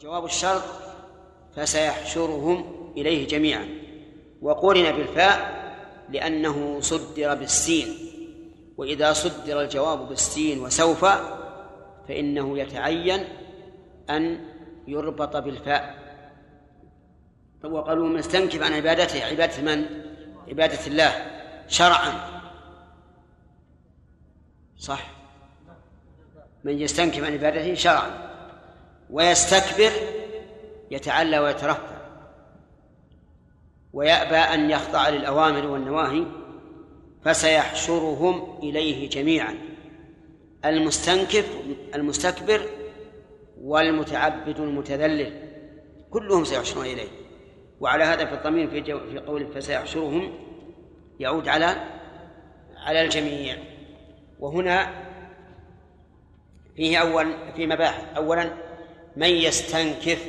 [0.00, 0.62] وجواب الشرط
[1.56, 2.64] فسيحشرهم
[2.96, 3.68] إليه جميعا.
[4.42, 5.60] وقرن بالفاء
[6.08, 7.88] لأنه صدر بالسين.
[8.76, 11.04] وإذا صدر الجواب بالسين وسوف
[12.08, 13.24] فإنه يتعين
[14.10, 14.44] أن
[14.88, 15.94] يربط بالفاء.
[17.64, 19.86] وقالوا من استنكف عن عبادته؟ عبادة من؟
[20.48, 21.12] عبادة الله.
[21.68, 22.40] شرعا.
[24.78, 25.10] صح.
[26.64, 28.29] من يستنكف عن عبادته؟ شرعا.
[29.12, 29.90] ويستكبر
[30.90, 32.00] يتعلى ويترفع.
[33.92, 36.24] ويأبى أن يخضع للأوامر والنواهي
[37.24, 39.54] فسيحشرهم إليه جميعا.
[40.64, 41.48] المستنكف
[41.94, 42.60] المستكبر
[43.60, 45.32] والمتعبد المتذلل
[46.10, 47.08] كلهم سيحشرون إليه.
[47.80, 50.32] وعلى هذا في الضمير في, في قوله فسيحشرهم
[51.20, 51.76] يعود على
[52.76, 53.56] على الجميع.
[54.40, 54.90] وهنا
[56.76, 58.69] فيه أول في مباحث أولا
[59.16, 60.26] من يستنكف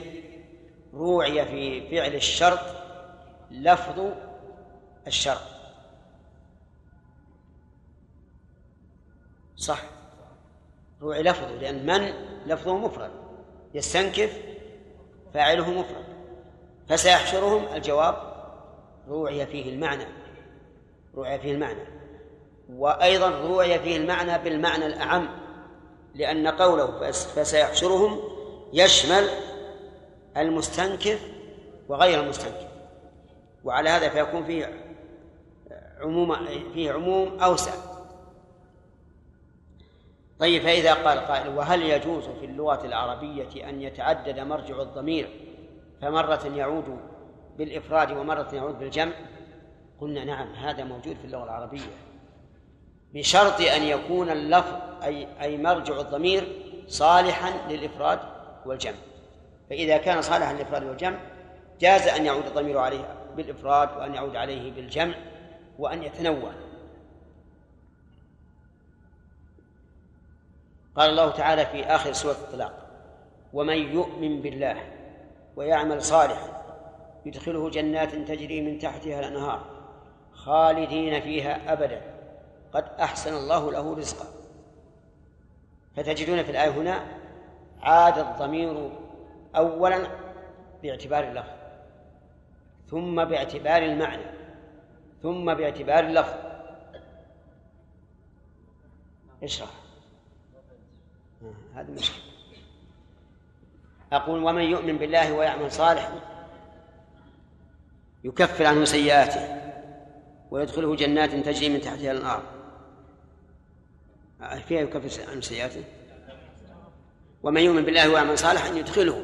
[0.94, 2.60] روعي في فعل الشرط
[3.52, 4.14] لفظ
[5.08, 5.42] الشرط.
[9.56, 9.84] صح.
[11.02, 12.14] روعي لفظه لأن من
[12.46, 13.12] لفظه مفرد.
[13.74, 14.38] يستنكف
[15.34, 16.06] فاعله مفرد.
[16.90, 18.16] فسيحشرهم الجواب
[19.08, 20.06] روعي فيه المعنى.
[21.16, 22.02] روعي فيه المعنى.
[22.70, 25.30] وأيضا روعي فيه المعنى بالمعنى الأعم
[26.16, 28.41] لأن قوله فسيحشرهم
[28.74, 29.30] يشمل
[30.38, 31.28] المستنكف
[31.90, 32.68] وغير المستنكف.
[33.64, 34.84] وعلى هذا فيكون فيه
[36.00, 36.36] عموم
[36.74, 37.72] فيه عموم أوسع.
[40.40, 45.30] طيب فإذا قال قائل وهل يجوز في اللغة العربية أن يتعدد مرجع الضمير
[46.02, 47.00] فمرة يعود
[47.58, 49.14] بالإفراد ومرة يعود بالجمع؟
[50.02, 51.92] قلنا نعم هذا موجود في اللغة العربية.
[53.14, 56.48] بشرط أن يكون اللفظ أي أي مرجع الضمير
[56.88, 58.20] صالحا للإفراد.
[58.66, 58.98] والجمع.
[59.70, 61.20] فإذا كان صالحا للإفراد والجمع
[61.80, 65.16] جاز أن يعود الضمير عليه بالإفراد وأن يعود عليه بالجمع
[65.80, 66.52] وأن يتنوع.
[70.96, 72.88] قال الله تعالى في آخر سورة الطلاق
[73.54, 74.78] ومن يؤمن بالله
[75.56, 76.62] ويعمل صالحا
[77.26, 79.66] يدخله جنات تجري من تحتها الأنهار
[80.34, 82.02] خالدين فيها أبدا.
[82.74, 84.26] قد أحسن الله له رزقا.
[85.96, 87.21] فتجدون في الآية هنا
[87.82, 88.92] عاد الضمير
[89.56, 90.08] أولا
[90.84, 91.62] باعتبار اللفظ
[92.90, 94.42] ثم باعتبار المعنى
[95.22, 96.34] ثم باعتبار اللفظ.
[99.44, 99.70] اشرح.
[101.76, 102.32] هذه مشكلة.
[104.14, 106.14] أقول ومن يؤمن بالله ويعمل صالحا
[108.24, 109.62] يكفر عنه سيئاته
[110.52, 112.42] ويدخله جنات تجري من تحتها
[114.42, 115.84] آه، فيها يكفر عنه سيئاته؟
[117.44, 119.22] ومن يؤمن بالله ويعمل صالحا يدخله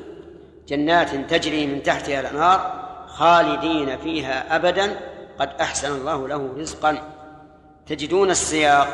[0.68, 2.60] جنات تجري من تحتها الأنهار
[3.08, 5.00] خالدين فيها أبدا.
[5.40, 7.14] قد أحسن الله له رزقا.
[7.86, 8.88] تجدون السياق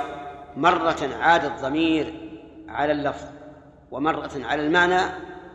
[0.58, 2.14] مرة عاد الضمير
[2.68, 3.28] على اللفظ
[3.92, 5.02] ومرة على المعنى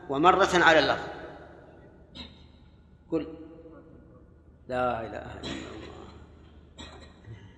[0.08, 1.08] ومرة على اللفظ.
[3.10, 3.26] قل
[4.68, 5.68] لا إله إلا الله.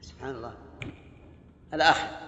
[0.03, 0.55] سبحان الله.
[1.75, 2.20] الآخر.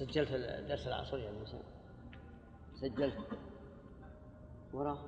[0.00, 0.32] سجلت
[0.68, 1.58] درس العصر يا موسى.
[2.80, 3.14] سجلت.
[4.72, 4.98] وراه.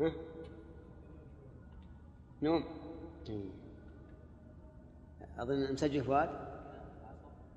[0.00, 0.12] ها؟
[2.42, 2.64] نوم.
[5.38, 6.30] أظن مسجل فؤاد؟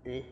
[0.06, 0.24] إيه.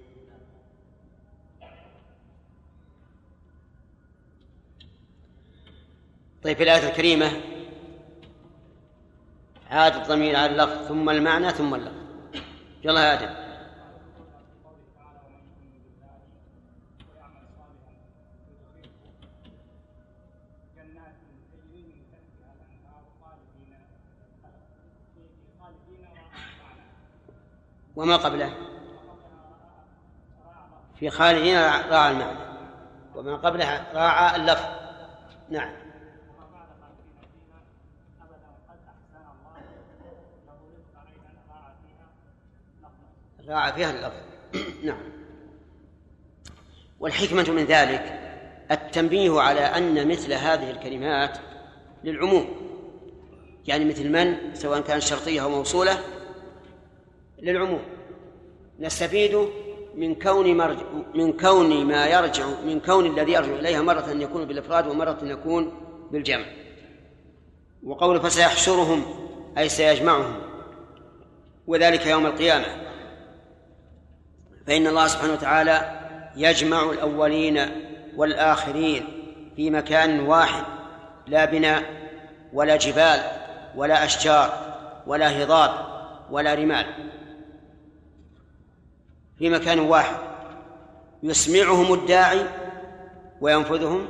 [6.44, 7.32] طيب في الآية الكريمة.
[9.70, 12.04] عاد الضمير على اللفظ ثم المعنى ثم اللفظ.
[12.84, 13.43] يلا يا آدم.
[27.96, 28.54] وما قبله.
[31.00, 32.40] في خالدين راعى المعنى.
[33.16, 34.66] وما قبله راعى اللفظ.
[35.50, 35.74] نعم.
[43.48, 44.24] راعى فيها اللفظ.
[44.86, 45.14] نعم.
[47.00, 48.20] والحكمة من ذلك
[48.72, 51.38] التنبيه على أن مثل هذه الكلمات
[52.04, 52.64] للعموم.
[53.68, 56.00] يعني مثل من سواء كانت شرطية أو موصولة
[57.44, 57.82] للعموم.
[58.80, 59.48] نستفيد
[59.96, 60.78] من كون مرج...
[61.16, 65.74] من كون ما يرجع من كون الذي يرجع إليها مرة يكون بالإفراد ومرة يكون
[66.12, 66.46] بالجمع.
[67.84, 69.04] وقول فسيحشرهم
[69.58, 70.42] أي سيجمعهم.
[71.68, 72.66] وذلك يوم القيامة.
[74.68, 76.00] فإن الله سبحانه وتعالى
[76.36, 77.60] يجمع الأولين
[78.16, 79.06] والآخرين
[79.56, 80.64] في مكان واحد
[81.28, 81.84] لا بناء
[82.54, 83.20] ولا جبال
[83.76, 84.76] ولا أشجار
[85.08, 85.72] ولا هضاب
[86.32, 86.86] ولا رمال.
[89.44, 90.16] في مكان واحد.
[91.24, 92.46] يسمعهم الداعي
[93.42, 94.06] وينفذهم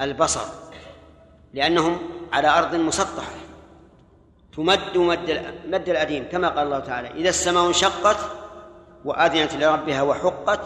[0.00, 0.40] البصر
[1.54, 1.98] لأنهم
[2.32, 3.32] على أرض مسطحة.
[4.56, 8.16] تمد مد مد الأديم كما قال الله تعالى إذا السماء انشقت
[9.04, 10.60] وأذنت لربها وحقت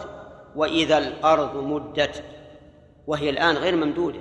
[0.55, 2.23] وإذا الأرض مدت.
[3.07, 4.19] وهي الآن غير ممدودة.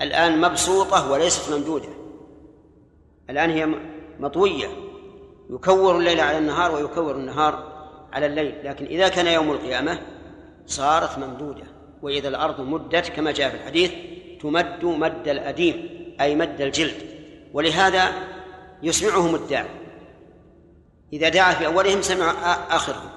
[0.00, 1.88] الآن مبسوطة وليست ممدودة.
[3.30, 3.68] الآن هي
[4.20, 4.68] مطوية.
[5.50, 7.75] يكور الليل على النهار ويكور النهار
[8.16, 9.98] على الليل لكن إذا كان يوم القيامة
[10.66, 11.64] صارت ممدودة
[12.02, 13.92] وإذا الأرض مدت كما جاء في الحديث
[14.40, 15.88] تمد مد الأديم
[16.20, 16.94] أي مد الجلد.
[17.52, 18.12] ولهذا
[18.82, 19.68] يسمعهم الداعي
[21.12, 22.30] إذا دعا في أولهم سمع
[22.70, 23.10] آخرهم.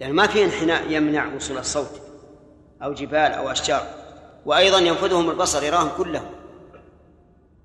[0.00, 2.00] يعني ما في انحناء يمنع وصول الصوت
[2.82, 3.82] أو جبال أو أشجار.
[4.46, 6.30] وأيضا ينفذهم البصر يراهم كلهم.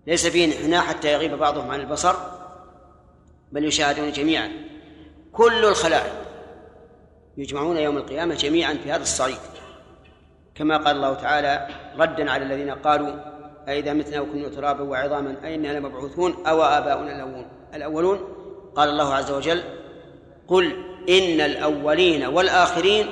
[0.07, 2.15] ليس فيه انحناء حتى يغيب بعضهم عن البصر
[3.51, 4.64] بل يشاهدون جميعا.
[5.35, 6.13] كل الخلائق
[7.37, 9.37] يجمعون يوم القيامة جميعا في هذا الصعيد.
[10.55, 11.67] كما قال الله تعالى
[11.97, 13.15] ردا على الذين قالوا
[13.67, 17.45] أئذا متنا وكنا ترابا وعظاما أئنا لمبعوثون أو آباؤنا الأولون.
[17.73, 18.19] الأولون
[18.75, 19.63] قال الله عز وجل
[20.47, 20.65] قل
[21.09, 23.07] إن الأولين والآخرين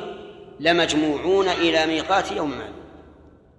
[0.60, 2.84] لمجموعون إلى ميقات يوم معلوم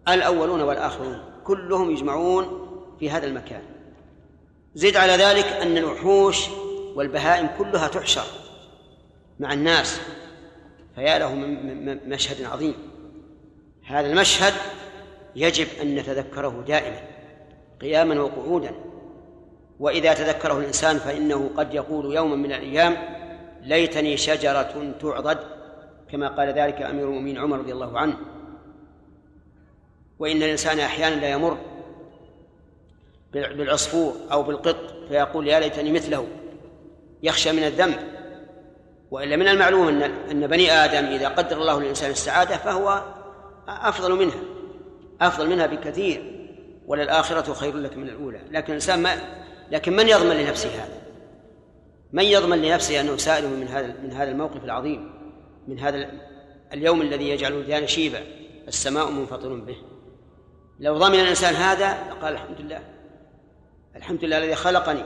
[0.09, 2.69] الأولون والآخرون كلهم يجمعون
[3.01, 3.63] في هذا المكان.
[4.75, 6.49] زد على ذلك أن الوحوش
[6.97, 8.44] والبهائم كلها تحشر.
[9.41, 10.01] مع الناس
[10.95, 12.75] فيا له من مشهد عظيم.
[13.87, 14.53] هذا المشهد
[15.37, 17.01] يجب أن نتذكره دائما
[17.81, 18.75] قياما وقعودا.
[19.81, 22.97] وإذا تذكره الإنسان فإنه قد يقول يوما من الأيام
[23.63, 25.39] ليتني شجرة تعضد
[26.11, 28.17] كما قال ذلك أمير المؤمنين عمر رضي الله عنه.
[30.19, 31.59] وإن الإنسان أحيانا لا يمر
[33.33, 36.27] بالعصفور أو بالقط فيقول يا ليتني مثله
[37.23, 37.97] يخشى من الذنب.
[39.15, 43.03] وإلا من المعلوم أن أن بني آدم إذا قدر الله للإنسان السعادة فهو
[43.69, 44.41] أفضل منها
[45.21, 46.51] أفضل منها بكثير
[46.87, 48.41] وللآخرة خير لك من الأولى.
[48.51, 49.17] لكن الإنسان ما
[49.71, 51.03] لكن من يضمن لنفسه هذا؟
[52.13, 55.13] من يضمن لنفسه أنه سائل من هذا من هذا الموقف العظيم
[55.69, 56.11] من هذا
[56.73, 58.21] اليوم الذي يجعل الولدان شيبا
[58.69, 59.77] السماء منفطر به.
[60.81, 62.81] لو ضمن الإنسان هذا لقال الحمد لله.
[63.97, 65.05] الحمد لله الذي خلقني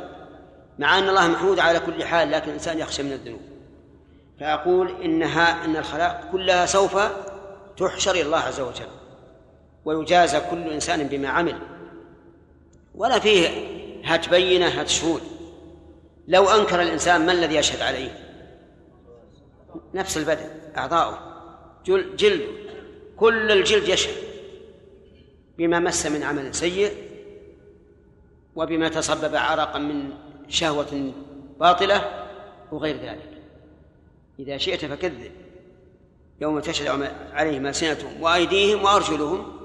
[0.78, 3.57] مع أن الله محمود على كل حال لكن الإنسان يخشى من الذنوب.
[4.40, 6.98] فأقول إنها إن الخلائق كلها سوف
[7.76, 8.88] تحشر إلى الله عز وجل
[9.84, 11.58] ويجازى كل إنسان بما عمل.
[12.94, 13.48] ولا فيه
[14.04, 15.22] هات بينة هات شهود.
[16.28, 18.10] لو أنكر الإنسان ما الذي يشهد عليه؟
[19.94, 21.18] نفس البدن أعضاؤه
[22.16, 22.42] جلد
[23.16, 24.14] كل الجلد يشهد
[25.58, 26.92] بما مس من عمل سيء
[28.56, 30.10] وبما تسبب عرقا من
[30.48, 31.12] شهوة
[31.60, 32.26] باطلة
[32.72, 33.37] وغير ذلك.
[34.38, 35.32] إذا شئت فكذب.
[36.40, 39.58] يوم تشهد عليهم ألسنتهم وأيديهم وأرجلهم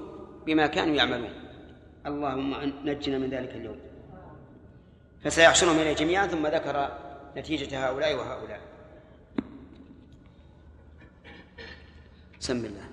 [0.46, 1.34] بما كانوا يعملون.
[2.06, 2.54] اللهم
[2.84, 3.80] نجنا من ذلك اليوم.
[5.24, 6.98] فسيحشرهم إليه جميعا ثم ذكر
[7.36, 8.60] نتيجة هؤلاء وهؤلاء.
[12.38, 12.88] سم الله.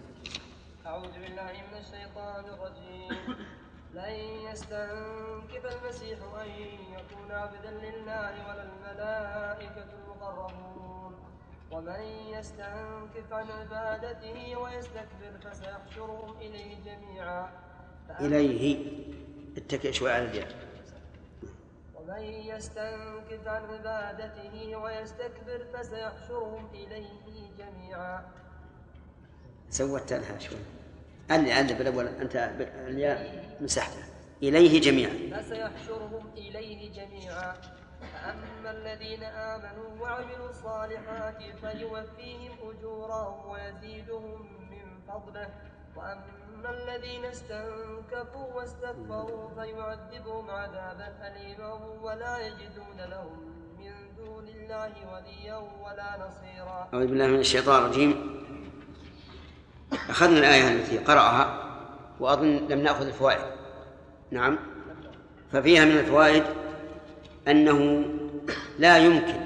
[0.86, 3.12] أعوذ بالله من الشيطان الرجيم.
[3.94, 4.14] لن
[4.52, 6.50] يستنكف المسيح أن
[6.96, 11.11] يكون عبدا لله ولا الملائكة المقربون.
[11.72, 12.02] ومن
[12.34, 17.50] يستنكف عن عبادته ويستكبر فسيحشرهم إليه جميعا.
[18.20, 18.86] إليه.
[19.58, 20.48] اتكئ شوي على الياء
[21.96, 28.26] ومن يستنكف عن عبادته ويستكبر فسيحشرهم إليه جميعا.
[29.70, 30.58] سوت لها شوي.
[31.32, 32.36] اللي اللي بالأول أنت
[32.88, 34.08] الياء مسحتها
[34.44, 35.42] إليه جميعا.
[35.42, 37.54] فسيحشرهم إليه جميعا.
[38.14, 44.42] فأما الذين آمنوا وعملوا الصالحات فيوفيهم أجورهم ويزيدهم
[44.72, 45.50] من فضله.
[45.96, 53.40] وأما الذين استنكفوا واستكبروا فيعذبهم عذابا أليما ولا يجدون لهم
[53.80, 56.90] من دون الله وليا ولا نصيرا.
[56.94, 58.42] أعوذ بالله من الشيطان الرجيم.
[60.10, 61.64] أخذنا الآية التي قرأها
[62.20, 63.46] وأظن لم نأخذ الفوائد.
[64.32, 64.60] نعم.
[65.52, 66.44] ففيها من الفوائد
[67.48, 68.04] أنه
[68.80, 69.40] لا يمكن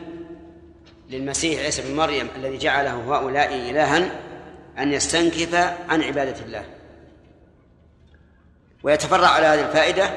[1.09, 4.21] للمسيح عيسى بن مريم الذي جعله هؤلاء إلها
[4.79, 5.55] أن يستنكف
[5.89, 6.65] عن عبادة الله.
[8.83, 10.09] ويتفرع على هذه الفائدة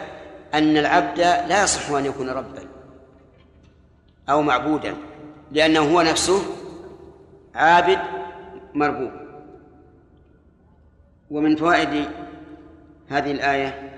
[0.54, 2.68] أن العبد لا يصح أن يكون ربا
[4.28, 4.94] أو معبودا
[5.52, 6.42] لأنه هو نفسه
[7.54, 7.98] عابد
[8.74, 9.12] مربوب.
[11.30, 12.08] ومن فوائد
[13.08, 13.92] هذه الآية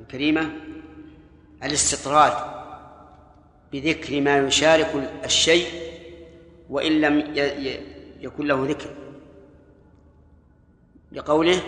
[0.00, 0.50] الكريمة
[1.64, 2.57] الاستطراد.
[3.72, 5.66] بذكر ما يشارك الشيء
[6.70, 7.34] وإن لم
[8.20, 8.90] يكن له ذكر.
[11.12, 11.60] لقوله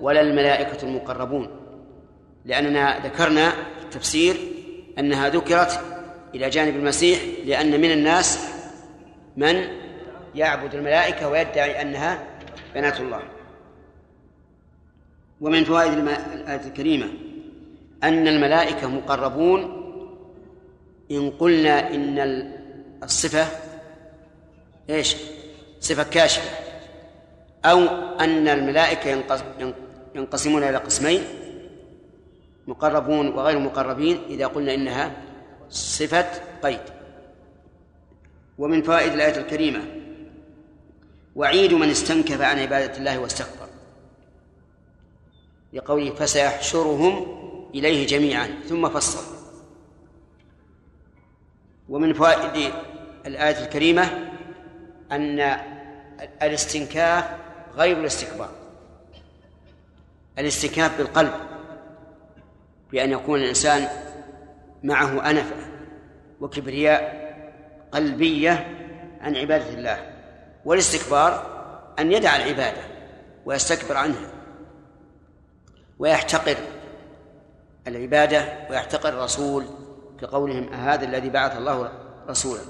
[0.00, 1.48] ولا الملائكة المقربون
[2.44, 4.36] لأننا ذكرنا في التفسير
[4.98, 5.80] أنها ذكرت
[6.34, 8.48] إلى جانب المسيح لأن من الناس
[9.36, 9.68] من
[10.34, 12.24] يعبد الملائكة ويدعي أنها
[12.74, 13.22] بنات الله.
[15.40, 17.06] ومن فوائد الآية الكريمة
[18.02, 19.85] أن الملائكة مقربون
[21.10, 22.18] إن قلنا إن
[23.02, 23.46] الصفة
[24.90, 25.16] إيش؟
[25.80, 26.50] صفة كاشفة.
[27.64, 27.78] أو
[28.20, 29.24] أن الملائكة
[30.14, 31.22] ينقسمون إلى قسمين
[32.66, 35.22] مقربون وغير مقربين إذا قلنا إنها
[35.70, 36.26] صفة
[36.62, 36.80] قيد.
[38.58, 39.80] ومن فوائد الآية الكريمة
[41.36, 43.68] وعيد من استنكف عن عبادة الله واستكبر.
[45.72, 47.26] لقوله فسيحشرهم
[47.74, 49.35] إليه جميعا ثم فصل.
[51.88, 52.72] ومن فوائد
[53.26, 54.30] الآية الكريمة
[55.12, 55.56] أن
[56.42, 57.24] الاستنكاف
[57.76, 58.50] غير الاستكبار.
[60.38, 61.32] الاستنكاف بالقلب
[62.92, 63.88] بأن يكون الإنسان
[64.82, 65.56] معه أنفة
[66.40, 67.26] وكبرياء
[67.92, 68.66] قلبية
[69.20, 70.12] عن عبادة الله
[70.64, 71.56] والاستكبار
[71.98, 72.82] أن يدع العبادة
[73.46, 74.30] ويستكبر عنها
[75.98, 76.56] ويحتقر
[77.86, 79.64] العبادة ويحتقر الرسول
[80.20, 81.92] كقولهم هذا الذي بعث الله
[82.28, 82.62] رسولا.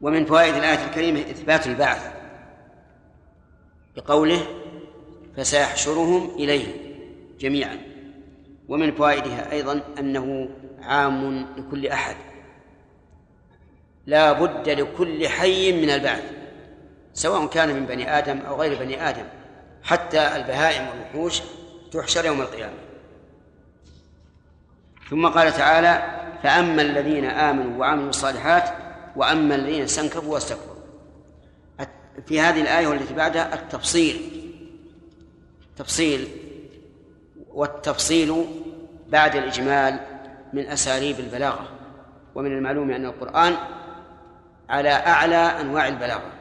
[0.00, 2.12] ومن فوائد الآية الكريمة إثبات البعث
[3.96, 4.46] بقوله
[5.36, 6.66] فسيحشرهم إليه
[7.38, 7.78] جميعا.
[8.68, 10.48] ومن فوائدها أيضا أنه
[10.82, 12.16] عام لكل أحد.
[14.06, 16.32] لا بد لكل حي من البعث
[17.14, 19.24] سواء كان من بني آدم أو غير بني آدم
[19.82, 21.42] حتى البهائم والوحوش
[21.92, 22.87] تحشر يوم القيامة.
[25.10, 26.02] ثم قال تعالى
[26.42, 28.64] فأما الذين آمنوا وعملوا الصالحات
[29.16, 30.78] وأما الذين استنكفوا واستكبروا.
[32.26, 34.16] في هذه الآية والتي بعدها التفصيل.
[35.76, 36.28] تفصيل
[37.48, 38.44] والتفصيل
[39.08, 40.00] بعد الإجمال
[40.52, 41.68] من أساليب البلاغة
[42.34, 43.54] ومن المعلوم أن القرآن
[44.68, 46.32] على أعلى أنواع البلاغة.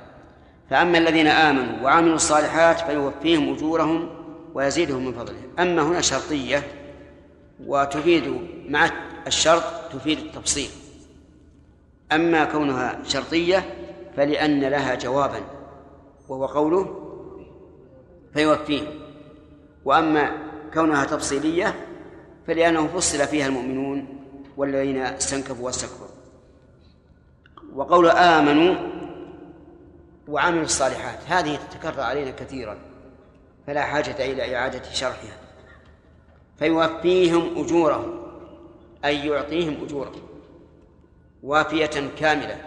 [0.70, 4.10] فأما الذين آمنوا وعملوا الصالحات فيوفيهم أجورهم
[4.54, 5.42] ويزيدهم من فضله.
[5.60, 6.64] أما هنا شرطية
[7.66, 8.90] وتفيد مع
[9.28, 10.70] الشرط تفيد التفصيل.
[12.12, 13.76] أما كونها شرطية
[14.18, 15.42] فلأن لها جوابا
[16.30, 17.04] وهو قوله
[18.34, 18.88] فيوفيهم
[19.86, 20.32] وأما
[20.74, 21.76] كونها تفصيلية
[22.48, 24.08] فلأنه فصل فيها المؤمنون
[24.58, 26.08] والذين استنكفوا واستكبروا.
[27.76, 28.76] وقول آمنوا
[30.28, 32.78] وعملوا الصالحات هذه تتكرر علينا كثيرا
[33.68, 35.47] فلا حاجة إلى إعادة شرحها.
[36.60, 38.24] فيوفيهم أجورهم
[39.06, 40.22] أي يعطيهم أجورهم
[41.44, 42.58] وافية كاملة.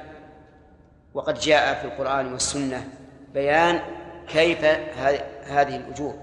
[1.14, 2.88] وقد جاء في القرآن والسنة
[3.34, 3.80] بيان
[4.28, 4.64] كيف
[5.44, 6.14] هذه الأجور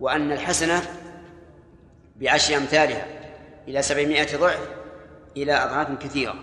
[0.00, 0.82] وأن الحسنة
[2.16, 3.06] بعشر أمثالها
[3.68, 4.68] إلى سبعمائة ضعف
[5.36, 6.34] إلى أضعاف كثيرة.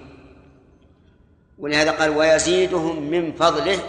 [1.57, 3.79] ولهذا قال ويزيدهم من فضله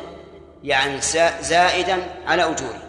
[0.64, 1.00] يعني
[1.40, 2.82] زائدا على أجوره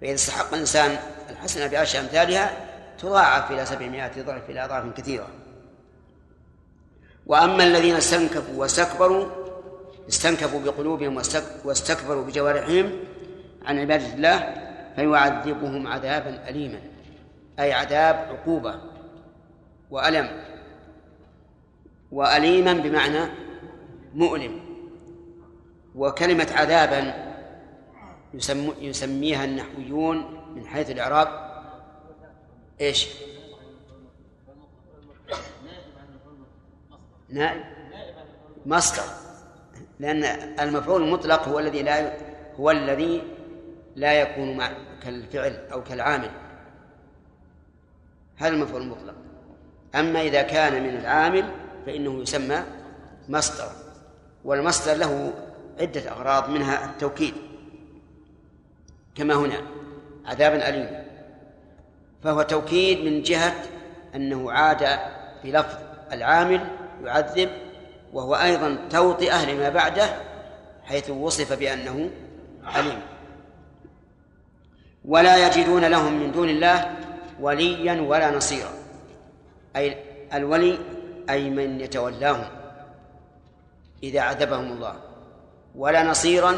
[0.00, 0.98] فإذا استحق الإنسان
[1.30, 2.65] الحسنة بعشر أمثالها
[2.98, 5.28] تضاعف إلى سبعمائة ضعف إلى أضعاف كثيرة.
[7.26, 9.26] وأما الذين استنكفوا واستكبروا
[10.08, 11.16] استنكفوا بقلوبهم
[11.64, 12.92] واستكبروا بجوارحهم
[13.64, 14.54] عن عبادة الله
[14.96, 16.80] فيعذبهم عذابا أليما
[17.58, 18.74] أي عذاب عقوبة
[19.90, 20.28] وألم
[22.12, 23.20] وأليما بمعنى
[24.14, 24.60] مؤلم.
[25.94, 27.14] وكلمة عذابا
[28.80, 30.16] يسميها النحويون
[30.54, 31.45] من حيث الإعراب
[32.80, 33.08] إيش؟
[37.28, 37.64] نائب.
[38.66, 39.02] مصدر.
[40.00, 40.24] لأن
[40.60, 42.16] المفعول المطلق هو الذي لا
[42.56, 43.22] هو الذي
[43.96, 46.30] لا يكون مع كالفعل أو كالعامل.
[48.36, 49.14] هذا المفعول المطلق.
[49.94, 51.52] أما إذا كان من العامل
[51.86, 52.62] فإنه يسمى
[53.28, 53.70] مصدر.
[54.44, 55.32] والمصدر له
[55.80, 57.34] عدة أغراض منها التوكيد
[59.14, 59.62] كما هنا
[60.26, 61.05] عذابا أليما
[62.26, 63.54] فهو توكيد من جهة
[64.14, 64.98] أنه عاد
[65.42, 65.74] في لفظ
[66.12, 66.60] العامل
[67.04, 67.50] يعذب
[68.12, 70.08] وهو أيضا توطئة لما بعده
[70.84, 72.10] حيث وصف بأنه
[72.64, 73.00] عليم.
[75.04, 76.96] ولا يجدون لهم من دون الله
[77.40, 78.70] وليا ولا نصيرا.
[79.76, 79.96] أي
[80.34, 80.78] الولي
[81.30, 82.48] أي من يتولاهم
[84.02, 84.94] إذا عذبهم الله.
[85.74, 86.56] ولا نصيرا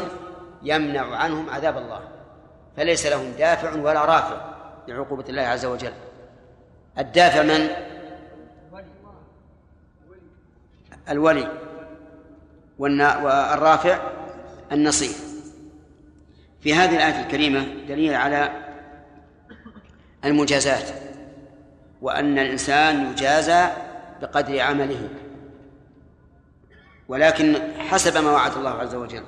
[0.63, 2.01] يمنع عنهم عذاب الله.
[2.77, 4.48] فليس لهم دافع ولا رافع.
[4.89, 5.93] لعقوبة الله عز وجل.
[6.97, 7.69] الدافع من؟
[11.09, 11.51] الولي.
[12.79, 13.99] والرافع
[14.71, 15.15] النصير
[16.61, 18.51] في هذه الآية الكريمة دليل على
[20.25, 20.89] المجازات
[22.01, 23.67] وأن الإنسان يجازى
[24.21, 25.09] بقدر عمله.
[27.07, 29.23] ولكن حسب ما وعد الله عز وجل.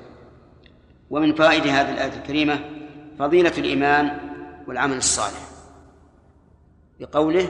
[1.09, 2.59] ومن فوائد هذه الآية الكريمة
[3.19, 4.17] فضيلة الإيمان
[4.67, 5.50] والعمل الصالح.
[7.01, 7.49] بقوله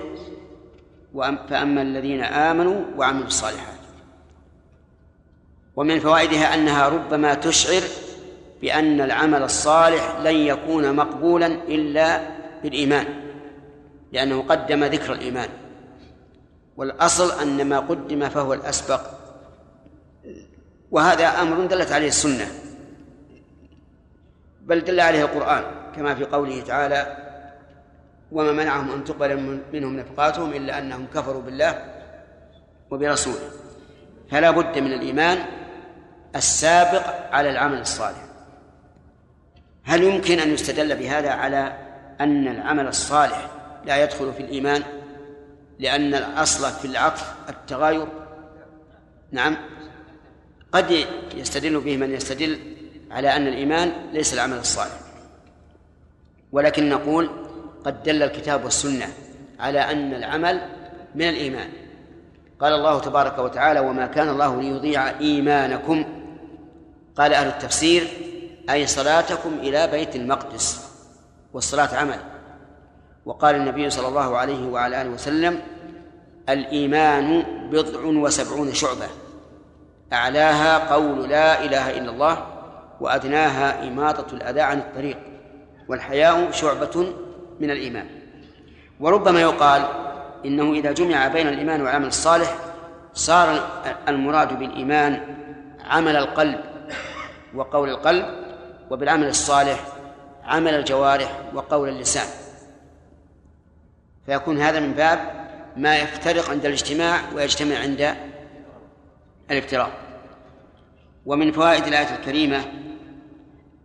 [1.50, 3.82] فأما الذين آمنوا وعملوا الصالحات.
[5.76, 7.82] ومن فوائدها أنها ربما تشعر
[8.62, 12.30] بأن العمل الصالح لن يكون مقبولا إلا
[12.64, 13.06] بالإيمان
[14.12, 15.50] لأنه قدم ذكر الإيمان.
[16.78, 19.02] والأصل أن ما قدم فهو الأسبق.
[20.92, 22.48] وهذا أمر دلت عليه السنة
[24.62, 25.64] بل دل عليه القرآن
[25.96, 27.21] كما في قوله تعالى
[28.32, 31.86] وما منعهم أن تقبل منهم نفقاتهم إلا أنهم كفروا بالله
[32.92, 33.50] وبرسوله.
[34.32, 35.38] فلا بد من الإيمان
[36.36, 38.26] السابق على العمل الصالح.
[39.84, 41.78] هل يمكن أن يستدل بهذا على
[42.22, 43.50] أن العمل الصالح
[43.86, 44.84] لا يدخل في الإيمان؟
[45.80, 48.08] لأن الأصل في العطف التغاير؟
[49.32, 49.58] نعم.
[50.72, 52.60] قد يستدل به من يستدل
[53.12, 55.00] على أن الإيمان ليس العمل الصالح.
[56.52, 57.30] ولكن نقول
[57.86, 59.08] قد دل الكتاب والسنة
[59.60, 60.62] على أن العمل
[61.16, 61.70] من الإيمان.
[62.60, 66.06] قال الله تبارك وتعالى وما كان الله ليضيع إيمانكم.
[67.18, 68.08] قال أهل التفسير
[68.70, 70.92] أي صلاتكم إلى بيت المقدس
[71.54, 72.20] والصلاة عمل.
[73.26, 75.62] وقال النبي صلى الله عليه وعلى آله وسلم
[76.50, 79.08] الإيمان بضع وسبعون شعبة
[80.14, 82.48] أعلاها قول لا إله إلا الله
[83.00, 85.18] وأدناها إماطة الأذى عن الطريق
[85.88, 87.14] والحياء شعبة
[87.62, 88.06] من الإيمان.
[89.00, 89.82] وربما يقال
[90.46, 92.56] إنه إذا جمع بين الإيمان والعمل الصالح
[93.14, 93.70] صار
[94.08, 95.36] المراد بالإيمان
[95.86, 96.60] عمل القلب
[97.56, 98.26] وقول القلب
[98.90, 99.88] وبالعمل الصالح
[100.44, 102.28] عمل الجوارح وقول اللسان.
[104.26, 105.20] فيكون هذا من باب
[105.78, 108.16] ما يفترق عند الاجتماع ويجتمع عند
[109.52, 109.92] الافتراق.
[111.26, 112.62] ومن فوائد الآية الكريمة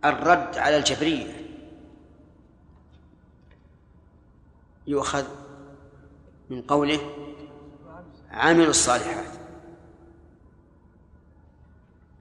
[0.05, 1.36] الرد على الجبرية.
[4.87, 5.25] يؤخذ
[6.49, 6.99] من قوله
[8.31, 9.25] عملوا الصالحات.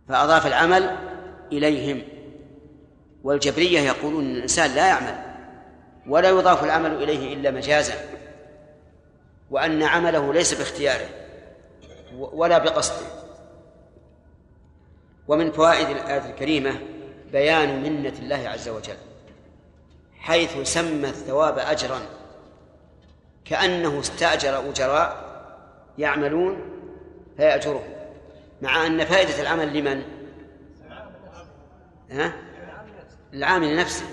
[0.09, 0.97] فأضاف العمل
[1.53, 2.03] إليهم.
[3.25, 5.19] والجبرية يقولون أن الإنسان لا يعمل
[6.07, 7.95] ولا يضاف العمل إليه إلا مجازا
[9.51, 11.09] وأن عمله ليس باختياره
[12.17, 13.07] ولا بقصده.
[15.29, 16.81] ومن فوائد الآية الكريمة
[17.33, 18.97] بيان منة الله عز وجل
[20.19, 22.01] حيث سمى الثواب أجرا
[23.49, 25.27] كأنه استأجر أجراء
[25.99, 26.61] يعملون
[27.37, 27.97] فيأجرهم
[28.63, 30.03] مع أن فائدة العمل لمن؟
[32.11, 32.33] ها؟
[33.35, 34.05] العامل نفسه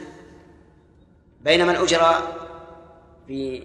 [1.41, 2.47] بينما الأجراء
[3.27, 3.63] في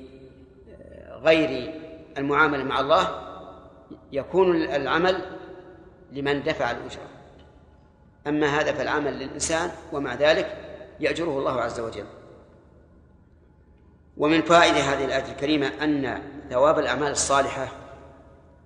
[1.11, 1.75] غير
[2.19, 3.29] المعاملة مع الله
[4.13, 5.23] يكون العمل
[6.13, 7.09] لمن دفع الأجرة
[8.27, 10.57] أما هذا فالعمل للإنسان ومع ذلك
[11.01, 12.05] يأجره الله عز وجل
[14.19, 17.69] ومن فائدة هذه الآية الكريمة أن ثواب الأعمال الصالحة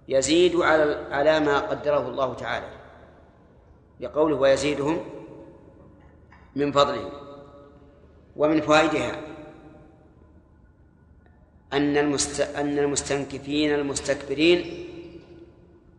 [0.08, 2.68] يزيد على على ما قدره الله تعالى.
[4.00, 5.04] لقوله ويزيدهم
[6.56, 7.12] من فضله.
[8.36, 9.20] ومن فوائدها
[11.72, 12.40] أن المست...
[12.40, 14.88] أن المستنكفين المستكبرين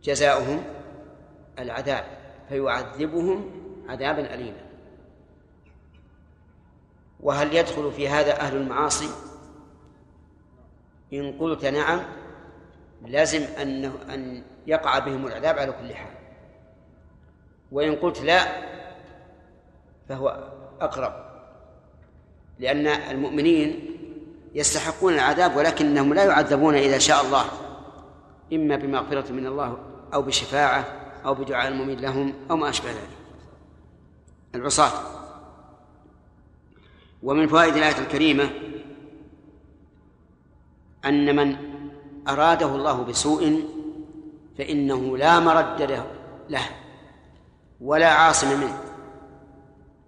[0.04, 0.64] جزاؤهم
[1.58, 2.04] العذاب
[2.48, 3.50] فيعذبهم
[3.88, 4.64] عذابا أليما.
[7.20, 9.33] وهل يدخل في هذا أهل المعاصي؟
[11.14, 12.00] إن قلت نعم
[13.06, 16.14] لازم أنه أن يقع بهم العذاب على كل حال.
[17.72, 18.46] وإن قلت لا
[20.08, 21.12] فهو أقرب.
[22.58, 23.90] لأن المؤمنين
[24.54, 27.44] يستحقون العذاب ولكنهم لا يعذبون إذا شاء الله
[28.52, 29.78] إما بمغفرة من الله
[30.14, 30.84] أو بشفاعة
[31.24, 32.98] أو بدعاء المؤمن لهم أو ما أشبه ذلك.
[34.54, 34.92] العصاة.
[37.22, 38.50] ومن فوائد الآية الكريمة
[41.06, 41.56] أن من
[42.28, 43.62] أراده الله بسوء
[44.58, 45.82] فإنه لا مرد
[46.48, 46.66] له
[47.80, 48.78] ولا عاصم منه.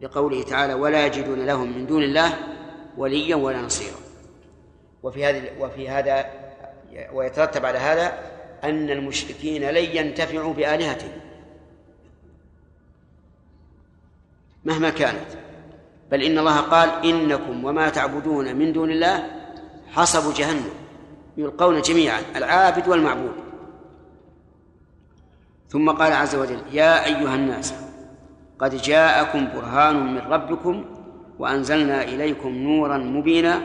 [0.01, 2.33] لقوله تعالى ولا يجدون لهم من دون الله
[2.97, 3.97] وليا ولا نصيرا.
[5.03, 6.27] وفي هذه وفي هذا
[7.13, 8.19] ويترتب على هذا
[8.65, 11.21] أن المشركين لن ينتفعوا بآلهتهم.
[14.65, 15.27] مهما كانت.
[16.11, 19.31] بل إن الله قال إنكم وما تعبدون من دون الله
[19.93, 20.86] حصب جهنم.
[21.37, 23.33] يلقون جميعا العابد والمعبود.
[25.69, 27.75] ثم قال عز وجل يا أيها الناس
[28.59, 30.85] قد جاءكم برهان من ربكم
[31.39, 33.63] وأنزلنا إليكم نورا مبينا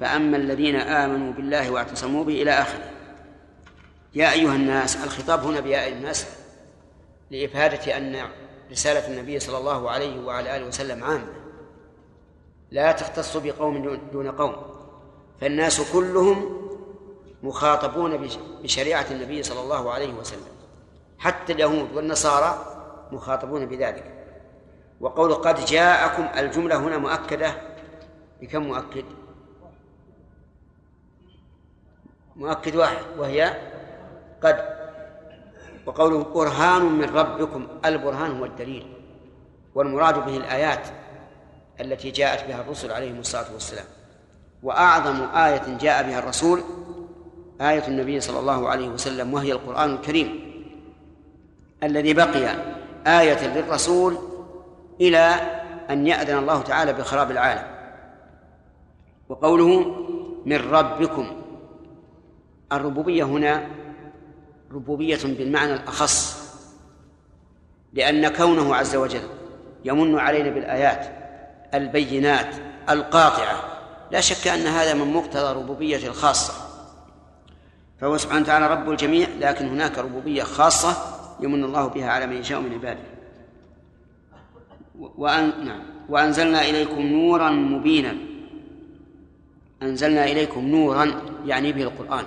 [0.00, 2.90] فأما الذين آمنوا بالله واعتصموا به إلى آخره.
[4.14, 6.26] يا أيها الناس الخطاب هنا بياء الناس
[7.30, 8.16] لإفادة أن
[8.70, 11.32] رسالة النبي صلى الله عليه وعلى آله وسلم عامة.
[12.70, 14.56] لا تختص بقوم دون قوم
[15.40, 16.67] فالناس كلهم
[17.42, 18.28] مخاطبون
[18.62, 20.58] بشريعة النبي صلى الله عليه وسلم.
[21.18, 22.58] حتى اليهود والنصارى
[23.12, 24.14] مخاطبون بذلك.
[25.00, 27.54] وقول قد جاءكم الجملة هنا مؤكدة.
[28.40, 29.04] بكم مؤكد؟
[32.36, 33.56] مؤكد واحد وهي
[34.42, 34.78] قد.
[35.86, 38.94] وقوله برهان من ربكم البرهان هو الدليل.
[39.74, 40.88] والمراد به الآيات
[41.80, 43.86] التي جاءت بها الرسل عليهم الصلاة والسلام.
[44.62, 46.62] وأعظم آية جاء بها الرسول
[47.60, 50.40] آية النبي صلى الله عليه وسلم وهي القرآن الكريم
[51.82, 52.56] الذي بقي
[53.06, 54.18] آية للرسول
[55.00, 55.34] إلى
[55.90, 57.78] أن يأذن الله تعالى بخراب العالم.
[59.28, 59.96] وقوله
[60.46, 61.42] من ربكم
[62.72, 63.68] الربوبية هنا
[64.72, 66.48] ربوبية بالمعنى الأخص
[67.92, 69.22] لأن كونه عز وجل
[69.84, 71.06] يمن علينا بالآيات
[71.74, 72.54] البينات
[72.90, 73.62] القاطعة
[74.10, 76.67] لا شك أن هذا من مقتضى ربوبية الخاصة.
[78.00, 80.96] فهو سبحانه وتعالى رب الجميع لكن هناك ربوبية خاصة
[81.40, 83.00] يمن الله بها على من يشاء من عباده.
[84.98, 85.82] وأن نعم.
[86.08, 88.16] وأنزلنا إليكم نورا مبينا.
[89.82, 92.24] أنزلنا إليكم نورا يعني به القرآن.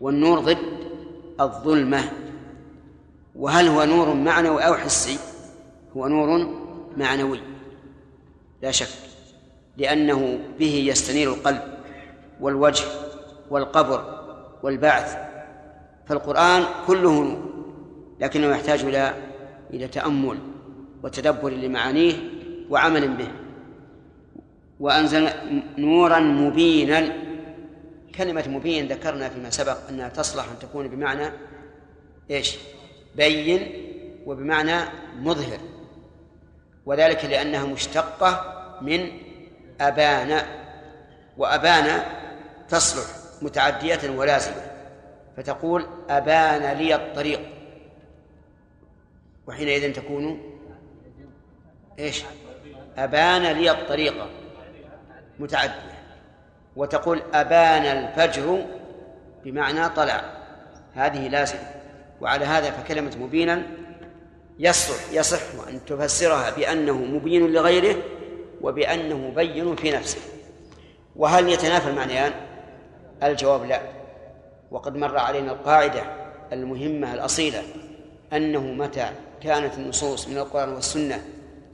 [0.00, 0.58] والنور ضد
[1.40, 2.12] الظلمة.
[3.36, 5.18] وهل هو نور معنوي أو حسي؟
[5.96, 6.58] هو نور
[6.96, 7.40] معنوي.
[8.62, 8.88] لا شك.
[9.76, 11.62] لأنه به يستنير القلب
[12.40, 12.84] والوجه.
[13.52, 14.22] والقبر
[14.62, 15.16] والبعث
[16.06, 17.52] فالقرآن كله نور
[18.20, 19.14] لكنه يحتاج إلى
[19.70, 20.38] إلى تأمل
[21.02, 22.14] وتدبر لمعانيه
[22.70, 23.28] وعمل به.
[24.80, 25.28] وأنزل
[25.78, 27.12] نورا مبينا
[28.14, 31.32] كلمة مبين ذكرنا فيما سبق أنها تصلح أن تكون بمعنى
[32.30, 32.56] إيش؟
[33.16, 33.72] بين
[34.26, 34.76] وبمعنى
[35.18, 35.58] مظهر.
[36.86, 38.44] وذلك لأنها مشتقة
[38.82, 39.08] من
[39.80, 40.42] أبان
[41.38, 42.02] وأبان
[42.68, 43.21] تصلح.
[43.42, 44.62] متعدية ولازمة
[45.36, 47.40] فتقول أبان لي الطريق.
[49.46, 50.40] وحينئذ تكون
[51.98, 52.24] إيش؟
[52.96, 54.14] أبان لي الطريق.
[55.38, 55.92] متعدية.
[56.76, 58.66] وتقول أبان الفجر
[59.44, 60.24] بمعنى طلع.
[60.94, 61.70] هذه لازمة.
[62.20, 63.62] وعلى هذا فكلمة مبينا
[64.58, 67.96] يصح يصح أن تفسرها بأنه مبين لغيره
[68.60, 70.20] وبأنه بين في نفسه.
[71.16, 72.32] وهل يتنافى المعنيان؟
[73.30, 73.80] الجواب لا.
[74.70, 76.02] وقد مر علينا القاعدة
[76.52, 77.62] المهمة الأصيلة
[78.32, 81.24] أنه متى كانت النصوص من القرآن والسنة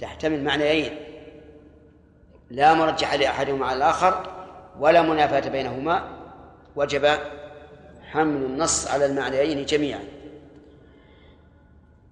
[0.01, 0.97] تحتمل معنيين
[2.51, 4.31] لا مرجح لأحدهما على الآخر
[4.81, 6.09] ولا منافاة بينهما.
[6.77, 7.19] وجب
[8.03, 10.05] حمل النص على المعنيين جميعا.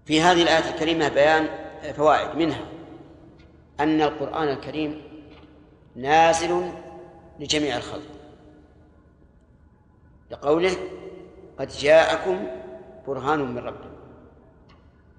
[0.05, 1.49] في هذه الآية الكريمة بيان
[1.97, 2.65] فوائد منها
[3.81, 5.03] أن القرآن الكريم
[5.97, 6.71] نازل
[7.41, 8.16] لجميع الخلق.
[10.31, 10.77] لقوله
[11.59, 12.47] قد جاءكم
[13.07, 13.91] برهان من ربكم.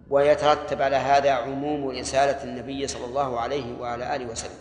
[0.10, 4.60] ويترتب على هذا عموم رسالة النبي صلى الله عليه وعلى آله وسلم.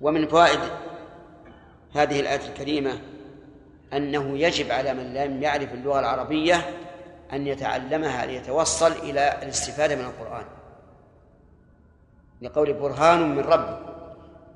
[0.00, 0.60] ومن فوائد
[1.94, 3.00] هذه الآية الكريمة
[3.92, 6.56] أنه يجب على من لم يعرف اللغة العربية
[7.32, 10.44] أن يتعلمها ليتوصل إلى الاستفادة من القرآن.
[12.42, 13.78] لقول برهان من رب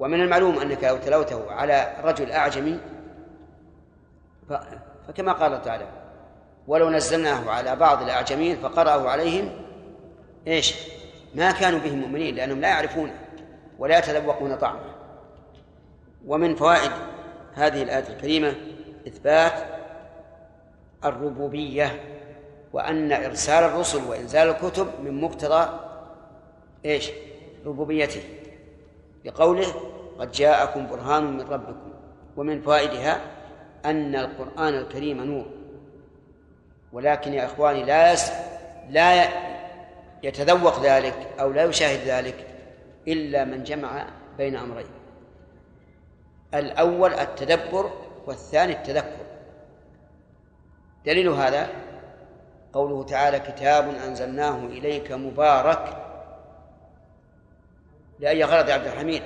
[0.00, 2.80] ومن المعلوم أنك لو تلوته على رجل أعجمي
[5.08, 5.86] فكما قال تعالى
[6.66, 9.50] ولو نزلناه على بعض الأعجمين فقرأه عليهم
[10.46, 10.74] إيش؟
[11.34, 13.14] ما كانوا به مؤمنين لأنهم لا يعرفونه
[13.78, 14.94] ولا يتذوقون طعمه.
[16.26, 16.90] ومن فوائد
[17.54, 18.54] هذه الآية الكريمة
[19.08, 19.52] إثبات
[21.04, 22.00] الربوبية
[22.72, 25.78] وأن إرسال الرسل وإنزال الكتب من مقتضى
[26.84, 27.10] إيش؟
[27.66, 28.22] ربوبيته.
[29.24, 29.66] لقوله
[30.18, 31.92] قد جاءكم برهان من ربكم.
[32.36, 33.20] ومن فوائدها
[33.84, 35.46] أن القرآن الكريم نور.
[36.92, 38.32] ولكن يا إخواني لا يس
[38.90, 39.28] لا
[40.22, 42.46] يتذوق ذلك أو لا يشاهد ذلك
[43.08, 44.06] إلا من جمع
[44.38, 44.86] بين أمرين.
[46.54, 47.90] الأول التدبر
[48.26, 49.26] والثاني التذكر.
[51.06, 51.68] دليل هذا
[52.72, 55.96] قوله تعالى كتاب أنزلناه إليك مبارك
[58.18, 59.22] لأي غرض يا عبد الحميد؟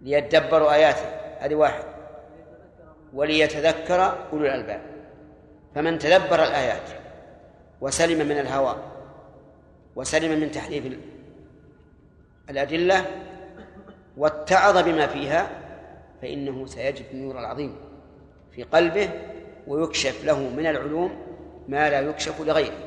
[0.00, 1.04] ليدبروا آياته.
[1.38, 1.91] هذه واحد.
[3.14, 4.80] وليتذكر أولو الألباب.
[5.74, 6.88] فمن تدبر الآيات
[7.80, 8.76] وسلم من الهوى
[9.96, 10.98] وسلم من تحريف
[12.50, 13.06] الأدلة
[14.16, 15.50] واتعظ بما فيها
[16.22, 17.76] فإنه سيجد النور العظيم
[18.54, 19.10] في قلبه
[19.66, 21.16] ويكشف له من العلوم
[21.68, 22.78] ما لا يكشف لغيره.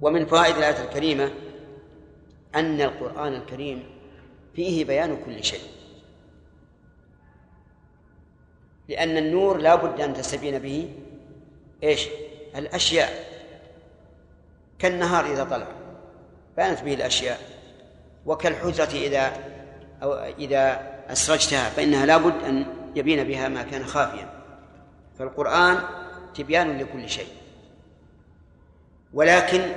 [0.00, 1.30] ومن فوائد الآية الكريمة
[2.54, 3.82] أن القرآن الكريم
[4.54, 5.60] فيه بيان كل شيء.
[8.88, 10.90] لأن النور لا بد أن تستبين به.
[11.82, 12.08] إيش؟
[12.56, 13.24] الأشياء.
[14.78, 15.66] كالنهار إذا طلع.
[16.56, 17.40] بانت به الأشياء.
[18.26, 19.32] وكالحجرة إذا
[20.02, 22.66] أو إذا أسرجتها فإنها لا بد أن
[22.96, 24.30] يبين بها ما كان خافيا.
[25.18, 25.78] فالقرآن
[26.34, 27.28] تبيان لكل شيء.
[29.14, 29.72] ولكن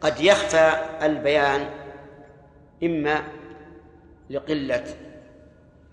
[0.00, 1.70] قد يخفى البيان
[2.82, 3.24] إما
[4.30, 4.84] لقلة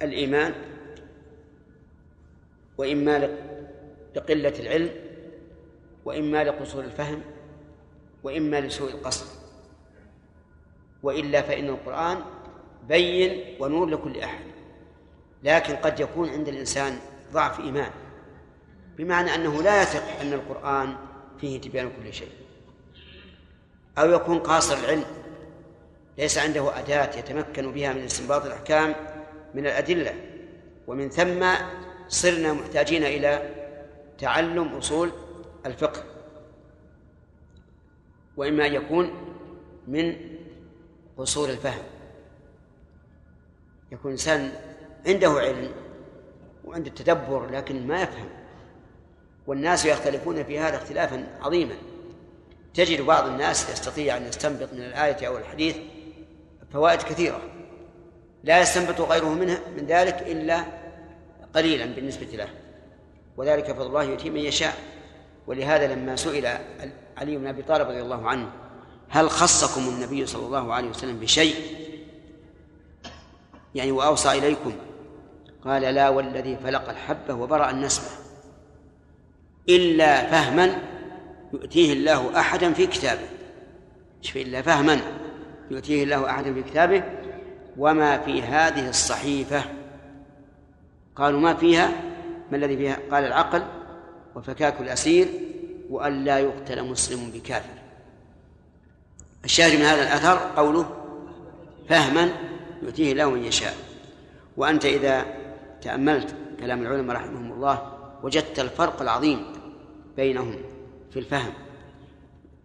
[0.02, 0.54] الإيمان
[2.82, 3.38] وإما
[4.16, 4.90] لقلة العلم
[6.06, 7.22] وإما لقصور الفهم
[8.24, 9.26] وإما لسوء القصد.
[11.04, 12.18] وإلا فإن القرآن
[12.88, 14.46] بين ونور لكل أحد
[15.44, 17.00] لكن قد يكون عند الإنسان
[17.34, 17.92] ضعف إيمان
[18.98, 20.96] بمعنى أنه لا يثق أن القرآن
[21.42, 22.32] فيه تبيان كل شيء.
[23.98, 25.06] أو يكون قاصر العلم
[26.18, 28.96] ليس عنده أداة يتمكن بها من استنباط الأحكام
[29.54, 30.14] من الأدلة
[30.88, 31.46] ومن ثم
[32.12, 33.50] صرنا محتاجين إلى
[34.18, 35.12] تعلم أصول
[35.66, 36.04] الفقه
[38.38, 39.12] وإما أن يكون
[39.88, 40.16] من
[41.18, 41.84] قصور الفهم.
[43.92, 44.52] يكون إنسان
[45.08, 45.72] عنده علم
[46.66, 48.30] وعنده التدبر لكن ما يفهم
[49.48, 51.76] والناس يختلفون في هذا اختلافا عظيما.
[52.74, 55.78] تجد بعض الناس يستطيع أن يستنبط من الآية أو الحديث
[56.74, 57.42] فوائد كثيرة
[58.44, 60.81] لا يستنبط غيره منها من ذلك إلا
[61.56, 62.48] قليلا بالنسبة له.
[63.38, 64.76] وذلك فضل الله يؤتي من يشاء.
[65.48, 66.46] ولهذا لما سئل
[67.18, 68.52] علي بن أبي طالب رضي الله عنه
[69.10, 71.56] هل خصكم النبي صلى الله عليه وسلم بشيء؟
[73.76, 74.74] يعني وأوصى إليكم.
[75.66, 78.10] قال لا والذي فلق الحبة وبرأ النسمة.
[79.70, 80.78] إلا فهما
[81.54, 83.30] يؤتيه الله أحدا في كتابه.
[84.36, 85.00] إلا فهما
[85.72, 87.04] يؤتيه الله أحدا في كتابه.
[87.78, 89.64] وما في هذه الصحيفة
[91.22, 91.92] قالوا ما فيها؟
[92.52, 93.64] ما الذي فيها؟ قال العقل
[94.36, 95.28] وفكاك الأسير
[95.90, 97.82] وأن لا يقتل مسلم بكافر.
[99.46, 100.90] الشاهد من هذا الأثر قوله
[101.90, 102.30] فهما
[102.84, 103.76] يؤتيه الله من يشاء.
[104.58, 105.26] وأنت إذا
[105.82, 109.46] تأملت كلام العلماء رحمهم الله وجدت الفرق العظيم
[110.18, 110.56] بينهم
[111.12, 111.54] في الفهم.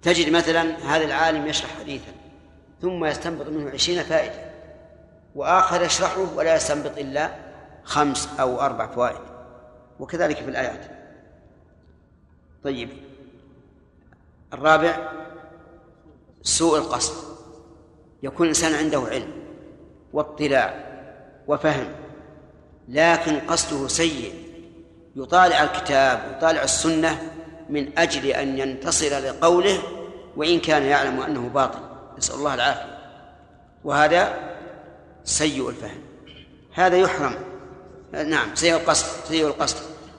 [0.02, 2.12] تجد مثلا هذا العالم يشرح حديثا
[2.82, 4.52] ثم يستنبط منه عشرين فائدة
[5.34, 7.45] وآخر يشرحه ولا يستنبط إلا
[7.86, 9.20] خمس أو أربع فوائد.
[10.00, 10.90] وكذلك في الآيات.
[12.64, 12.88] طيب.
[14.52, 15.12] الرابع
[16.42, 17.14] سوء القصد.
[18.22, 19.32] يكون الإنسان عنده علم
[20.12, 20.86] واطلاع
[21.48, 21.92] وفهم
[22.88, 24.46] لكن قصده سيء.
[25.16, 27.32] يطالع الكتاب ويطالع السنة
[27.70, 29.78] من أجل أن ينتصر لقوله
[30.36, 31.78] وإن كان يعلم أنه باطل.
[32.18, 32.98] نسأل الله العافية.
[33.84, 34.34] وهذا
[35.24, 36.00] سيء الفهم.
[36.74, 37.55] هذا يحرم.
[38.12, 39.76] نعم سيء القصد سيء القصد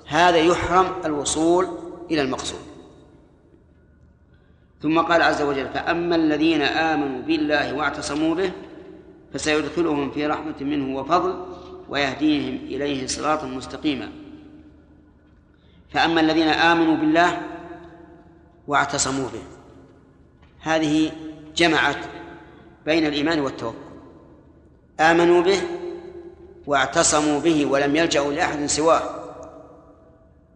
[0.07, 1.67] هذا يحرم الوصول
[2.11, 2.59] إلى المقصود.
[4.81, 8.51] ثم قال عز وجل فأما الذين آمنوا بالله واعتصموا به
[9.33, 11.45] فسيدخلهم في رحمة منه وفضل
[11.89, 14.11] ويهديهم إليه صراطا مستقيما.
[15.93, 17.41] فأما الذين آمنوا بالله
[18.67, 19.43] واعتصموا به
[20.59, 21.11] هذه
[21.55, 21.97] جمعت
[22.85, 23.77] بين الإيمان والتوكل.
[24.99, 25.61] آمنوا به
[26.67, 29.01] واعتصموا به ولم يلجأوا لأحد سواه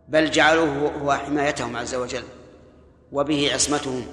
[0.07, 2.23] بل جعلوه هو حمايتهم عز وجل
[3.11, 4.05] وبه عصمتهم.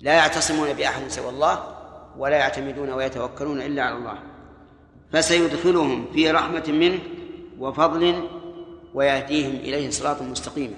[0.00, 1.64] لا يعتصمون بأحد سوى الله
[2.18, 4.18] ولا يعتمدون ويتوكلون إلا على الله
[5.12, 6.98] فسيدخلهم في رحمة منه
[7.58, 8.28] وفضل
[8.94, 10.76] ويهديهم إليه صراطا مستقيما.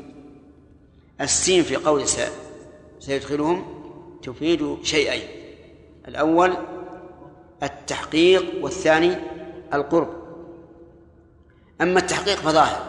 [1.21, 2.03] السين في قول
[3.01, 3.65] سيدخلهم
[4.23, 5.29] تفيد شيئين
[6.09, 6.55] الأول
[7.63, 9.17] التحقيق والثاني
[9.75, 10.24] القرب.
[11.81, 12.83] أما التحقيق فظاهر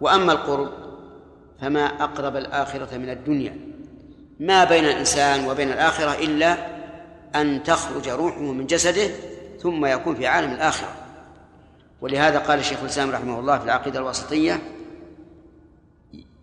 [0.00, 0.68] وأما القرب
[1.60, 3.56] فما أقرب الآخرة من الدنيا.
[4.40, 6.56] ما بين الإنسان وبين الآخرة إلا
[7.34, 9.10] أن تخرج روحه من جسده
[9.60, 10.88] ثم يكون في عالم الآخرة.
[12.00, 14.62] ولهذا قال الشيخ الإسلام رحمه الله في العقيدة الوسطية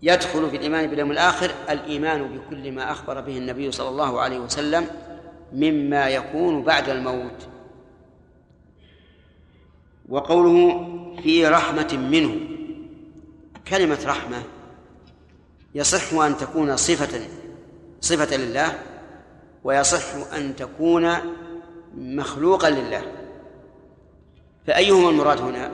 [0.01, 4.87] يدخل في الإيمان باليوم الآخر الإيمان بكل ما أخبر به النبي صلى الله عليه وسلم
[5.53, 7.47] مما يكون بعد الموت.
[10.09, 10.89] وقوله
[11.23, 12.35] في رحمة منه.
[13.67, 14.43] كلمة رحمة
[15.75, 17.21] يصح أن تكون صفة
[18.01, 18.79] صفة لله
[19.63, 21.11] ويصح أن تكون
[21.97, 23.01] مخلوقا لله.
[24.67, 25.71] فأيهما المراد هنا؟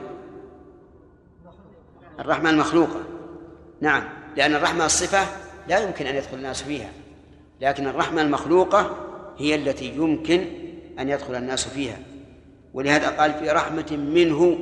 [2.20, 3.00] الرحمة المخلوقة.
[3.80, 5.26] نعم لأن الرحمة الصفة
[5.68, 6.90] لا يمكن أن يدخل الناس فيها.
[7.60, 8.96] لكن الرحمة المخلوقة
[9.38, 10.44] هي التي يمكن
[10.98, 11.98] أن يدخل الناس فيها.
[12.74, 14.58] ولهذا قال في رحمة منه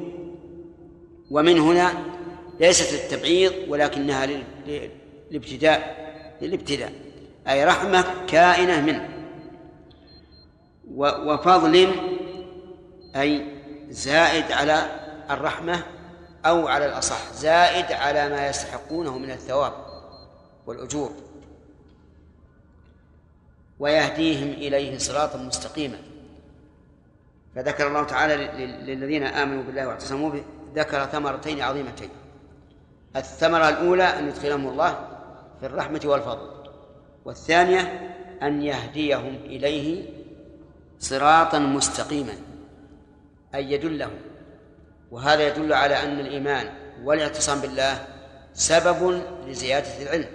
[1.31, 1.93] ومن هنا
[2.61, 5.99] ليست للتبعيض ولكنها للابتداء
[6.43, 6.93] للابتداء.
[7.49, 9.09] أي رحمة كائنة منه.
[10.97, 11.93] وفضل
[13.17, 13.47] أي
[13.91, 14.87] زائد على
[15.31, 15.83] الرحمة
[16.47, 19.73] أو على الأصح زائد على ما يستحقونه من الثواب
[20.67, 21.13] والأجور.
[23.79, 25.99] ويهديهم إليه صراطا مستقيما.
[27.55, 28.37] فذكر الله تعالى
[28.87, 32.11] للذين آمنوا بالله واعتصموا به ذكر ثمرتين عظيمتين.
[33.17, 35.09] الثمرة الأولى أن يدخلهم الله
[35.61, 36.49] في الرحمة والفضل.
[37.25, 37.81] والثانية
[38.43, 40.11] أن يهديهم إليه
[40.99, 42.35] صراطا مستقيما
[43.55, 44.19] أي يدلهم.
[45.11, 46.73] وهذا يدل على أن الإيمان
[47.05, 48.07] والاعتصام بالله
[48.55, 50.29] سبب لزيادة العلم.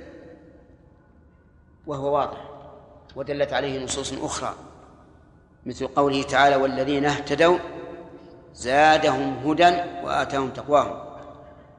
[1.87, 2.49] وهو واضح.
[3.15, 4.55] ودلت عليه نصوص أخرى
[5.65, 7.57] مثل قوله تعالى والذين اهتدوا
[8.53, 9.71] زادهم هدى
[10.03, 11.03] وآتاهم تقواهم.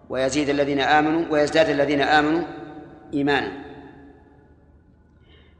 [0.09, 2.45] ويزيد الذين آمنوا ويزداد الذين آمنوا
[3.15, 3.65] إيمانا.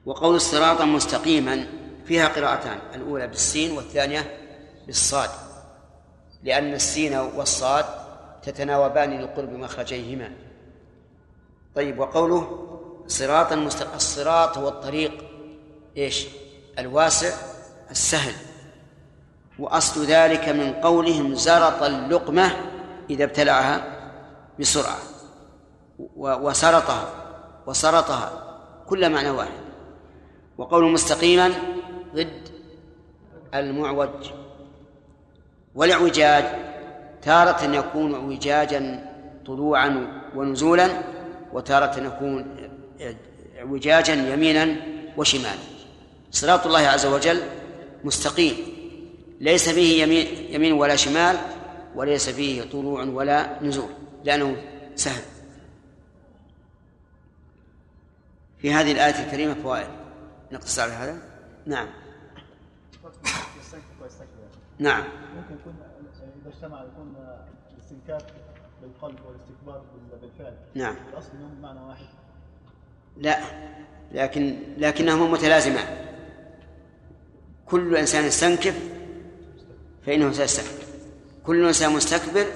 [0.07, 1.67] وقول الصراط مستقيما
[2.05, 4.39] فيها قراءتان الأولى بالسين والثانية
[4.87, 5.31] بالصاد.
[6.43, 7.85] لأن السين والصاد
[8.43, 10.33] تتناوبان لقرب مخرجيهما.
[11.75, 12.69] طيب وقوله
[13.07, 15.25] صراطا مستقيما الصراط هو الطريق
[15.97, 16.27] إيش؟
[16.79, 17.35] الواسع
[17.91, 18.35] السهل.
[19.59, 22.51] وأصل ذلك من قولهم زرط اللقمة
[23.11, 23.85] إذا ابتلعها
[24.61, 24.99] بسرعة
[26.17, 27.09] وسرطها
[27.67, 28.57] وسرطها
[28.89, 29.65] كل معنى واحد.
[30.59, 31.53] وقول مستقيما
[32.15, 32.49] ضد
[33.55, 34.09] المعوج
[35.75, 36.45] والإعوجاج
[37.23, 39.11] تارة يكون إعوجاجا
[39.47, 40.89] طلوعا ونزولا
[41.53, 42.57] وتارة يكون
[43.59, 44.77] إعوجاجا يمينا
[45.17, 45.59] وشمالا.
[46.31, 47.41] صراط الله عز وجل
[48.05, 48.74] مستقيم.
[49.41, 51.37] ليس فيه يمين يمين ولا شمال
[51.95, 53.91] وليس فيه طلوع ولا نزول
[54.25, 54.57] لأنه
[54.95, 55.23] سهل
[58.65, 59.89] في هذه الآية الكريمة فوائد.
[60.53, 61.19] نقتصر على هذا؟
[61.67, 61.89] نعم.
[64.79, 65.05] نعم.
[65.37, 65.75] ممكن يكون
[66.43, 67.15] إذا اجتمع يكون
[67.75, 68.23] الاستنكاف
[68.83, 69.83] بالقلب والاستكبار
[70.23, 70.55] بالفعل.
[70.75, 70.97] نعم.
[71.13, 72.07] الأصل إنهم بمعنى واحد.
[73.17, 73.39] لا.
[74.13, 76.07] لكن لكنهما متلازمان
[77.67, 78.94] كل إنسان يستنكف
[80.07, 80.85] فإنه سيستكبر.
[81.47, 82.47] كل إنسان مستكبر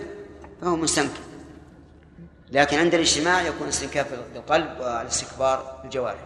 [0.60, 1.28] فهو مستنكف
[2.52, 6.18] لكن عند الاجتماع يكون استنكاف بالقلب والاستكبار بالجوارح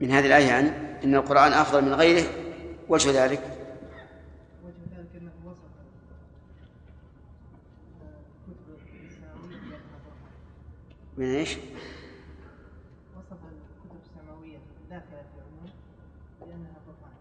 [0.00, 0.68] من هذه الآية يعني
[1.04, 2.26] أن القرآن أفضل من غيره
[2.88, 3.40] وجه ذلك
[4.64, 5.58] وجه ذلك أنه وصف
[8.48, 9.80] الكتب السماوية
[11.16, 11.56] من إيش؟
[13.16, 14.58] وصف الكتب السماوية
[14.90, 15.70] داخلة في العموم
[16.40, 17.12] بأنها قرآن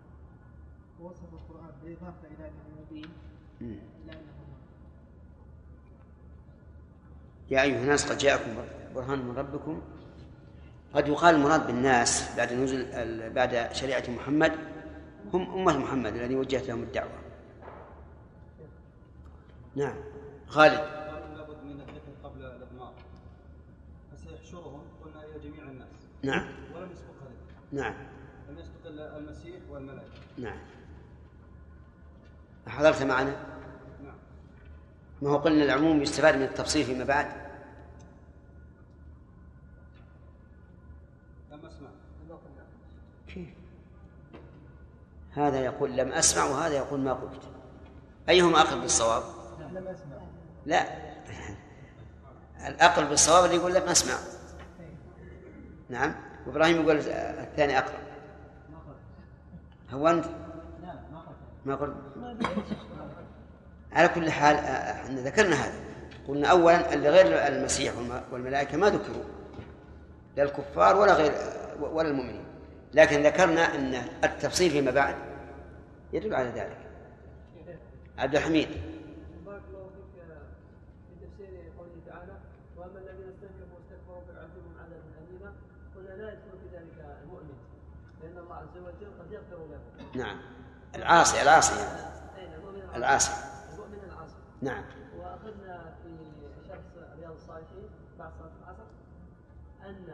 [1.02, 3.10] ووصف القرآن بالإضافة إلى أنه مبين
[3.62, 4.32] إلى أنه
[7.52, 8.52] يا أيها الناس قد جاءكم
[8.96, 9.82] برهان من ربكم.
[10.94, 14.52] قد يقال المراد بالناس بعد نزول بعد شريعة محمد
[15.34, 17.12] هم أمة محمد الذي وجهت لهم الدعوة.
[19.76, 19.96] نعم.
[20.48, 20.74] خالد
[21.38, 22.94] لابد من الذكر قبل الإضمار
[24.12, 25.88] فسيحشرهم قلنا إلى جميع الناس
[26.24, 26.46] نعم.
[26.76, 27.14] ولم يسبق
[27.72, 27.94] نعم.
[28.50, 30.12] لم يسبق إلا المسيح والملائكة.
[30.38, 30.58] نعم.
[32.68, 33.36] حضرت معنا
[34.04, 34.16] نعم.
[35.22, 37.28] ما هو قلنا العموم يستفاد من التفصيل فيما بعد.
[41.52, 41.90] لم أسمع.
[43.28, 43.50] كيف؟
[45.32, 47.42] هذا يقول لم أسمع وهذا يقول ما قلت.
[48.30, 49.24] أيهما أقرب بالصواب؟
[49.72, 50.18] لم أسمع
[50.66, 51.12] لا.
[52.68, 54.41] الأقرب بالصواب اللي يقول لم أسمع.
[55.92, 56.16] نعم.
[56.48, 58.00] وإبراهيم يقول الثاني أقرب
[59.92, 60.26] هو أنت؟
[61.66, 61.96] ما قلت.
[63.94, 65.74] على كل حال إحنا ذكرنا هذا.
[66.28, 69.24] قلنا اولا اللي غير المسيح والم- والملائكة ما ذكروا.
[70.38, 71.32] لا الكفار ولا غير
[71.82, 72.44] ولا المؤمنين.
[72.94, 75.16] لكن ذكرنا إن التفصيل فيما بعد.
[76.14, 76.78] يدل على ذلك.
[78.18, 78.68] عبد الحميد
[79.46, 80.24] بارك الله فيك
[81.20, 82.34] في تفسير قوله تعالى
[82.78, 85.54] واما الذين استنكفوا واستكبروا فيعذبهم عذابا اليما
[85.96, 87.58] قلنا لا يدخل في ذلك المؤمن
[88.24, 90.42] لأن الله عز وجل قد يغفر له نعم.
[90.96, 92.56] العاصي العاصي يعني.
[92.56, 92.98] المؤمن العاصي.
[92.98, 93.32] العاصي.
[93.74, 94.36] المؤمن العاصي.
[94.62, 94.84] نعم.
[95.18, 96.18] وأخذنا في
[96.68, 96.80] شرح
[97.20, 97.90] رياض الصالحين
[98.20, 98.84] بعد صلاة العصر
[99.82, 100.10] أن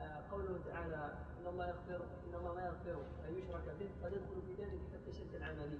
[0.00, 4.42] آه، قوله تعالى إن الله يغفر إن الله لا يغفر أن يشرك به قد يدخل
[4.46, 5.78] في ذلك حتى الشرك العملي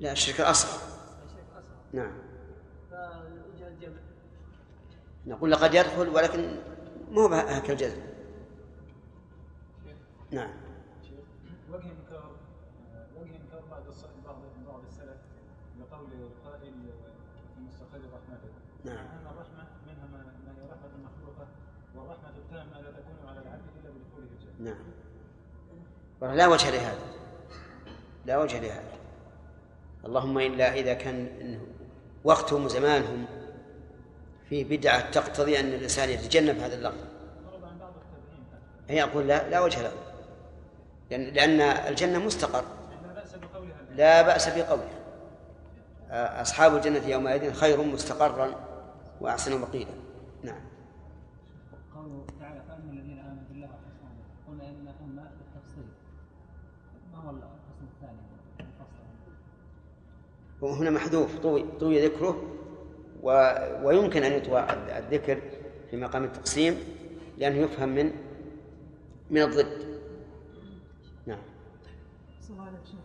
[0.00, 0.80] لا الشرك الاصغر
[1.26, 2.12] الشرك الاصغر نعم.
[2.90, 3.96] فوجه الجمع.
[5.26, 6.56] نقول لقد يدخل ولكن
[7.10, 8.00] مو هكا الجزم
[10.30, 10.63] نعم.
[26.32, 26.98] لا وجه لهذا.
[28.26, 28.94] لا وجه لهذا.
[30.06, 31.58] اللهم إلا إذا كان
[32.24, 33.26] وقتهم وزمانهم
[34.48, 37.04] في بدعة تقتضي أن الإنسان يتجنب هذا اللفظ
[38.88, 39.92] هي أقول لا لا وجه له.
[41.10, 42.64] لأن, لأن الجنة مستقر.
[43.96, 45.04] لا بأس بقولها
[46.42, 48.54] أصحاب الجنة يومئذ خير مستقرا
[49.20, 49.90] وأحسن مقيلا.
[50.42, 50.60] نعم
[51.94, 55.88] قوله تعالى فأما الذين آمنوا بالله ورسوله قلنا إن أما بالتفصيل
[57.12, 58.18] ما هو القسم الثاني
[58.60, 59.04] المفصل
[60.64, 62.42] وهنا محذوف طوي, طوي ذكره
[63.22, 63.30] و
[63.82, 64.66] ويمكن أن يطوى
[64.98, 65.40] الذكر
[65.90, 66.78] في مقام التقسيم
[67.38, 68.12] لأنه يفهم من
[69.30, 69.98] من الضد.
[71.26, 71.38] نعم.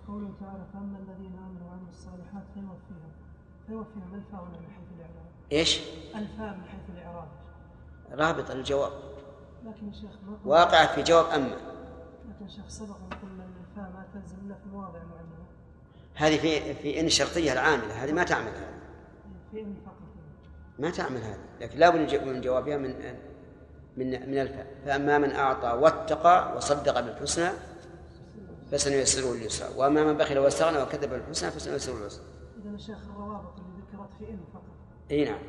[0.08, 3.12] قوله تعالى فأما الذين آمنوا وعملوا الصالحات فيوفيهم
[3.68, 5.80] فيوفيهم الفاء من حيث الإعراب؟ إيش؟
[6.16, 7.28] الفاء من حيث الإعراب.
[8.12, 8.92] رابط الجواب.
[9.66, 10.12] لكن شيخ
[10.46, 11.56] واقع في جواب أما.
[12.30, 15.39] لكن شيخ سبق قلنا أن الفاء ما تنزل إلا في مواضع معينة.
[16.20, 18.52] هذه في في إن الشرطية العاملة هذه ما تعمل
[19.54, 19.66] هذه
[20.80, 22.96] ما تعمل هذا لكن لا بد من جوابها من
[23.98, 27.50] من من الفاء فأما من أعطى واتقى وصدق بالحسنى
[28.72, 32.24] فسنيسره لليسرى وأما من بخل واستغنى وكذب بالحسنى فسنيسره لليسرى
[32.62, 34.64] إذا يا شيخ الروابط اللي ذكرت في إن فقط
[35.12, 35.40] إي نعم.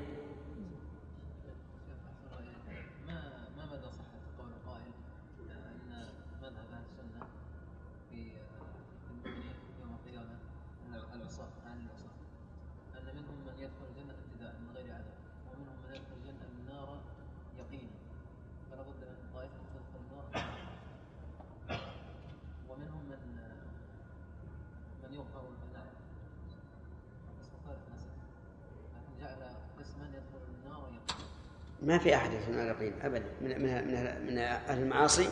[31.90, 35.28] ما في أحد يكون على اليقين أبدا من من من, أهل المعاصي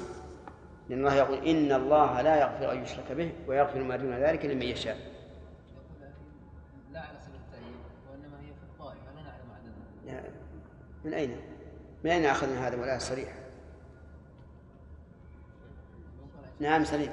[0.89, 4.63] لأن الله يقول إن الله لا يغفر أن يشرك به ويغفر ما دون ذلك لمن
[4.63, 4.97] يشاء.
[6.93, 7.77] لا على سبيل التعيين
[8.11, 9.51] وإنما هي في الطائفه لا نعلم
[10.07, 10.31] عددها
[11.05, 11.37] من أين؟
[12.05, 13.35] من أين أخذنا هذا؟ ولا صريح؟
[16.61, 17.13] نعم سليم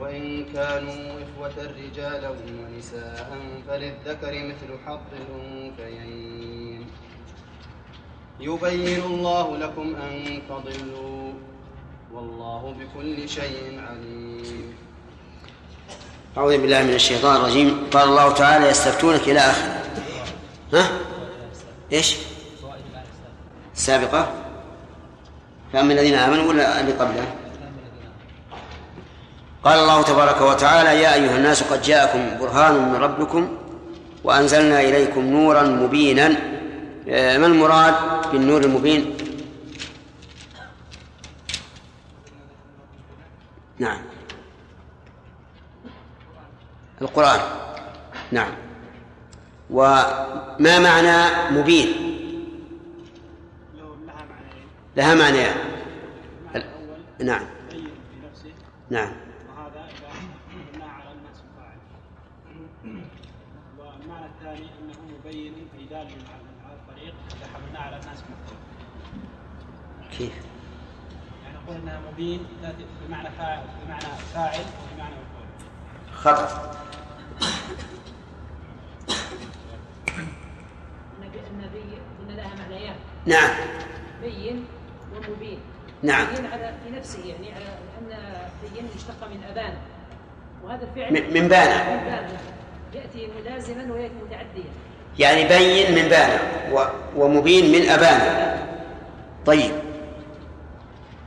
[0.00, 3.38] وإن كانوا إخوة رجالا ونساء
[3.68, 6.86] فللذكر مثل حظ الأنثيين
[8.40, 11.32] يبين الله لكم أن تضلوا
[12.12, 14.74] والله بكل شيء عليم
[16.36, 19.82] أعوذ بالله من الشيطان الرجيم قال الله تعالى يستفتونك إلى آخره
[20.74, 20.90] ها؟
[21.92, 22.16] إيش؟
[23.74, 24.32] السابقة
[25.72, 27.34] فأما الذين آمنوا ولا اللي قبله؟
[29.64, 33.56] قال الله تبارك وتعالى يا أيها الناس قد جاءكم برهان من ربكم
[34.24, 36.36] وأنزلنا إليكم نورا مبينا.
[37.08, 37.94] آه، ما المراد
[38.32, 39.16] بالنور المبين؟
[43.78, 43.98] نعم.
[47.02, 47.40] القرآن.
[48.32, 48.50] نعم.
[49.70, 52.08] وما معنى مبين؟
[54.98, 55.56] لها معنيان
[57.20, 57.42] نعم.
[58.90, 59.12] نعم
[63.78, 64.26] وهذا
[66.76, 68.58] الطريق اذا حملناه على الناس مختلف
[70.18, 70.32] كيف؟
[71.44, 72.40] يعني نقول انها مبين
[73.08, 74.02] بمعنى فاعل بمعنى
[74.34, 75.46] فاعل وبمعنى مفعول.
[76.14, 76.72] خطأ.
[81.52, 81.98] النبي
[82.30, 82.94] ان لها معنيان.
[83.26, 83.50] نعم.
[84.22, 84.64] بين
[85.16, 85.58] ومبين.
[86.02, 86.26] نعم.
[86.36, 87.64] بين على في نفسه يعني على
[88.00, 88.18] أن
[88.74, 89.74] بين مشتق من أبان.
[90.64, 91.96] وهذا الفعل من- من بان.
[91.96, 92.28] من بان.
[92.94, 94.70] يأتي ملازما ويأتي متعديا.
[95.18, 96.38] يعني بين من بان
[96.72, 98.58] و- ومبين من أبان.
[99.46, 99.72] طيب.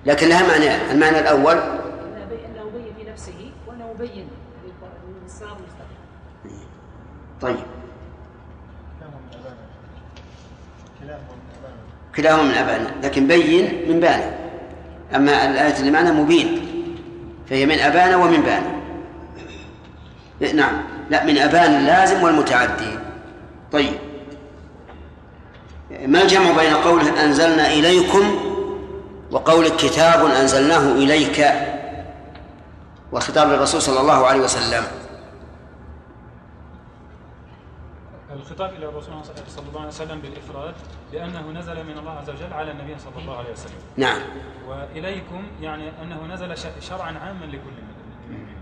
[0.05, 0.91] لكن لها معنى.
[0.91, 3.51] المعنى الأول انه بين في نفسه
[4.01, 4.27] مبين
[5.23, 6.67] للصراط المستقيم
[7.41, 7.65] طيب.
[12.15, 14.33] كلاهما من أبانا أبانا لكن بين من بان.
[15.15, 16.67] أما الآية اللي معنا مبين
[17.49, 18.63] فهي من أبان ومن بان.
[20.55, 20.81] نعم.
[21.09, 22.99] لا من أبان اللازم والمتعدي.
[23.71, 23.93] طيب.
[26.05, 28.50] ما الجمع بين قوله أنزلنا إليكم
[29.31, 31.45] وقول كتاب أنزلناه إليك
[33.11, 34.83] وخطاب للرسول صلى الله عليه وسلم.
[38.33, 39.13] الخطاب إلى الرسول
[39.47, 40.73] صلى الله عليه وسلم بالإفراد
[41.13, 43.73] لأنه نزل من الله عز وجل على النبي صلى الله عليه وسلم.
[43.97, 44.19] نعم.
[44.67, 48.55] وإليكم يعني أنه نزل شرعا عاما لكل المؤمنين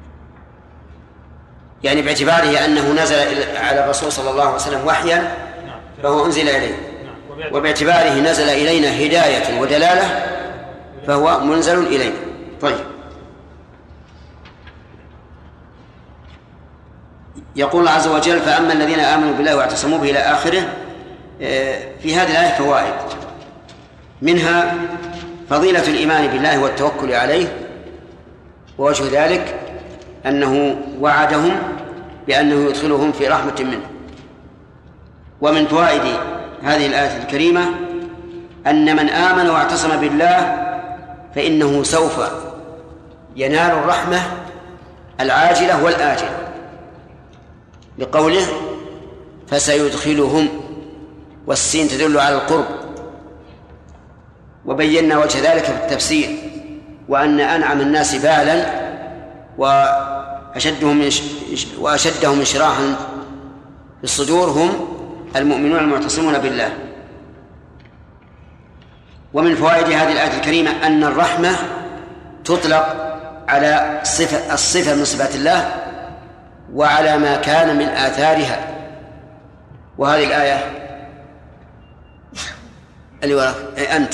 [1.83, 5.17] يعني باعتباره أنه نزل على الرسول صلى الله عليه وسلم وحيا
[5.67, 5.79] نعم.
[6.03, 6.75] فهو أنزل إليه.
[7.05, 7.15] نعم.
[7.31, 10.38] وباعت- وباعتباره نزل إلينا هداية ودلالة
[11.07, 12.15] فهو منزل إلينا
[12.61, 12.85] طيب.
[17.55, 20.61] يقول الله عز وجل فأما الذين آمنوا بالله واعتصموا به إلى آخره
[21.41, 22.93] آه، في هذه الآية فوائد.
[24.21, 24.75] منها
[25.49, 27.47] فضيلة الإيمان بالله والتوكل عليه
[28.77, 29.55] ووجه ذلك
[30.25, 31.51] أنه وعدهم
[32.27, 33.85] بأنه يدخلهم في رحمة منه.
[35.41, 36.01] ومن فوائد
[36.63, 37.65] هذه الآية الكريمة
[38.67, 40.68] أن من آمن واعتصم بالله
[41.35, 42.19] فإنه سوف
[43.35, 44.21] ينال الرحمة
[45.19, 46.49] العاجلة والآجلة.
[47.97, 48.45] لقوله
[49.47, 50.47] فسيدخلهم
[51.47, 52.65] والسين تدل على القرب.
[54.65, 56.29] وبينا وجه ذلك في التفسير
[57.07, 58.65] وأن أنعم الناس بالا
[59.57, 61.09] وأشدهم
[61.79, 62.95] وأشدهم انشراحا
[63.97, 64.87] في الصدور هم
[65.35, 66.88] المؤمنون المعتصمون بالله.
[69.33, 71.55] ومن فوائد هذه الآية الكريمة أن الرحمة
[72.45, 72.95] تطلق
[73.47, 75.71] على صفة الصفة من صفات الله
[76.73, 78.75] وعلى ما كان من آثارها.
[79.97, 80.79] وهذه الآية
[83.23, 83.55] اللي وراك.
[83.77, 84.13] أي أنت.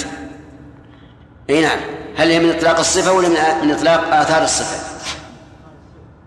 [1.49, 1.80] أي نعم.
[2.18, 4.95] هل هي من إطلاق الصفة ولا من إطلاق آثار الصفة؟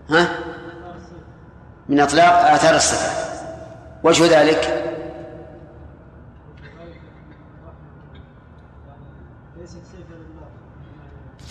[0.09, 0.29] ها؟
[1.89, 3.29] من إطلاق آثار الصفة.
[4.03, 4.85] وجه ذلك
[9.57, 10.47] ليست سيفا لله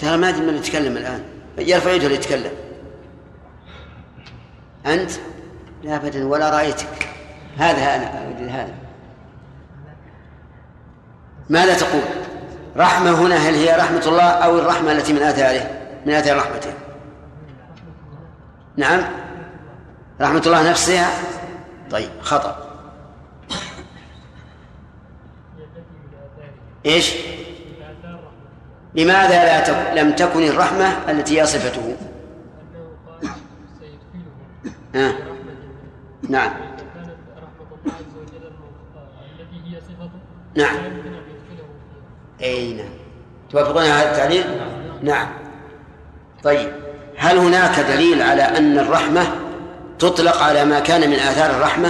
[0.00, 1.24] ترى ما أدري من يتكلم الآن.
[1.58, 2.52] يرفع يده ليتكلم.
[4.86, 5.10] أنت؟
[5.82, 7.08] لا ابدا ولا رأيتك.
[7.56, 8.74] هذا أنا هذا.
[11.50, 12.02] ماذا تقول؟
[12.76, 15.70] رحمة هنا هل هي رحمة الله أو الرحمة التي من اثاره
[16.06, 16.72] من اثار رحمته.
[18.76, 19.00] نعم.
[20.20, 21.10] رحمة الله نفسها؟
[21.90, 22.68] طيب خطأ.
[26.86, 27.14] إيش؟
[28.98, 29.98] لماذا لا تك...
[29.98, 31.96] لم تكن الرحمة التي هي صفته؟
[34.94, 35.12] آه.
[36.28, 36.50] نعم.
[40.54, 40.76] نعم.
[42.42, 42.88] أي نعم.
[43.50, 44.44] توافقون على هذا التعليل؟
[45.02, 45.28] نعم.
[46.44, 46.72] طيب.
[47.16, 49.22] هل هناك دليل على أن الرحمة
[49.98, 51.88] تطلق على ما كان من آثار الرحمة؟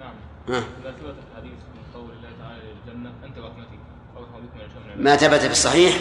[0.00, 0.10] نعم.
[0.48, 0.52] آه.
[0.52, 3.78] إذا ثبت الحديث من قول الله تعالى للجنة أنت رحمتي
[4.16, 5.94] أو رحمتك من شمل ما ثبت في الصحيح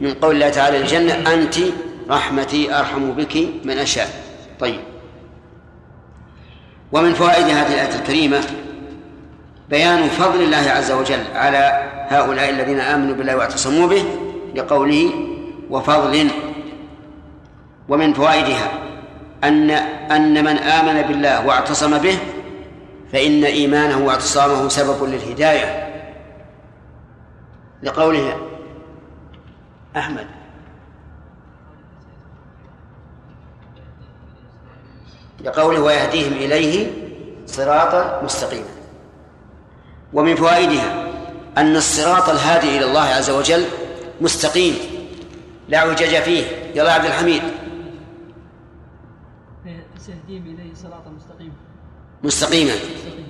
[0.00, 1.54] من قول الله تعالى للجنة أنت
[2.10, 4.10] رحمتي أرحم بك من أشاء.
[4.60, 4.80] طيب.
[6.92, 8.40] ومن فوائد هذه الآية الكريمة
[9.70, 14.04] بيان فضل الله عز وجل على هؤلاء الذين آمنوا بالله واعتصموا به
[14.54, 15.10] لقوله
[15.70, 16.28] وفضل.
[17.88, 18.72] ومن فوائدها
[19.44, 19.70] أن
[20.10, 22.18] أن من آمن بالله واعتصم به
[23.12, 25.85] فإن إيمانه واعتصامه سبب للهداية.
[27.86, 28.36] لقوله
[29.96, 30.26] أحمد.
[35.44, 36.92] لقوله ويهديهم إليه
[37.46, 38.66] صراطا مستقيما
[40.12, 41.12] ومن فوائدها
[41.58, 43.64] أن الصراط الهادي إلى الله عز وجل
[44.20, 44.74] مستقيم.
[45.68, 46.44] لا أعوجاج فيه.
[46.74, 47.42] يلا عبد الحميد.
[50.28, 51.54] إليه صراطا مستقيما.
[52.24, 52.74] مستقيما.
[52.74, 53.26] مستقيم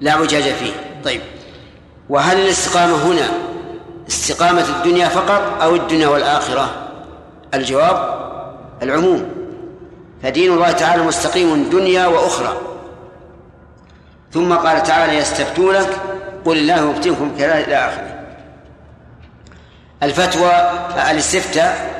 [0.00, 0.72] لا أعوجاج فيه.
[1.04, 1.20] طيب.
[2.08, 3.47] وهل الاستقامة هنا
[4.08, 6.70] استقامة الدنيا فقط أو الدنيا والآخرة؟
[7.54, 8.18] الجواب
[8.82, 9.30] العموم.
[10.22, 12.56] فدين الله تعالى مستقيم دنيا وأخرى.
[14.32, 15.88] ثم قال تعالى يستفتونك
[16.44, 18.14] قل الله يفتيكم كذا إلى آخره.
[20.02, 20.52] الفتوى
[21.10, 21.98] الاستفتاء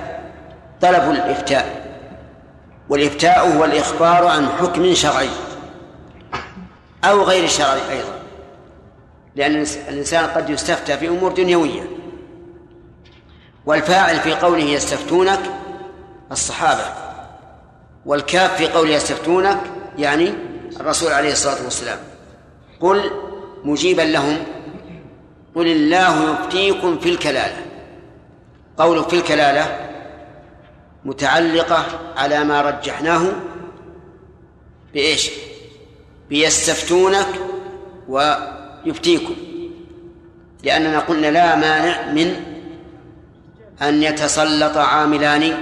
[0.81, 1.79] طلب الإفتاء
[2.89, 5.29] والإفتاء هو الإخبار عن حكم شرعي
[7.05, 8.18] أو غير شرعي أيضا.
[9.39, 11.83] لأن الإنسان قد يستفتى في أمور دنيوية.
[13.67, 15.41] والفاعل في قوله يستفتونك
[16.33, 16.85] الصحابة
[18.07, 19.61] والكاف في قوله يستفتونك
[19.99, 20.35] يعني
[20.81, 21.99] الرسول عليه الصلاة والسلام.
[22.81, 23.11] قل
[23.65, 24.39] مجيبا لهم
[25.55, 27.57] قل الله يفتيكم في الكلالة.
[28.79, 29.91] قول في الكلالة
[31.05, 31.85] متعلقة
[32.17, 33.23] على ما رجحناه
[34.95, 35.31] بإيش؟
[36.29, 37.29] بيستفتونك
[38.87, 39.35] ويفتيكم
[40.65, 42.35] لأننا قلنا لا مانع من
[43.83, 45.55] أن يتسلط عاملان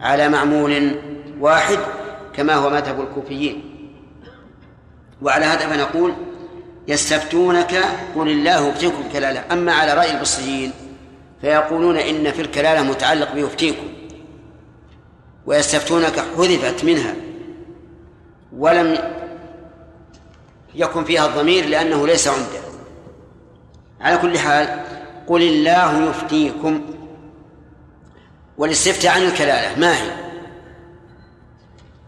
[0.00, 0.96] على معمول
[1.40, 1.78] واحد
[2.34, 3.62] كما هو مذهب الكوفيين.
[5.22, 6.12] وعلى هذا فنقول
[6.88, 7.84] يستفتونك
[8.16, 10.72] قل الله يفتيكم كلالة أما على رأي البصريين
[11.40, 13.86] فيقولون إن في الكلالة متعلق بيفتيكم.
[15.46, 17.14] ويستفتونك حذفت منها
[18.56, 18.98] ولم
[20.76, 22.60] يكن فيها الضمير لأنه ليس عنده
[24.00, 24.80] على كل حال
[25.26, 26.80] قل الله يفتيكم.
[28.58, 30.10] والاستفتاء عن الكلالة ما هي؟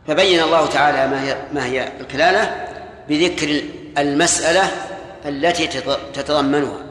[0.07, 2.67] فبين الله تعالى ما هي ما هي الكلالة
[3.09, 3.63] بذكر
[3.99, 4.71] المسألة
[5.25, 5.67] التي
[6.15, 6.87] تتضمنها.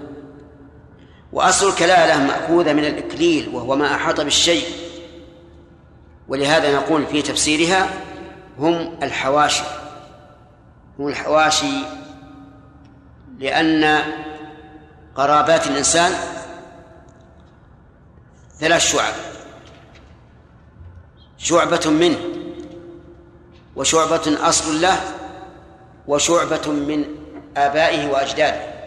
[1.33, 4.65] وأصل الكلالة مأخوذة من الإكليل وهو ما أحاط بالشيء.
[6.27, 7.89] ولهذا نقول في تفسيرها
[8.59, 9.63] هم الحواشي.
[10.99, 11.85] هم الحواشي
[13.39, 14.01] لأن
[15.15, 16.11] قرابات الإنسان
[18.59, 19.13] ثلاث شعب
[21.37, 22.19] شعبة منه
[23.75, 24.99] وشعبة أصل له
[26.07, 27.05] وشعبة من
[27.57, 28.77] آبائه وأجداده.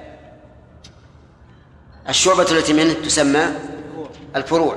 [2.09, 3.47] الشعبة التي منه تسمى
[4.37, 4.77] الفروع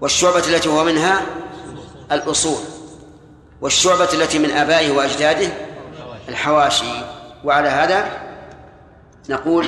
[0.00, 1.22] والشعبة التي هو منها
[2.12, 2.60] الأصول
[3.60, 5.69] والشعبة التي من آبائه وأجداده
[6.30, 6.92] الحواشي.
[7.44, 8.04] وعلى هذا
[9.28, 9.66] نقول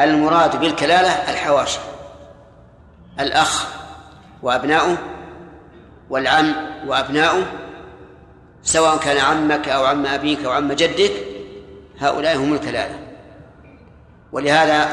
[0.00, 1.78] المراد بالكلالة الحواشي.
[3.20, 3.66] الأخ
[4.42, 4.96] وأبناؤه
[6.10, 6.52] والعم
[6.86, 7.42] وأبناؤه
[8.62, 11.12] سواء كان عمك أو عم أبيك أو عم جدك
[12.00, 12.98] هؤلاء هم الكلالة.
[14.32, 14.88] ولهذا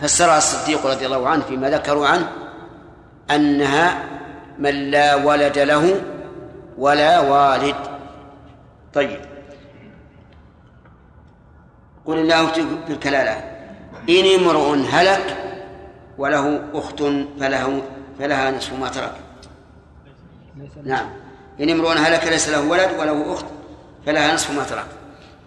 [0.00, 2.28] فسرها الصديق رضي الله عنه فيما ذكروا عنه
[3.30, 4.04] أنها
[4.58, 6.00] من لا ولد له
[6.78, 7.76] ولا والد.
[8.94, 9.33] طيب.
[12.06, 13.32] قل الله في الكلالة
[14.08, 15.36] إن امرؤ هلك
[16.18, 17.02] وله أخت
[17.40, 17.82] فله
[18.18, 19.14] فلها نصف ما ترك.
[20.84, 21.10] نعم.
[21.60, 23.46] إن امرؤ هلك ليس له ولد وله أخت
[24.06, 24.86] فلها نصف ما ترك.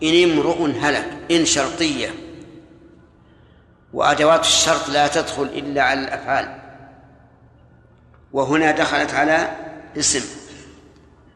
[0.03, 2.09] إن امرؤ هلك إن شرطية.
[3.93, 6.57] وأدوات الشرط لا تدخل إلا على الأفعال.
[8.33, 9.51] وهنا دخلت على
[9.97, 10.25] اسم.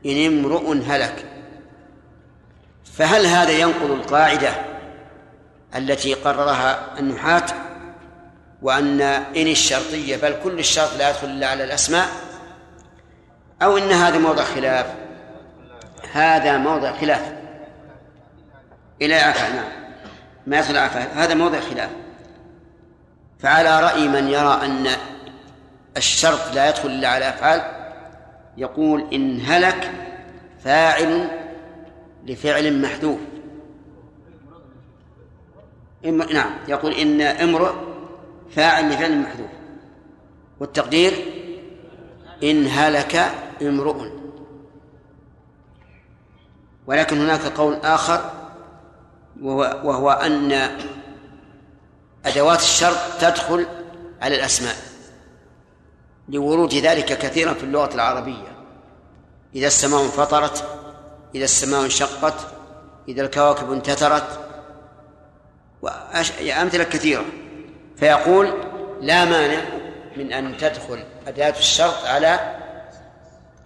[0.06, 1.26] إن امرؤ هلك.
[2.94, 4.72] فهل هذا ينقض القاعدة؟
[5.76, 7.46] التي قررها النحاة
[8.62, 12.08] وأن إن الشرطية بل كل الشرط لا يدخل إلا على الأسماء
[13.62, 14.86] أو إن هذا موضع خلاف.
[16.12, 17.34] هذا موضع خلاف.
[19.02, 19.70] إلى عفا نعم.
[20.48, 21.24] ما يدخل عفا.
[21.24, 21.90] هذا موضع خلاف.
[23.40, 24.88] فعلى رأي من يرى أن
[25.98, 27.62] الشرط لا يدخل إلا على أفعال
[28.58, 29.92] يقول إن هلك
[30.64, 31.28] فاعل
[32.26, 33.20] لفعل محذوف.
[36.04, 36.52] نعم.
[36.68, 37.74] يقول إن امرؤ
[38.56, 39.49] فاعل لفعل محذوف.
[40.60, 41.14] والتقدير
[42.43, 43.32] إن هلك
[43.62, 44.08] امرؤ.
[46.88, 48.32] ولكن هناك قول آخر
[49.41, 50.78] وهو, وهو أن
[52.26, 53.66] أدوات الشرط تدخل
[54.22, 54.76] على الأسماء
[56.30, 58.52] لورود ذلك كثيرا في اللغة العربية.
[59.56, 60.82] إذا السماء انفطرت
[61.36, 62.47] إذا السماء انشقت
[63.08, 64.41] إذا الكواكب انتثرت
[65.82, 67.26] وأمثلة كثيرة.
[67.98, 68.54] فيقول
[69.02, 69.62] لا مانع
[70.18, 72.58] من أن تدخل أداة الشرط على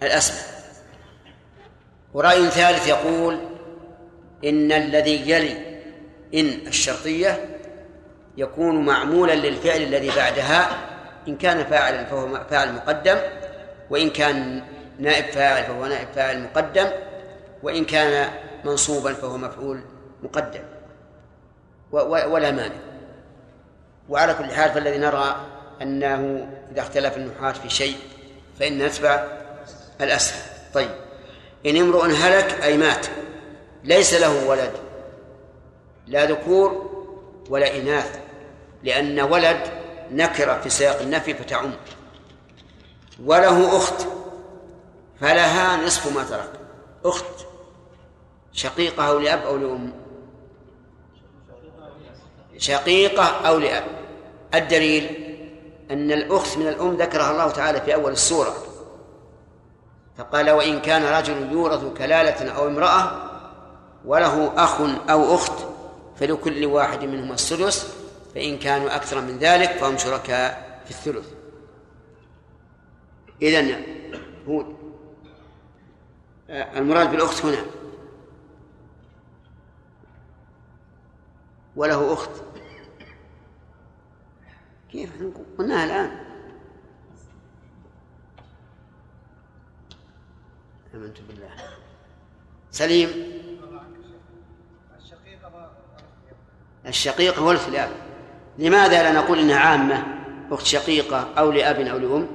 [0.02, 0.56] الأسماء.
[2.14, 3.40] ورأي ثالث يقول
[4.44, 5.80] إن الذي يلي
[6.34, 7.56] إن الشرطية
[8.36, 10.68] يكون معمولا للفعل الذي بعدها
[11.28, 13.16] إن كان فاعلا فهو فاعل مقدم
[13.90, 14.62] وإن كان
[14.98, 16.86] نائب فاعل فهو نائب فاعل مقدم
[17.62, 18.30] وإن كان
[18.64, 19.80] منصوبا فهو مفعول
[20.22, 20.62] مقدم.
[22.04, 22.74] ولا مانع.
[24.08, 25.36] وعلى كل حال فالذي نرى
[25.82, 27.96] أنه إذا اختلف النحاة في شيء
[28.60, 29.24] فإن نتبع
[30.00, 30.42] الأسهل.
[30.74, 30.90] طيب.
[31.66, 33.06] إن امرؤ هلك أي مات
[33.84, 34.72] ليس له ولد
[36.06, 36.90] لا ذكور
[37.50, 38.18] ولا إناث
[38.82, 39.60] لأن ولد
[40.10, 41.72] نكرة في سياق النفي فتعم.
[43.24, 44.06] وله أخت
[45.20, 46.50] فلها نصف ما ترك.
[47.04, 47.46] أخت
[48.52, 50.05] شقيقة أو لأب أو لأم.
[52.58, 53.84] شقيقة أو لأب.
[54.54, 55.04] الدليل
[55.90, 58.54] أن الأخت من الأم ذكرها الله تعالى في أول السورة.
[60.18, 63.22] فقال وإن كان رجل يورث كلالة أو امرأة
[64.04, 64.80] وله أخ
[65.10, 65.66] أو أخت
[66.20, 67.94] فلكل واحد منهما السدس
[68.34, 71.26] فإن كانوا أكثر من ذلك فهم شركاء في الثلث.
[73.42, 73.82] إذن
[76.50, 77.64] آه، المراد بالأخت هنا.
[81.76, 82.30] وله أخت.
[84.90, 85.10] كيف
[85.58, 86.26] قلناها الآن.
[90.94, 91.50] آمنت بالله.
[92.70, 93.08] سليم.
[96.86, 97.90] الشقيق هو الخلاف.
[98.58, 100.04] لماذا لا نقول إنها عامة؟
[100.50, 102.28] أخت شقيقة أو لأب أو لأم؟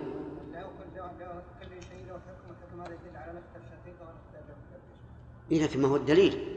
[5.51, 6.50] إيه لكن ما هو الدليل.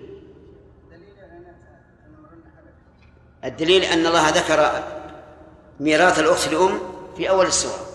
[3.45, 4.83] الدليل أن الله ذكر
[5.81, 6.79] ميراث الأخت لأم
[7.17, 7.87] في أول السورة.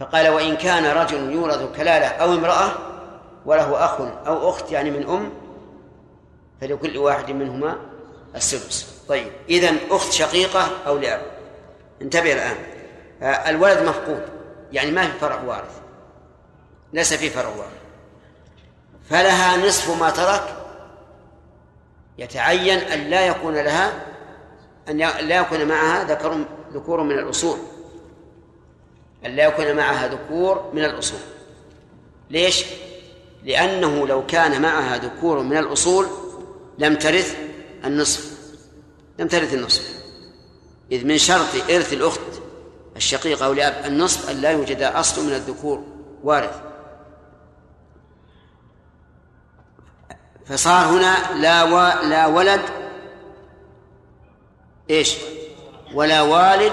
[0.00, 2.72] فقال وإن كان رجل يورث كلالة أو امرأة
[3.46, 5.30] وله أخ أو أخت يعني من أم
[6.60, 7.76] فلكل واحد منهما
[8.36, 9.02] السدس.
[9.08, 11.22] طيب إذن أخت شقيقة أو لأب؟
[12.02, 12.56] انتبه الآن.
[13.22, 14.22] آه، الولد مفقود
[14.72, 15.80] يعني ما في فرع وارث
[16.92, 17.82] ليس في فرع وارث.
[19.10, 20.61] فلها نصف ما ترك
[22.18, 23.92] يتعين أن لا يكون لها
[24.88, 27.58] أن لا يكون معها ذكر ذكور من الأصول.
[29.26, 31.20] أن لا يكون معها ذكور من الأصول.
[32.30, 32.64] ليش؟
[33.44, 36.06] لأنه لو كان معها ذكور من الأصول
[36.78, 37.36] لم ترث
[37.84, 38.32] النصف.
[39.18, 40.02] لم ترث النصف.
[40.92, 42.20] إذ من شرط إرث الأخت
[42.96, 45.84] الشقيقة أو لأب النصف أن لا يوجد أصل من الذكور
[46.24, 46.71] وارث.
[50.46, 52.06] فصار هنا لا و...
[52.08, 52.60] لا ولد
[54.90, 55.16] إيش؟
[55.94, 56.72] ولا والد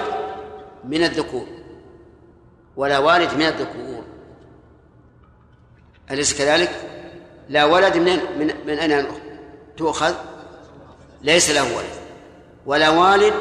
[0.83, 1.47] من الذكور
[2.75, 4.03] ولا والد من الذكور
[6.11, 6.71] أليس كذلك؟
[7.49, 9.07] لا ولد من من من أين
[9.77, 10.15] تؤخذ؟
[11.21, 11.99] ليس له ولد
[12.65, 13.33] ولا والد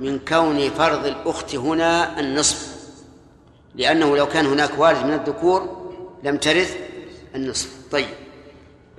[0.00, 2.74] من كون فرض الأخت هنا النصف
[3.74, 5.90] لأنه لو كان هناك والد من الذكور
[6.22, 6.76] لم ترث
[7.34, 8.23] النصف طيب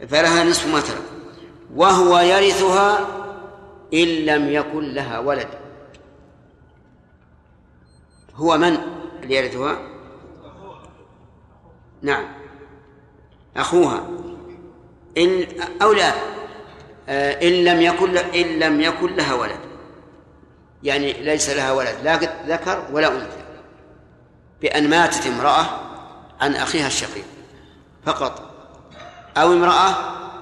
[0.09, 1.01] فلها نصف ما ترك
[1.75, 3.07] وهو يرثها
[3.93, 5.47] إن لم يكن لها ولد.
[8.35, 8.77] هو من
[9.23, 9.77] اللي يرثها؟
[12.01, 12.25] نعم.
[13.57, 14.07] أخوها.
[15.17, 15.45] إن
[15.81, 16.13] أو لا.
[17.09, 19.59] آه، إن لم يكن إن لم يكن لها ولد.
[20.83, 22.15] يعني ليس لها ولد لا
[22.47, 23.45] ذكر ولا أنثى.
[24.61, 25.65] بأن ماتت امرأة
[26.41, 27.25] عن أخيها الشقيق.
[28.05, 28.44] فقط.
[29.37, 29.95] أو امرأة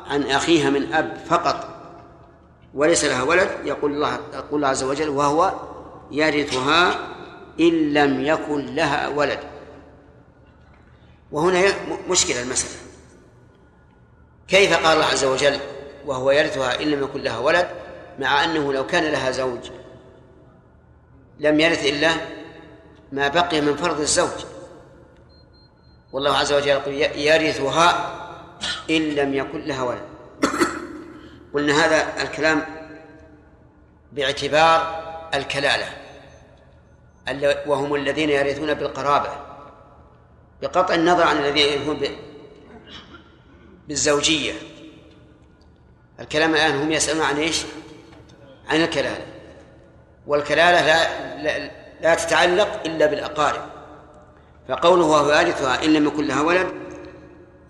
[0.08, 1.70] عن أخيها من أب فقط
[2.74, 5.54] وليس لها ولد يقول الله يقول الله عز وجل وهو
[6.12, 7.00] يرثها
[7.60, 9.40] إن لم يكن لها ولد.
[11.32, 11.74] وهنا
[12.10, 12.82] مشكلة المسألة.
[14.48, 15.60] كيف قال الله عز وجل
[16.06, 17.70] وهو يرثها إن لم يكن لها ولد؟
[18.20, 19.72] مع أنه لو كان لها زوج
[21.40, 22.12] لم يرث إلا
[23.12, 24.46] ما بقي من فرض الزوج.
[26.12, 28.23] والله عز وجل يقول يرثها
[28.90, 30.06] إن لم يكن لها ولد.
[31.54, 32.66] قلنا هذا الكلام
[34.12, 35.04] باعتبار
[35.34, 35.86] الكلالة
[37.66, 39.30] وهم الذين يرثون بالقرابة.
[40.62, 42.00] بقطع النظر عن الذين يرثون
[43.88, 44.54] بالزوجية.
[46.20, 47.64] الكلام الآن هم يسألون عن إيش؟
[48.70, 49.26] عن الكلالة.
[50.28, 51.72] والكلالة لا, لا,
[52.02, 53.62] لا تتعلق إلا بالأقارب.
[54.70, 56.83] فقوله وهو يرثها إن لم يكن لها ولد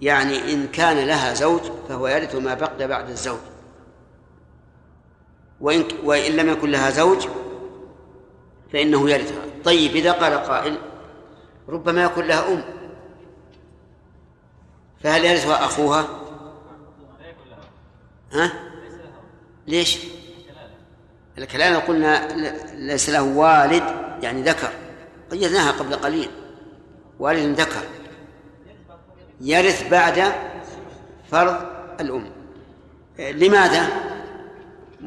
[0.01, 3.39] يعني إن كان لها زوج فهو يرث ما بقي بعد الزوج.
[5.61, 7.27] وإن, وإن لم يكن لها زوج
[8.73, 9.43] فإنه يرثها.
[9.63, 10.77] طيب إذا قال قائل
[11.69, 12.63] ربما يكون لها أم
[15.03, 16.07] فهل يرثها أخوها؟
[18.31, 18.51] ها؟
[19.67, 19.97] ليش؟
[21.37, 22.27] الكلام قلنا
[22.73, 23.83] ليس له والد
[24.23, 24.69] يعني ذكر
[25.31, 26.29] قيدناها قبل قليل
[27.19, 27.81] والد ذكر.
[29.43, 30.33] يرث بعد
[31.31, 31.55] فرض
[31.99, 32.29] الأم.
[33.19, 33.87] لماذا؟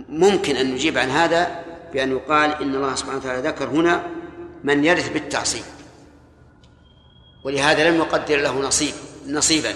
[0.08, 4.06] ممكن أن نجيب عن هذا بأن يقال إن الله سبحانه وتعالى ذكر هنا
[4.64, 5.62] من يرث بالتعصيب.
[7.44, 8.94] ولهذا لم يقدر له نصيب
[9.28, 9.74] نصيبا.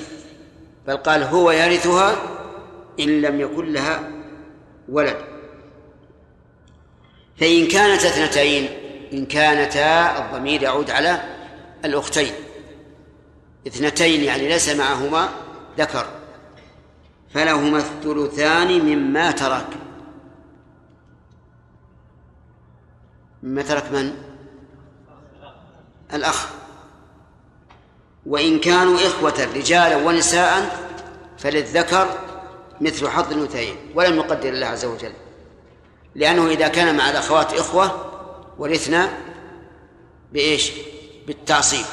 [0.87, 2.17] بل قال هو يرثها
[3.01, 4.11] إن لم يكن لها
[4.89, 5.17] ولد.
[7.41, 8.69] فإن كانت اثنتين
[9.13, 11.21] إن كانتا الضمير يعود على
[11.85, 12.33] الأختين.
[13.67, 15.29] اثنتين يعني ليس معهما
[15.79, 16.07] ذكر
[17.35, 19.67] فلهما الثلثان مما ترك
[23.43, 24.13] مما ترك من؟
[26.15, 26.49] الأخ
[28.27, 30.81] وإن كانوا إخوة رجالا ونساء
[31.39, 32.09] فللذكر
[32.81, 35.13] مثل حظ الأنثيين ولم يقدر الله عز وجل
[36.15, 38.11] لأنه إذا كان مع الأخوات إخوة
[38.59, 39.09] ورثنا
[40.33, 40.73] بإيش؟
[41.27, 41.85] بالتعصيب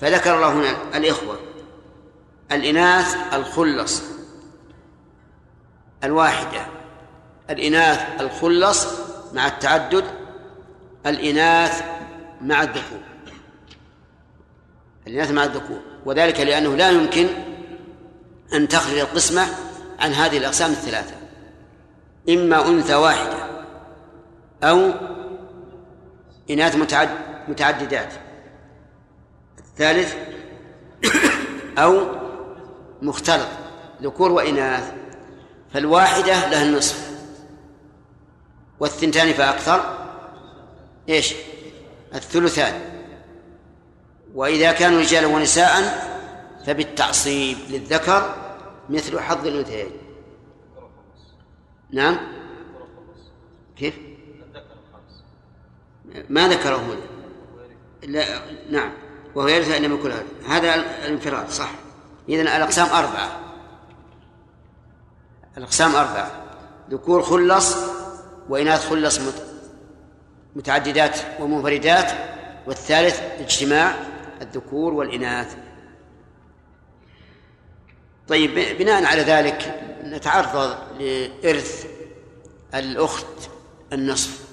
[0.00, 1.38] فذكر الله هنا الإخوة
[2.52, 4.02] الإناث الخلص
[6.04, 6.66] الواحدة
[7.50, 8.86] الإناث الخلص
[9.32, 10.04] مع التعدد
[11.06, 11.82] الإناث
[12.40, 13.00] مع الذكور
[15.06, 17.28] الإناث مع الذكور وذلك لأنه لا يمكن
[18.54, 19.46] أن تخرج القسمة
[19.98, 21.14] عن هذه الأقسام الثلاثة
[22.28, 23.48] إما أنثى واحدة
[24.62, 24.92] أو
[26.50, 27.08] إناث متعد
[27.48, 28.12] متعددات.
[29.78, 30.14] الثالث
[31.78, 32.06] أو
[33.02, 33.48] مختلط
[34.02, 34.92] ذكور وإناث
[35.72, 37.10] فالواحدة لها النصف.
[38.80, 39.98] والثنتان فأكثر؟
[41.08, 41.34] إيش؟
[42.14, 42.80] الثلثان.
[44.34, 45.74] وإذا كانوا رجالا ونساء
[46.66, 48.34] فبالتعصيب للذكر
[48.88, 49.90] مثل حظ الأنثيين.
[51.90, 52.18] نعم؟
[53.76, 53.98] كيف؟
[56.28, 57.00] ما ذكره هنا
[58.02, 59.07] لا نعم.
[59.38, 60.24] وهو يرث أن يكون هذا.
[60.48, 61.70] هذا الانفراد صح.
[62.28, 63.40] اذا الأقسام أربعة.
[65.56, 66.30] الأقسام أربعة.
[66.90, 67.76] ذكور خلص
[68.48, 69.20] وإناث خلص
[70.56, 72.12] متعددات ومنفردات.
[72.66, 73.94] والثالث اجتماع
[74.42, 75.56] الذكور والإناث.
[78.28, 81.86] طيب بناء على ذلك نتعرض لإرث
[82.74, 83.50] الأخت
[83.92, 84.44] النصف.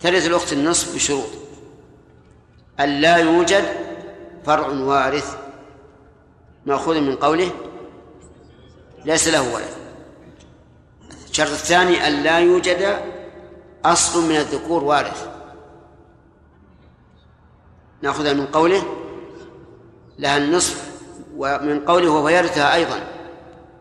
[0.00, 1.43] ترث الأخت النصف بشروط.
[2.80, 3.64] أن لا يوجد
[4.46, 5.36] فرع وارث
[6.66, 7.50] مأخوذ من قوله
[9.04, 9.74] ليس له ولد.
[11.30, 12.98] الشرط الثاني أن لا يوجد
[13.84, 15.28] أصل من الذكور وارث.
[18.02, 18.82] نأخذها من قوله
[20.18, 20.90] لها النصف
[21.36, 23.06] ومن قوله وهو يرثها أيضا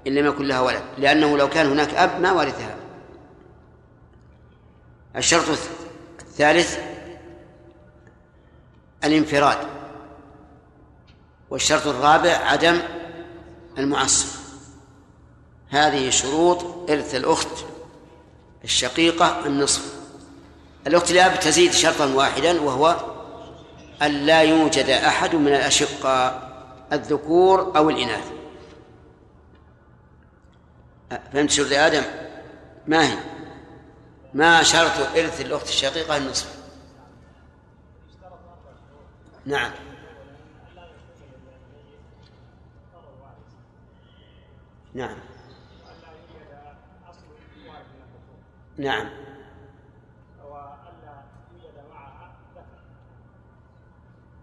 [0.08, 2.76] إن لم يكن لها ولد لأنه لو كان هناك أب ما ورثها
[5.16, 5.44] الشرط
[6.22, 6.80] الثالث
[9.04, 9.58] الانفراد
[11.50, 12.80] والشرط الرابع عدم
[13.78, 14.28] المعصب
[15.70, 17.48] هذه شروط إرث الأخت
[18.64, 19.94] الشقيقة النصف.
[20.88, 22.96] الأخت الأب تزيد شرطا واحدا وهو
[24.02, 26.54] أن لا يوجد أحد من الأشقاء
[26.94, 28.24] الذكور أو الإناث.
[31.34, 32.04] فهمت شرط آدم؟
[32.88, 33.18] ما هي؟
[34.34, 36.63] ما شرط إرث الأخت الشقيقة النصف؟
[39.46, 39.72] نعم.
[44.94, 45.18] نعم.
[48.78, 49.10] نعم.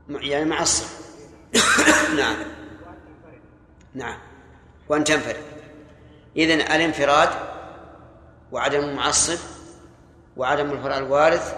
[0.09, 1.11] يعني مع الصف
[2.19, 2.37] نعم.
[3.95, 4.19] نعم.
[4.89, 5.37] وأن تنفرد.
[6.37, 7.29] إذن الانفراد
[8.53, 9.39] وعدم المعصب
[10.37, 11.55] وعدم الفرع الوارث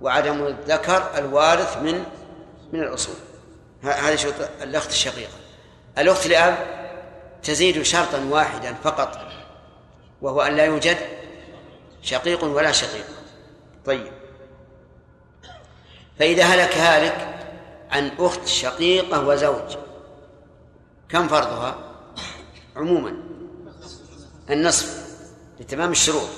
[0.00, 2.04] وعدم الذكر الوارث من
[2.72, 3.14] من الأصول.
[3.82, 5.32] هذه شروط الأخت الشقيقة.
[5.98, 6.78] الأخت لأب
[7.42, 9.18] تزيد شرطا واحدا فقط
[10.22, 10.96] وهو أن لا يوجد
[12.02, 13.06] شقيق ولا شقيق
[13.84, 14.12] طيب.
[16.18, 17.46] فإذا هلك هالك
[17.90, 19.76] عن أخت شقيقة وزوج
[21.08, 21.78] كم فرضها؟
[22.76, 23.16] عموما
[24.50, 25.08] النصف
[25.60, 26.28] لتمام الشروط.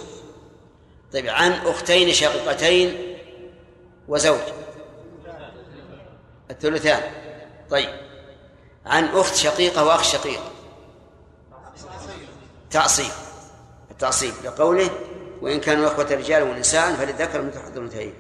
[1.13, 3.17] طيب عن أختين شقيقتين
[4.09, 4.41] وزوج.
[6.51, 7.03] الثلثان.
[7.71, 7.89] طيب.
[8.87, 10.41] عن أخت شقيقة وأخ شقيق.
[12.71, 13.13] تعصيب.
[13.91, 14.91] التعصيب لقوله
[15.41, 18.15] وإن كانوا إخوة رجال ونساء فللذكر مثل حظ الأنثيين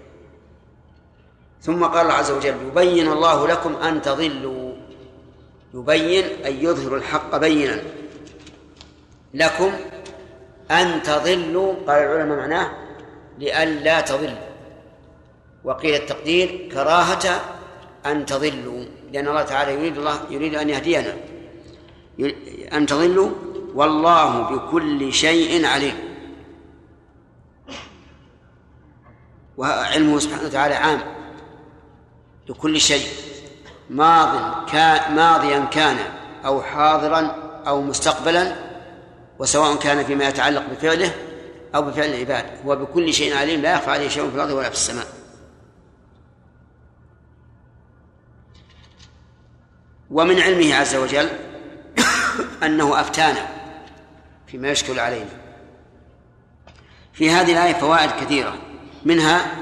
[1.62, 4.74] ثم قال الله عز وجل يبين الله لكم أن تضلوا.
[5.74, 7.82] يبين أن يظهر الحق بينا.
[9.34, 9.72] لكم
[10.70, 11.74] أن تضلوا.
[11.74, 12.70] قال العلماء معناه
[13.38, 14.50] لئلا تضلوا.
[15.64, 17.40] وقيل التقدير كراهة
[18.06, 21.16] أن تضلوا لأن الله تعالى يريد الله يريد أن يهدينا.
[22.72, 23.30] أن تضلوا
[23.74, 25.94] والله بكل شيء عليم.
[29.56, 31.00] وعلمه سبحانه وتعالى عام.
[32.48, 33.06] لكل شيء.
[33.90, 35.96] ماض كان ماضيا كان
[36.44, 37.36] أو حاضرا
[37.66, 38.56] أو مستقبلا
[39.38, 41.14] وسواء كان فيما يتعلق بفعله
[41.74, 42.44] أو بفعل العباد.
[42.66, 45.06] هو بكل شيء عليم لا يخفى عليه شيء في الأرض ولا في السماء.
[50.10, 51.28] ومن علمه عز وجل
[52.62, 53.48] أنه أفتانا
[54.46, 55.30] فيما يشكل علينا.
[57.12, 58.58] في هذه الآية فوائد كثيرة
[59.04, 59.56] منها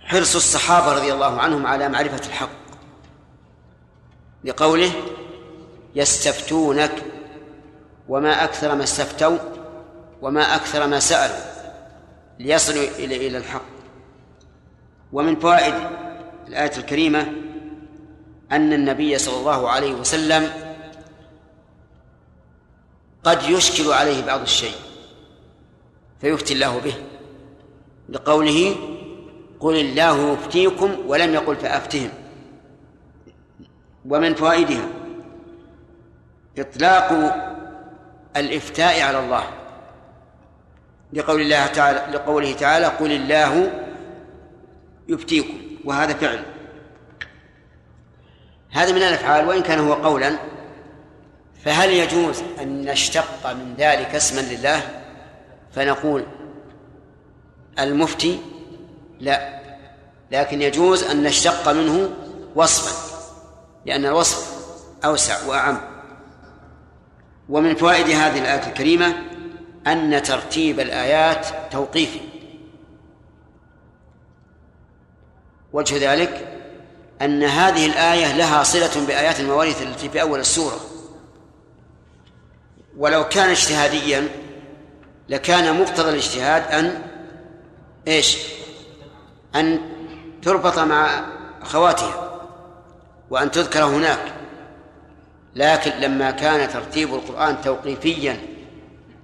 [0.00, 2.48] حرص الصحابة رضي الله عنهم على معرفة الحق
[4.44, 4.92] لقوله
[5.94, 7.02] يستفتونك
[8.08, 9.38] وما أكثر ما استفتوا
[10.22, 11.52] وما أكثر ما سألوا
[12.38, 13.62] ليصلوا إلى الحق.
[15.12, 15.74] ومن فوائد
[16.52, 17.32] الآية الكريمة
[18.52, 20.50] أن النبي صلى الله عليه وسلم
[23.24, 24.74] قد يشكل عليه بعض الشيء
[26.20, 26.94] فيفتي الله به
[28.08, 28.76] لقوله
[29.60, 32.10] قل الله يفتيكم ولم يقل فأفتهم
[34.08, 34.88] ومن فوائدها
[36.58, 37.12] إطلاق
[38.36, 39.44] الإفتاء على الله
[41.12, 43.72] لقول الله تعالى لقوله تعالى قل الله
[45.08, 46.44] يفتيكم وهذا فعل.
[48.70, 50.38] هذا من الأفعال وإن كان هو قولا
[51.64, 55.02] فهل يجوز أن نشتق من ذلك اسما لله؟
[55.72, 56.26] فنقول
[57.78, 58.40] المفتي
[59.20, 59.62] لا
[60.30, 62.10] لكن يجوز أن نشتق منه
[62.54, 63.12] وصفا
[63.86, 64.52] لأن الوصف
[65.04, 65.80] أوسع وأعم.
[67.48, 69.14] ومن فوائد هذه الآية الكريمة
[69.86, 72.20] أن ترتيب الآيات توقيفي.
[75.72, 76.48] وجه ذلك
[77.22, 80.80] أن هذه الآية لها صلة بآيات المواريث التي في أول السورة.
[82.96, 84.28] ولو كان اجتهاديا
[85.28, 87.02] لكان مقتضى الاجتهاد أن
[88.08, 88.38] إيش؟
[89.54, 89.80] أن
[90.42, 91.24] تربط مع
[91.62, 92.40] أخواتها
[93.30, 94.32] وأن تذكر هناك.
[95.54, 98.40] لكن لما كان ترتيب القرآن توقيفيا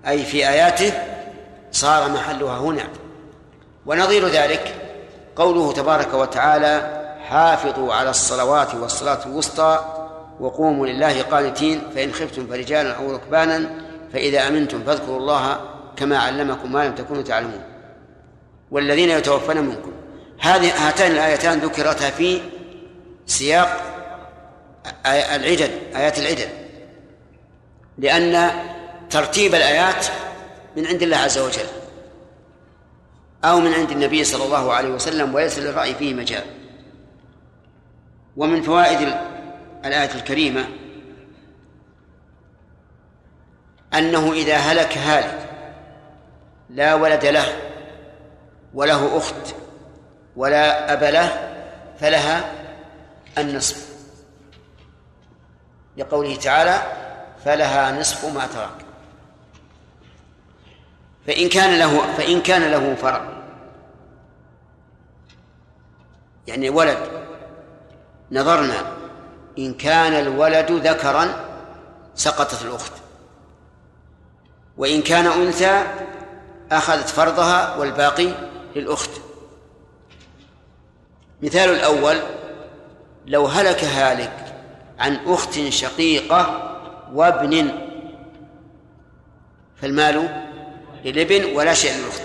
[0.07, 0.92] أي في آياته
[1.72, 2.88] صار محلها هنا.
[3.86, 4.88] ونظير ذلك
[5.39, 9.84] قوله تبارك وتعالى حافظوا على الصلوات والصلاة الوسطى
[10.41, 13.70] وقوموا لله قانتين فإن خفتم فرجالا أو ركبانا
[14.12, 15.61] فإذا أمنتم فاذكروا الله
[15.97, 17.62] كما علمكم ما لم تكونوا تعلمون.
[18.70, 19.93] والذين يتوفون منكم.
[20.41, 22.41] هذه هاتان الآيتان ذكرتا في
[23.26, 23.80] سياق
[25.07, 26.49] العدد آيات العدد
[27.99, 28.51] لأن
[29.11, 30.07] ترتيب الآيات
[30.76, 31.78] من عند الله عز وجل.
[33.45, 36.45] أو من عند النبي صلى الله عليه وسلم وليس للرأي فيه مجال.
[38.36, 39.14] ومن فوائد
[39.84, 40.68] الآية الكريمة
[43.95, 45.49] أنه إذا هلك هالك
[46.70, 47.47] لا ولد له
[48.74, 49.55] وله أخت
[50.36, 51.55] ولا أب له
[52.01, 52.53] فلها
[53.39, 53.89] النصف.
[55.97, 56.82] لقوله تعالى
[57.45, 58.88] فلها نصف ما ترك.
[61.29, 63.29] فإن كان له فإن كان له فرع
[66.47, 66.99] يعني ولد.
[68.33, 68.93] نظرنا.
[69.59, 71.45] إن كان الولد ذكرا
[72.14, 72.93] سقطت الأخت.
[74.76, 75.83] وإن كان أنثى
[76.72, 78.29] أخذت فرضها والباقي
[78.76, 79.11] للأخت.
[81.43, 82.16] مثال الأول
[83.26, 84.55] لو هلك هالك
[84.99, 86.74] عن أخت شقيقة
[87.12, 87.70] وابن
[89.76, 90.47] فالمال
[91.05, 92.22] للابن ولا شيء للأخت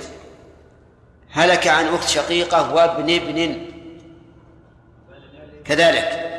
[1.30, 3.66] هلك عن أخت شقيقة وابن ابن.
[5.66, 6.30] كذلك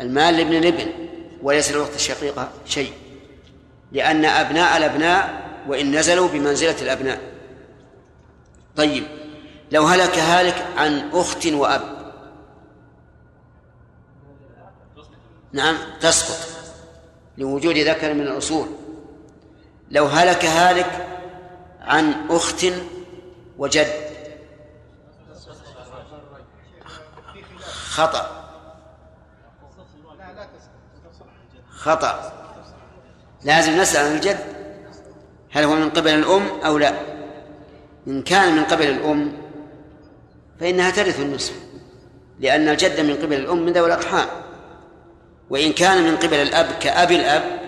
[0.00, 0.92] المال لابن الابن
[1.42, 2.92] وليس للأخت الشقيقة شيء
[3.92, 7.20] لأن أبناء الأبناء وإن نزلوا بمنزلة الأبناء.
[8.76, 9.04] طيب
[9.72, 12.12] لو هلك هالك عن أخت وأب.
[15.52, 16.48] نعم تسقط
[17.38, 18.68] لوجود ذكر من الأصول.
[19.90, 21.06] لو هلك هالك
[21.88, 22.66] عن أخت
[23.58, 23.86] وجد.
[27.90, 28.44] خطأ.
[31.70, 32.32] خطأ.
[33.44, 34.38] لازم نسأل عن الجد.
[35.50, 36.92] هل هو من قبل الأم أو لا؟
[38.06, 39.32] إن كان من قبل الأم
[40.60, 41.54] فإنها ترث النصف
[42.40, 44.28] لأن الجد من قبل الأم من ذوي الأرحام.
[45.50, 47.67] وإن كان من قبل الأب كأب الأب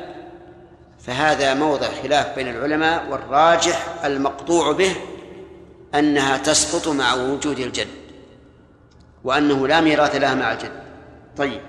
[1.07, 4.97] فهذا موضع خلاف بين العلماء والراجح المقطوع به
[5.95, 7.89] أنها تسقط مع وجود الجد
[9.25, 10.73] وأنه لا ميراث لها مع الجد.
[11.37, 11.61] طيب.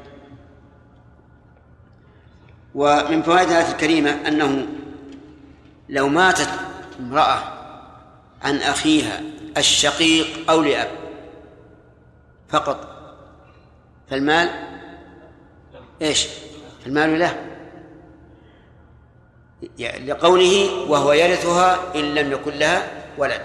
[2.76, 4.68] ومن فوائد الآية الكريمة أنه
[5.90, 6.50] لو ماتت
[7.00, 7.44] امرأة
[8.42, 9.22] عن أخيها
[9.58, 10.88] الشقيق أو لأب
[12.50, 12.88] فقط
[14.10, 14.50] فالمال؟
[16.02, 16.28] إيش؟
[16.86, 17.51] المال له.
[19.80, 23.42] لقوله وهو يرثها إن لم يكن لها ولد.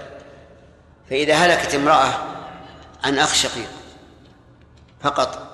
[1.09, 2.13] فإذا هلكت امرأة
[3.03, 3.69] عن أخ شقيق
[5.01, 5.47] فقط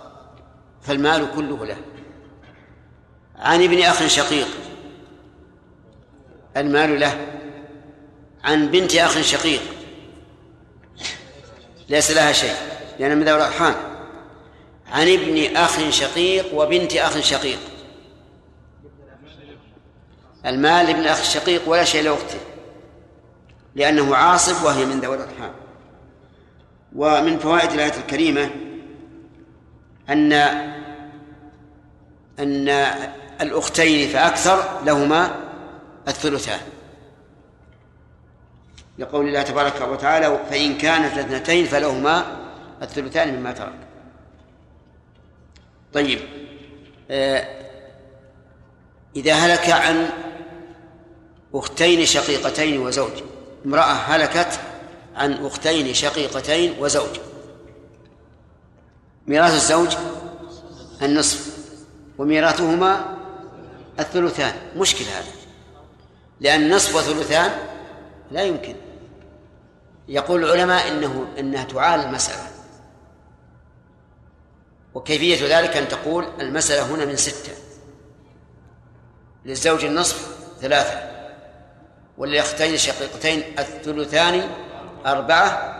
[0.82, 1.78] فالمال كله له.
[3.36, 4.48] عن ابن أخ شقيق
[6.58, 7.28] المال له.
[8.44, 9.62] عن بنت أخ شقيق
[11.90, 12.56] ليس لها شيء
[13.00, 13.76] لأن من ذوي الأرحام.
[14.88, 17.60] عن ابن أخ شقيق وبنت أخ شقيق.
[20.46, 22.40] المال لابن أخ الشقيق ولا شيء لأخته
[23.76, 25.52] لأنه عاصب وهي من ذوي الأرحام.
[26.96, 28.50] ومن فوائد الآية الكريمة
[30.10, 30.34] أن
[32.40, 32.70] أن
[33.42, 35.36] الأختين فأكثر لهما
[36.08, 36.60] الثلثان.
[38.98, 42.26] لقول الله تبارك وتعالى فإن كانت اثنتين فلهما
[42.82, 43.80] الثلثان مما ترك.
[45.94, 46.20] طيب
[47.12, 47.64] آه
[49.16, 50.10] إذا هلك عن
[51.54, 53.24] أختين شقيقتين وزوج.
[53.66, 54.60] امرأة هلكت
[55.16, 57.20] عن أختين شقيقتين وزوج.
[59.28, 59.96] ميراث الزوج
[61.02, 61.58] النصف
[62.18, 63.18] وميراثهما
[64.00, 64.56] الثلثان.
[64.76, 65.32] مشكل هذا.
[66.40, 67.52] لأن نصف وثلثان
[68.32, 68.76] لا يمكن.
[70.08, 72.48] يقول العلماء إنه إنها تعال المسألة.
[74.94, 77.54] وكيفية ذلك أن تقول المسألة هنا من ستة.
[79.46, 81.13] للزوج النصف ثلاثة.
[82.18, 84.50] وللاختين الشقيقتين الثلثان
[85.06, 85.74] أربعة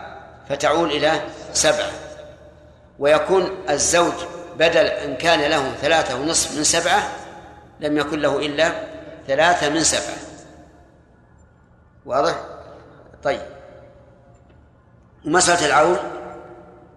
[0.50, 1.22] فتعول إلى
[1.54, 1.92] سبعة.
[3.00, 4.14] ويكون الزوج
[4.58, 7.04] بدل إن كان له ثلاثة ونصف من سبعة
[7.80, 8.72] لم يكن له إلا
[9.28, 10.18] ثلاثة من سبعة.
[12.06, 12.36] واضح؟
[13.24, 13.42] طيب.
[15.26, 15.98] ومسألة العون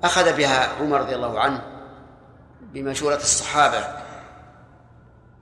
[0.04, 1.62] أخذ بها عمر رضي الله عنه
[2.60, 3.84] بمشورة الصحابة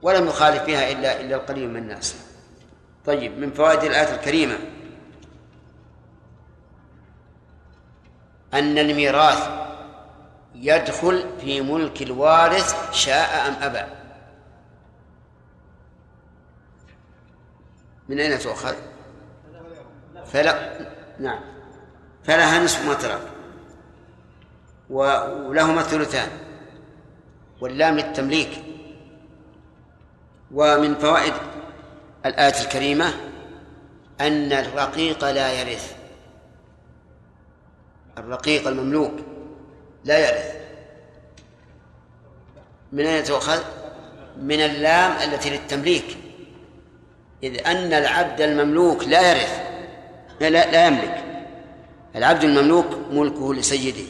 [0.03, 2.15] ولم يخالف بها إلا إلا القليل من الناس.
[3.07, 4.59] طيب من فوائد الآية الكريمة.
[8.55, 9.49] أن الميراث
[10.55, 13.93] يدخل في ملك الوارث شاء أم أبى.
[18.09, 18.75] من أين تؤخذ؟
[20.27, 20.81] فلا
[21.21, 21.41] نعم.
[22.25, 23.21] فلها نصف ما ترك
[24.91, 26.29] ولهما الثلثان
[27.61, 28.65] واللام للتمليك.
[30.53, 31.33] ومن فوائد
[32.27, 33.15] الآية الكريمة
[34.21, 35.95] أن الرقيق لا يرث.
[38.19, 39.13] الرقيق المملوك
[40.05, 40.55] لا يرث.
[42.93, 43.63] من أين تؤخذ؟
[44.39, 46.17] من اللام التي للتمليك.
[47.43, 49.61] إذ أن العبد المملوك لا يرث.
[50.41, 51.25] لا, لا يملك.
[52.17, 54.09] العبد المملوك ملكه لسيده.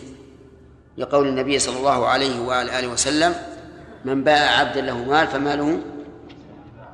[0.98, 3.34] لقول النبي صلى الله عليه وعلى آله وسلم
[4.04, 5.80] من باع عبدا له مال فماله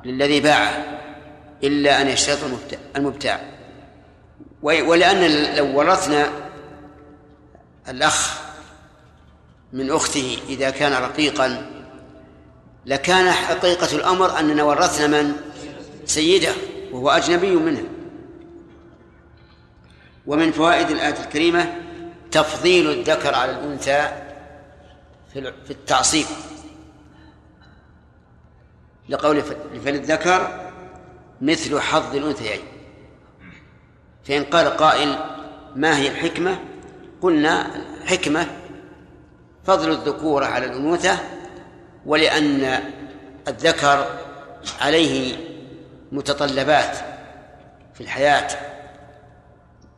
[0.05, 1.00] للذي باعه.
[1.63, 2.39] إلا أن يشترط
[2.95, 3.41] المبتاع.
[4.61, 6.29] ولأن لو ورثنا
[7.89, 8.41] الأخ
[9.73, 11.71] من أخته إذا كان رقيقا
[12.85, 15.35] لكان حقيقة الأمر أننا ورثنا من؟
[16.05, 16.53] سيده
[16.91, 17.83] وهو أجنبي منه.
[20.27, 21.73] ومن فوائد الآية الكريمة
[22.31, 24.11] تفضيل الذكر على الأنثى
[25.33, 26.25] في التعصيب.
[29.09, 29.41] لقول
[29.85, 30.70] فللذكر
[31.41, 32.59] مثل حظ الأنثيين.
[34.23, 35.15] فإن قال قائل
[35.75, 36.59] ما هي الحكمة؟
[37.21, 37.67] قلنا
[38.05, 38.47] حكمة
[39.63, 41.17] فضل الذكورة على الأنوثة
[42.05, 42.83] ولأن
[43.47, 44.05] الذكر
[44.81, 45.35] عليه
[46.11, 46.97] متطلبات
[47.93, 48.47] في الحياة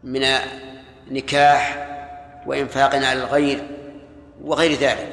[0.04, 0.28] من
[1.12, 1.88] نكاح
[2.48, 3.68] وإنفاق على الغير
[4.44, 5.10] وغير ذلك.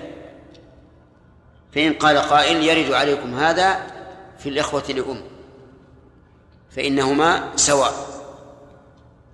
[1.75, 3.87] فإن قال قائل يرد عليكم هذا
[4.39, 5.23] في الإخوة لأم.
[6.71, 7.93] فإنهما سواء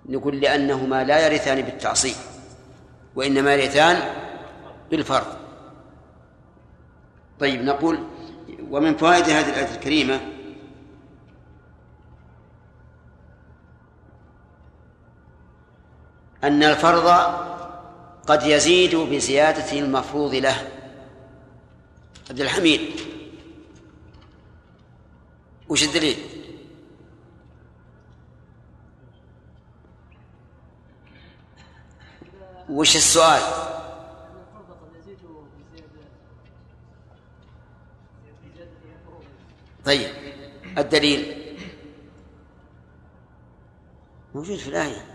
[0.08, 2.16] نقول لأنهما لا يرثان بالتعصيب
[3.16, 4.14] وإنما يرثان
[4.90, 5.36] بالفرض
[7.40, 7.98] طيب نقول
[8.70, 10.20] ومن فوائد هذه الآية الكريمة
[16.44, 17.08] أن الفرض
[18.26, 20.68] قد يزيد بزيادة المفروض له
[22.30, 22.80] عبد الحميد
[25.68, 26.35] وش الدليل؟
[32.70, 33.42] وش السؤال؟
[39.84, 40.10] طيب
[40.78, 41.36] الدليل
[44.34, 45.06] موجود في الآية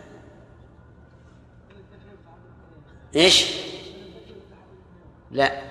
[3.15, 3.45] إيش؟
[5.31, 5.70] لا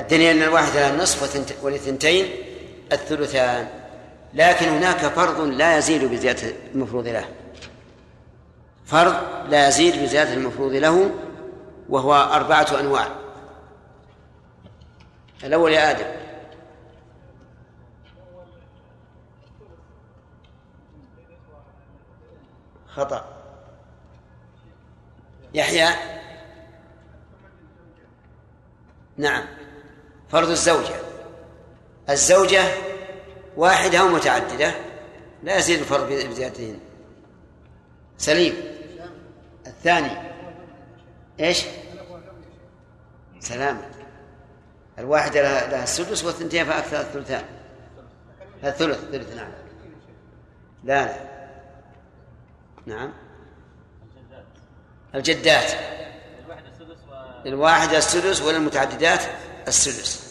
[0.00, 2.26] الدليل أن الواحد لها النصف وللثنتين
[2.92, 3.68] الثلثان
[4.34, 7.24] لكن هناك فرض لا يزيد بزيادة المفروض له.
[8.86, 9.14] فرض
[9.48, 11.10] لا يزيد بزيادة المفروض له
[11.88, 13.08] وهو أربعة أنواع.
[15.44, 16.06] الأول يا آدم.
[22.88, 23.24] خطأ.
[25.54, 25.88] يحيى.
[29.16, 29.59] نعم.
[30.32, 30.94] فرض الزوجة.
[32.10, 32.62] الزوجة
[33.56, 34.74] واحدة أو متعددة
[35.42, 36.80] لا يزيد الفرض بزيادتين
[38.18, 38.54] سليم.
[39.66, 40.10] الثاني.
[41.40, 41.64] إيش؟
[43.40, 43.80] سلام.
[44.98, 47.44] الواحدة لها, لها السدس والثنتين فأكثر الثلثان.
[48.64, 49.52] الثلث الثلث نعم.
[50.84, 51.30] لا لا.
[52.86, 53.12] نعم.
[55.14, 55.72] الجدات.
[56.44, 59.22] الواحد السدس و للواحدة السدس وللمتعددات
[59.68, 60.30] السدس.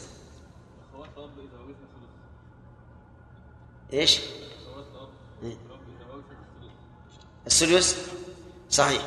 [3.94, 4.20] إيش؟
[7.48, 7.98] السدس؟
[8.70, 9.02] صحيح.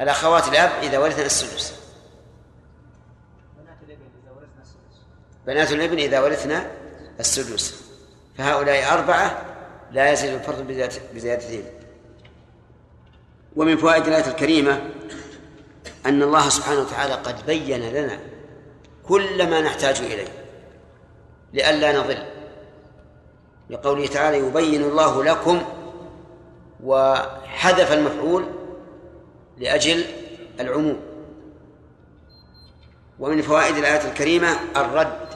[0.00, 1.74] الأخوات الأب إذا ورثنا السدس.
[3.56, 5.02] بنات الابن إذا ورثنا السدس.
[5.46, 6.70] بنات الابن إذا ورثنا
[7.20, 7.82] السدس
[8.38, 9.44] فهؤلاء أربعة
[9.92, 11.64] لا يزيد الفرض بزيادة- بزيادتين
[13.56, 14.90] ومن فوائد الآية الكريمة
[16.06, 18.20] أن الله سبحانه وتعالى قد بين لنا
[19.08, 20.28] كل ما نحتاج إليه.
[21.52, 22.18] لئلا نضل.
[23.70, 25.62] لقوله تعالى يبين الله لكم
[26.84, 28.44] وحذف المفعول
[29.58, 30.04] لأجل
[30.60, 31.00] العموم.
[33.18, 35.28] ومن فوائد الآية الكريمة الرد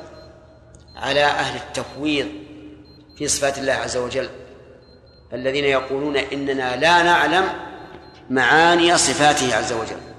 [0.97, 2.27] على أهل التفويض
[3.17, 4.29] في صفات الله عز وجل
[5.33, 7.45] الذين يقولون إننا لا نعلم
[8.31, 10.12] معاني صفاته عز وجل.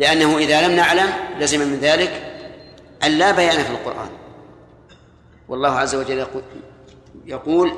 [0.00, 2.22] لأنه إذا لم نعلم لزم من ذلك
[3.04, 4.08] أن لا بيان في القرآن.
[5.48, 6.26] والله عز وجل
[7.26, 7.72] يقول,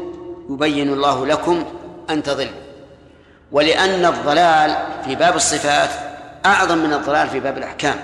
[0.50, 1.64] يبين الله لكم
[2.10, 2.62] أن تضلوا.
[3.52, 5.90] ولأن الضلال في باب الصفات
[6.46, 7.96] أعظم من الضلال في باب الأحكام.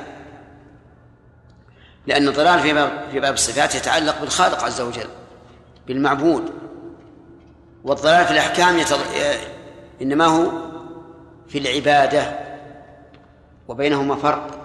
[2.06, 5.08] لأن الضلال في باب في باب الصفات يتعلق بالخالق عز وجل
[5.86, 6.52] بالمعبود.
[7.84, 8.98] والضلال في الأحكام يتض...
[10.02, 10.50] إنما هو
[11.48, 12.47] في العبادة.
[13.68, 14.64] وبينهما فرق.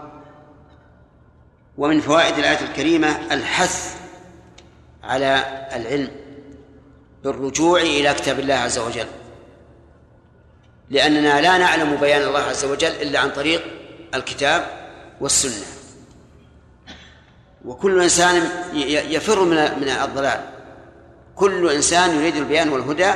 [1.78, 3.96] ومن فوائد الآية الكريمة الحث
[5.04, 5.44] على
[5.76, 6.10] العلم
[7.24, 9.08] بالرجوع إلى كتاب الله عز وجل.
[10.90, 13.64] لأننا لا نعلم بيان الله عز وجل إلا عن طريق
[14.16, 14.66] الكتاب
[15.22, 15.66] والسنة.
[17.66, 18.50] وكل إنسان
[19.10, 20.50] يفر من من الضلال.
[21.36, 23.14] كل إنسان يريد البيان والهدى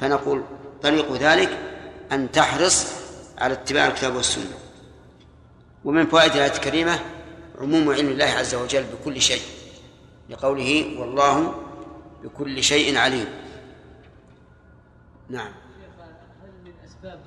[0.00, 0.44] فنقول
[0.82, 1.58] طريق ذلك
[2.12, 2.86] أن تحرص
[3.38, 4.67] على اتباع الكتاب والسنة.
[5.88, 7.00] ومن فوائد الآية الكريمة
[7.60, 9.42] عموم علم الله عز وجل بكل شيء
[10.30, 11.54] لقوله والله
[12.24, 13.26] بكل شيء عليم
[15.28, 15.52] نعم
[16.42, 17.20] هل من أسباب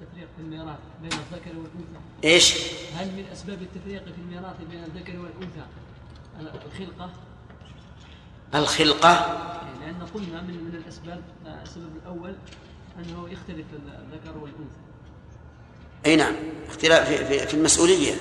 [0.00, 2.54] التفريق في الميراث بين الذكر والأنثى؟ إيش؟
[2.94, 5.66] هل من أسباب التفريق في الميراث بين الذكر والأنثى
[6.66, 7.10] الخلقة؟
[8.54, 9.12] الخلقة
[9.80, 11.22] لأن قلنا من من الأسباب
[11.62, 12.34] السبب الأول
[12.98, 14.83] أنه يختلف الذكر والأنثى.
[16.06, 16.34] أي نعم.
[16.68, 18.12] اختلاف في, في, في المسؤولية.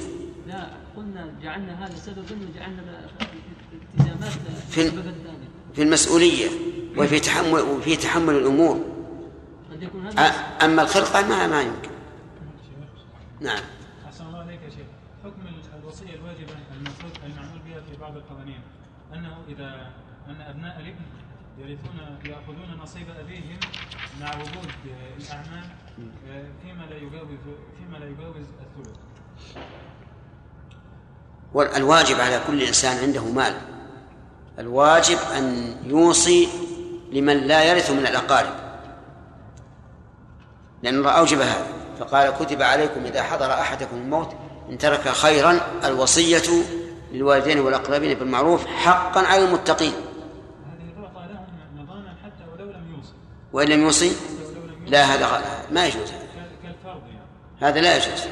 [0.47, 2.81] لا قلنا جعلنا هذا سببا وجعلنا
[3.99, 4.31] التزامات
[4.69, 4.91] في-.
[5.75, 6.49] في المسؤولية
[6.97, 8.85] وفي تحمل وفي تحمل الأمور.
[9.71, 10.29] قد يكون أ- هذا
[10.65, 11.89] أما الخلقة ما ما يمكن.
[13.41, 13.63] نعم.
[14.05, 14.87] أحسن الله عليك يا شيخ.
[15.23, 15.41] حكم
[15.83, 18.59] الوصية الواجبة المفروض المعمول بها في بعض القوانين
[19.13, 19.91] أنه إذا
[20.29, 21.01] أن أبناء الابن
[21.57, 23.59] يرثون يأخذون نصيب أبيهم
[24.21, 24.71] مع وجود
[25.17, 25.63] الأعمال
[26.29, 27.39] آه، فيما لا يجاوز
[27.77, 28.97] فيما لا يجاوز الثلث.
[31.53, 33.61] والواجب على كل إنسان عنده مال.
[34.59, 36.47] الواجب أن يوصي
[37.11, 38.53] لمن لا يرث من الأقارب.
[40.83, 41.83] لأن الله أوجب هذا.
[41.99, 44.35] فقال كتب عليكم إذا حضر أحدكم الموت
[44.69, 46.63] إن ترك خيرا الوصية
[47.11, 53.13] للوالدين والأقربين بالمعروف حقا على المتقين هذه تعطى لهم نظاما حتى ولو لم يوصي
[53.53, 54.11] وإن لم يوصي
[54.87, 56.11] لا هذا ما يجوز.
[56.11, 58.23] هذا هذا لا يجوز.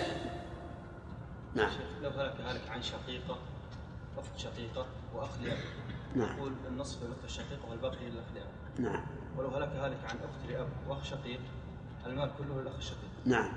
[1.56, 1.72] نعم.
[2.02, 3.38] لو هلك هلك عن شقيقة
[4.18, 4.86] أخت شقيقة
[5.16, 5.58] وأخ لأب
[6.16, 6.36] نعم.
[6.36, 8.50] نقول النصف للأخت الشقيقة والباقي للأخ لأب
[8.80, 9.04] نعم.
[9.38, 11.40] ولو هلك هالك عن أخت لأب وأخ شقيق
[12.06, 13.52] المال كله للأخ الشقيق نعم.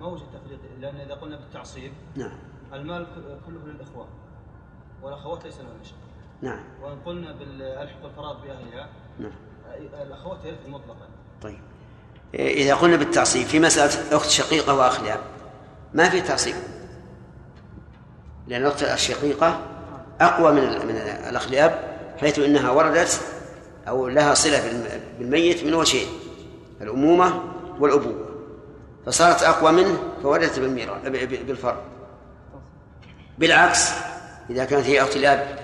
[0.00, 2.38] ما وجد تفريق لأن إذا قلنا بالتعصيب نعم.
[2.72, 3.06] المال
[3.46, 4.08] كله للإخوان
[5.02, 5.96] والأخوات ليس لهن شيء
[6.42, 6.64] نعم.
[6.82, 9.32] وإن قلنا بالألحق الفرائض بأهلها نعم.
[10.02, 11.08] الأخوات يرثن مطلقا
[11.42, 11.58] طيب.
[12.34, 15.00] إذا قلنا بالتعصيب في مسألة أخت شقيقة وأخ
[15.94, 16.54] ما في تعصيب؟
[18.46, 19.60] لأن الأخت الشقيقة
[20.20, 20.96] أقوى من من
[21.28, 23.20] الأخ لأب حيث إنها وردت
[23.88, 24.62] أو لها صلة
[25.18, 26.08] بالميت من وجهين
[26.80, 27.42] الأمومة
[27.80, 28.24] والأبوة.
[29.06, 30.58] فصارت أقوى منه فوردت
[31.46, 31.76] بالفرض.
[33.38, 33.90] بالعكس
[34.50, 35.58] إذا كانت هي أخت الأب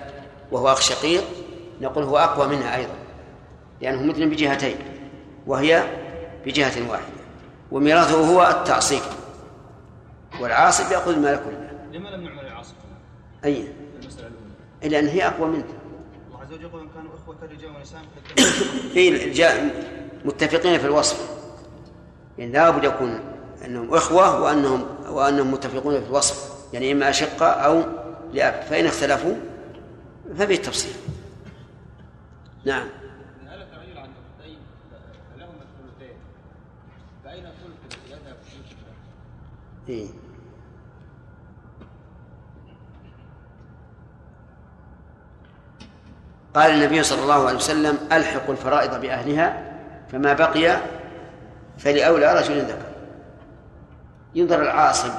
[0.51, 1.23] وهو أخ شقيق
[1.81, 3.00] نقول هو أقوى منها أيضا.
[3.81, 4.77] لأنه مثل بجهتين
[5.47, 5.83] وهي
[6.45, 7.21] بجهة واحدة
[7.71, 9.01] وميراثه هو التعصيب
[10.41, 11.71] والعاصب يأخذ المال كله.
[11.91, 12.73] لما لم نعمل العاصب؟
[13.45, 13.67] أي؟
[14.01, 14.53] المسألة الأولى.
[14.83, 15.63] إلا أن هي أقوى منه.
[16.27, 18.01] الله عز وجل يقول إن كانوا إخوة رجال ونساء
[18.93, 19.71] في
[20.25, 21.29] متفقين في الوصف.
[22.37, 23.19] يعني لابد يكون
[23.65, 26.51] أنهم إخوة وأنهم وأنهم متفقون في الوصف.
[26.73, 27.83] يعني إما أشقة أو
[28.33, 28.61] لأب.
[28.69, 29.35] فإن اختلفوا
[30.37, 30.93] ففيه التفصيل
[32.65, 32.87] نعم
[33.47, 34.57] هلك رجل عن اختين
[35.37, 36.15] لهما الثلثين
[37.23, 38.77] فأين الثلث الذي يذهب في الثلث
[39.91, 40.07] إيه.
[46.55, 49.77] قال النبي صلى الله عليه وسلم ألحقوا الفرائض بأهلها
[50.11, 50.77] فما بقي
[51.77, 52.91] فلأولى رجل ذكر.
[54.35, 55.11] ينظر العاصب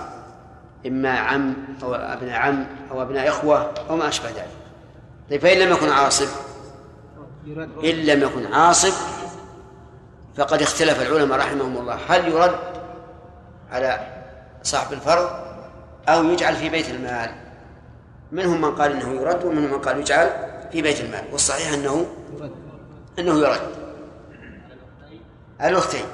[0.87, 4.49] إما عم أو ابن عم أو ابناء إخوة أو ما أشبه ذلك.
[5.31, 6.29] طيب فإن لم يكن عاصب
[7.85, 8.93] إن لم يكن عاصب
[10.37, 11.99] فقد اختلف العلماء رحمهم الله.
[12.09, 12.59] هل يرد
[13.71, 14.22] على
[14.63, 15.31] صاحب الفرض
[16.09, 17.31] أو يجعل في بيت المال.
[18.33, 20.31] منهم من قال إنه يرد ومنهم من قال يجعل
[20.73, 21.25] في بيت المال.
[21.33, 22.07] والصحيح أنه
[23.19, 23.61] أنه يرد.
[25.61, 26.05] الأختين.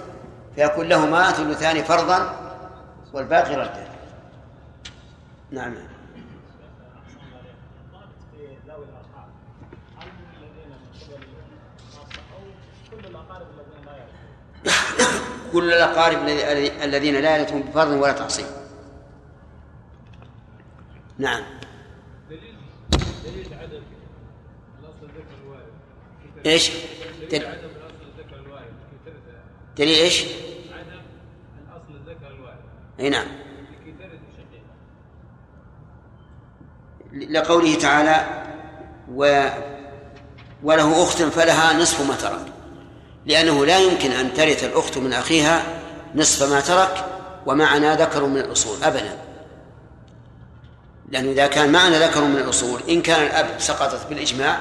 [0.56, 2.34] فيكون لهما ثلثان فرضا
[3.12, 3.88] والباقي ردا
[5.50, 5.74] نعم.
[15.52, 18.46] كل الأقارب الذي- الذين لا يرثون بفرض ولا تعصيب
[21.18, 21.42] نعم
[22.30, 22.54] دليل
[23.60, 23.82] عدم
[24.82, 25.08] الأصل
[26.46, 27.46] إيش؟ دليل دل...
[27.46, 27.94] عدم الأصل
[29.78, 31.00] دليل إيش؟ عدم
[31.68, 32.58] الأصل الذكر الوارد
[33.00, 33.26] إي نعم
[37.12, 38.44] لقوله تعالى
[39.14, 39.48] و
[40.62, 42.52] وله أخت فلها نصف ما ترك
[43.28, 45.62] لأنه لا يمكن أن ترث الأخت من أخيها
[46.14, 47.04] نصف ما ترك
[47.46, 49.18] ومعنا ذكر من الأصول أبدا.
[51.08, 54.58] لأنه إذا كان معنا ذكر من الأصول إن كان الأب سقطت بالإجماع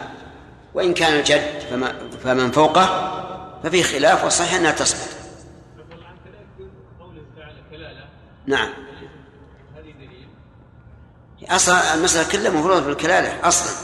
[0.73, 3.13] وإن كان الجد فما فمن فوقه
[3.63, 5.17] ففي خلاف والصحيح أنها تسقط.
[8.45, 8.69] نعم.
[11.49, 13.75] أصلا المسألة كلها مفروضة بالكلالة أصلا.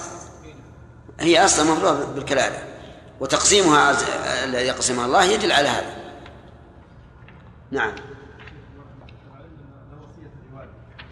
[1.19, 2.72] هي أصلا مفروضة بالكلالة.
[3.19, 3.91] وتقسيمها
[4.43, 5.95] الذي يقسمها الله يدل على هذا.
[7.71, 7.93] نعم.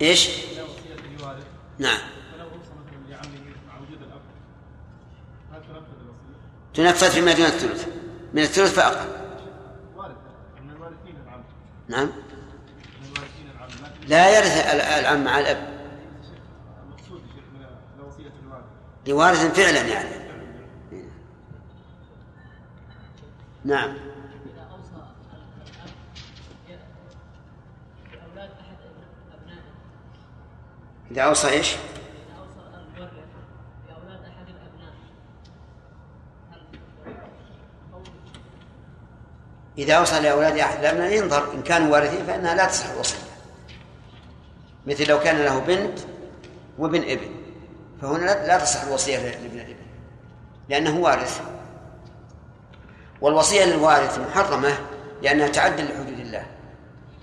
[0.02, 0.30] إيش؟
[1.80, 1.99] نعم.
[6.73, 7.88] تنفذ فيما دون الثلث.
[8.34, 9.07] من الثلث فأقل.
[11.88, 12.10] نعم.
[14.07, 15.82] لا يرث ال- العم مع الأب.
[19.07, 20.20] لوارث فعلا يعني.
[23.66, 23.90] نعم.
[23.90, 24.96] إذا أوصى
[25.62, 25.94] الأب
[28.12, 28.78] بأولاد أحد
[29.34, 29.62] أبنائه
[31.12, 33.12] إذا أوصى إيش؟ إذا أوصى المورث
[33.88, 34.94] بأولاد أحد الأبناء
[39.78, 43.18] إذا أوصى لأولاد أحد الأبناء ينظر إن كانوا وارثين فإنها لا تصح الوصية
[44.88, 46.00] مثل لو كان له بنت
[46.78, 47.30] وابن ابن
[48.02, 49.76] فهنا لا تصح الوصية لابن الابن
[50.70, 51.42] لأنه وارث.
[53.22, 54.77] والوصية للوارث محرمة
[55.22, 56.45] لأنها تعدل لحدود الله.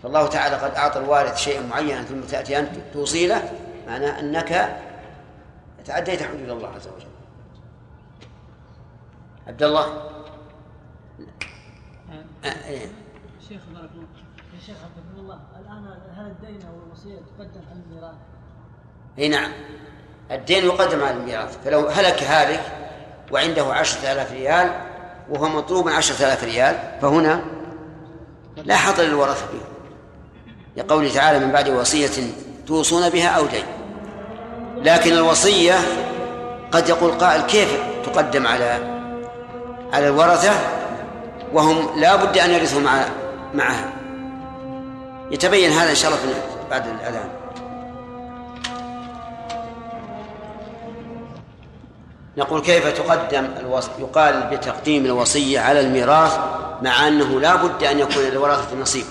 [0.02, 3.52] فالله تعالى قد أعطى الوارث شيئا معينا ثم تأتي أنت توصي له
[3.86, 4.78] معناه أنك
[5.84, 7.08] تعديت حدود الله عز وجل.
[9.46, 10.10] عبد الله.
[13.48, 14.06] شيخ بارك الله
[14.54, 18.14] يا شيخ عبد الله الآن هل الدين أو الوصية تقدم على الميراث؟
[19.18, 19.52] إي نعم.
[20.30, 21.58] الدين يقدم على الميراث.
[21.64, 22.62] فلو هلك هالك
[23.32, 24.80] وعنده عشرة آلاف ريال
[25.30, 27.40] وهو مطلوب عشرة آلاف ريال فهنا
[28.64, 29.60] لا حظ للورثة به
[30.76, 32.10] لقوله تعالى من بعد وصية
[32.66, 33.64] توصون بها أو دين.
[34.76, 35.74] لكن الوصية
[36.72, 37.68] قد يقول قائل كيف
[38.04, 38.98] تقدم على
[39.92, 40.52] على الورثة
[41.52, 43.04] وهم لا بد أن يرثوا مع
[43.54, 43.92] معها.
[45.30, 46.20] يتبين هذا إن شاء الله
[46.70, 47.28] بعد الأذان.
[52.38, 53.88] نقول كيف تقدم الوص...
[53.98, 56.38] يقال بتقديم الوصية على الميراث
[56.82, 59.04] مع أنه لا بد أن يكون للورثة نصيب.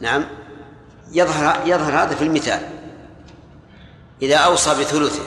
[0.00, 0.24] نعم.
[1.12, 2.60] يظهر يظهر هذا في المثال.
[4.22, 5.22] إذا أوصى بثلثه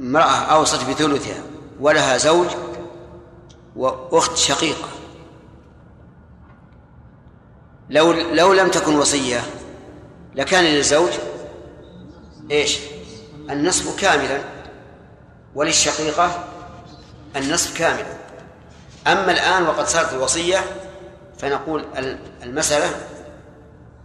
[0.00, 1.42] امرأة أوصت بثلثها
[1.80, 2.46] ولها زوج
[3.76, 4.88] وأخت شقيقة.
[7.90, 9.40] لو لو لم تكن وصية
[10.34, 11.10] لكان للزوج
[12.52, 12.78] إيش؟
[13.50, 14.40] النصف كاملا.
[15.54, 16.44] وللشقيقة
[17.36, 18.16] النصف كاملا.
[19.06, 20.58] أما الآن وقد صارت الوصية
[21.38, 21.84] فنقول
[22.42, 22.90] المسألة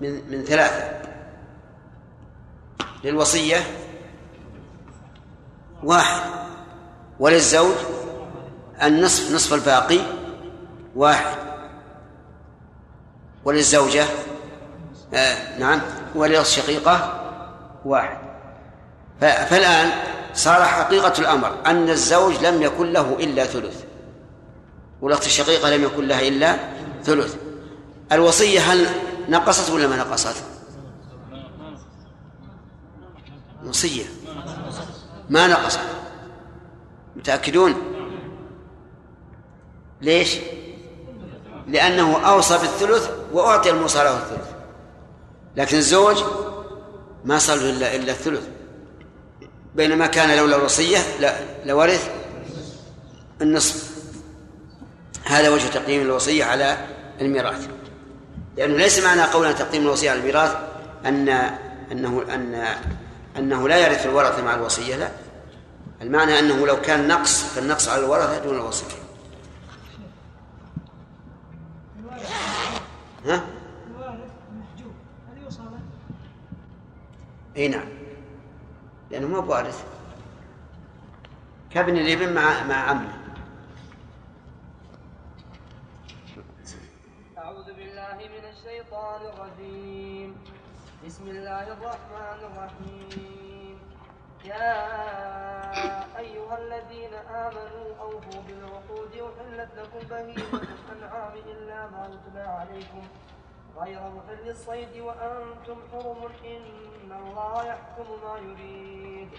[0.02, 0.98] من من ثلاثة.
[3.04, 3.58] للوصية
[5.84, 6.22] واحد.
[7.20, 7.76] وللزوج
[8.84, 10.00] النصف نصف الباقي
[10.96, 11.38] واحد.
[13.46, 14.06] وللزوجة
[15.14, 15.82] آه نعم.
[16.16, 17.24] وللشقيقة
[17.86, 18.27] واحد.
[19.20, 19.92] فالآن
[20.34, 23.84] صار حقيقة الأمر أن الزوج لم يكن له إلا ثلث
[25.02, 26.58] والأخت الشقيقة لم يكن لها إلا
[27.04, 27.36] ثلث
[28.12, 28.88] الوصية هل
[29.30, 30.36] نقصت ولا ما نقصت؟
[33.66, 34.06] وصية
[35.30, 35.80] ما نقصت
[37.16, 37.76] متأكدون؟
[40.02, 40.38] ليش؟
[41.68, 44.52] لأنه أوصى بالثلث وأعطي الموصى له الثلث
[45.56, 46.24] لكن الزوج
[47.26, 48.57] ما صار إلا إلا الثلث
[49.78, 50.98] بينما كان لولا الوصية
[51.66, 52.12] لورث
[53.42, 53.98] النصف.
[55.26, 56.78] هذا وجه تقديم الوصية على
[57.22, 57.68] الميراث.
[58.58, 60.56] لأنه ليس معنى قولنا تقديم الوصية على الميراث
[61.06, 61.30] أن
[61.92, 62.68] أنه أن
[63.38, 65.12] أنه لا يرث الورثة مع الوصية لا.
[66.02, 68.86] المعنى أنه لو كان نقص فالنقص على الورثة دون الوصية.
[73.26, 73.42] ها؟
[77.58, 77.97] إي نعم.
[79.12, 79.86] لأنه ما بوارث.
[81.72, 83.14] كابن الابن مع مع عمه.
[87.38, 90.36] أعوذ بالله من الشيطان الرجيم.
[91.06, 93.80] بسم الله الرحمن الرحيم.
[94.46, 94.76] يا
[96.18, 99.14] أيها الذين آمنوا أوفوا بالعقود.
[99.14, 103.04] أحلت لكم بهيمة الأنعام إلا ما يتلى عليكم.
[103.78, 109.32] غير محل الصيد وأنتم حرم إن الله يحكم ما يريد.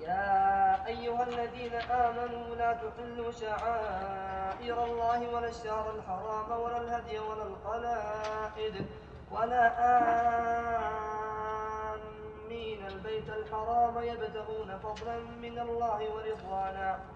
[0.00, 8.86] يا أيها الذين آمنوا لا تحلوا شعائر الله ولا الشهر الحرام ولا الهدي ولا القلائد
[9.32, 9.64] ولا
[11.94, 17.15] آمين البيت الحرام يبتغون فضلا من الله ورضوانا.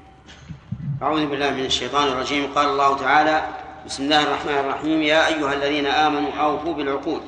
[1.01, 2.53] أعوذ بالله من الشيطان الرجيم.
[2.55, 3.43] قال الله تعالى
[3.85, 5.01] بسم الله الرحمن الرحيم.
[5.01, 7.21] يا أيها الذين آمنوا أوفوا بالعقود.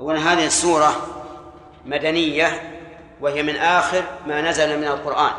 [0.00, 0.96] أولا هذه السورة
[1.86, 2.48] مدنية
[3.20, 5.32] وهي من آخر ما نزل من القرآن.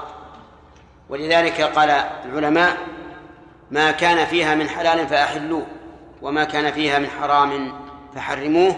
[1.10, 1.90] ولذلك قال
[2.26, 2.78] العلماء
[3.72, 5.66] ما كان فيها من حلال فأحلوه
[6.22, 7.74] وما كان فيها من حرام
[8.16, 8.76] فحرموه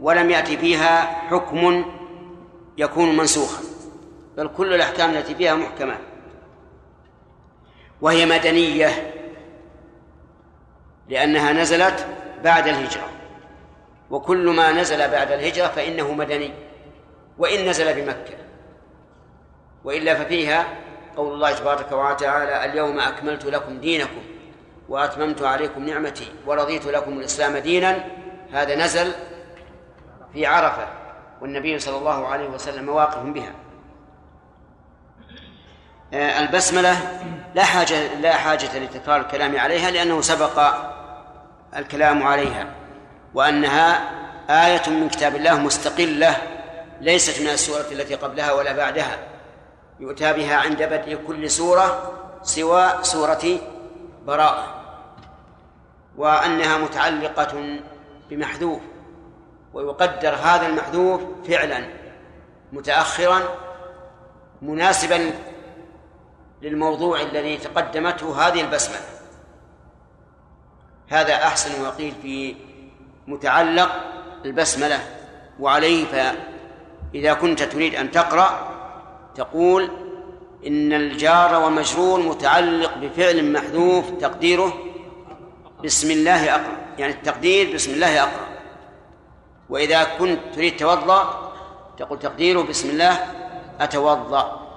[0.00, 1.84] ولم يأتي فيها حكم
[2.78, 3.62] يكون منسوخا.
[4.36, 6.09] بل كل الأحكام التي فيها محكمات.
[8.00, 9.14] وهي مدنية
[11.08, 12.06] لأنها نزلت
[12.44, 13.08] بعد الهجرة.
[14.10, 16.52] وكل ما نزل بعد الهجرة فإنه مدني
[17.38, 18.34] وإن نزل بمكة.
[19.84, 20.68] وإلا ففيها
[21.16, 24.22] قول الله تبارك وتعالى اليوم أكملت لكم دينكم
[24.88, 28.04] وأتممت عليكم نعمتي ورضيت لكم الإسلام دينا
[28.52, 29.12] هذا نزل
[30.32, 30.88] في عرفة
[31.40, 33.52] والنبي صلى الله عليه وسلم واقف بها.
[36.12, 36.96] البسملة
[37.54, 40.74] لا حاجة لا حاجة لتكرار الكلام عليها لأنه سبق
[41.76, 42.66] الكلام عليها
[43.34, 44.10] وأنها
[44.50, 46.36] آية من كتاب الله مستقلة
[47.00, 49.18] ليست من السورة التي قبلها ولا بعدها
[50.00, 52.12] يؤتى بها عند بدء كل سورة
[52.42, 53.58] سوى سورة
[54.26, 54.74] براءة
[56.16, 57.80] وأنها متعلقة
[58.30, 58.80] بمحذوف
[59.74, 61.84] ويقدر هذا المحذوف فعلا
[62.72, 63.40] متأخرا
[64.62, 65.30] مناسبا
[66.62, 69.00] للموضوع الذي تقدمته هذه البسملة
[71.08, 72.56] هذا أحسن وقيل في
[73.26, 73.90] متعلق
[74.44, 74.98] البسملة
[75.60, 76.34] وعليه
[77.14, 78.70] إذا كنت تريد أن تقرأ
[79.34, 79.90] تقول
[80.66, 84.72] إن الجار ومجرور متعلق بفعل محذوف تقديره
[85.84, 86.76] بسم الله أقرأ.
[86.98, 88.48] يعني التقدير بسم الله أقرأ.
[89.68, 91.52] وإذا كنت تريد توضأ
[91.98, 93.18] تقول تقديره بسم الله
[93.80, 94.69] أتوضأ.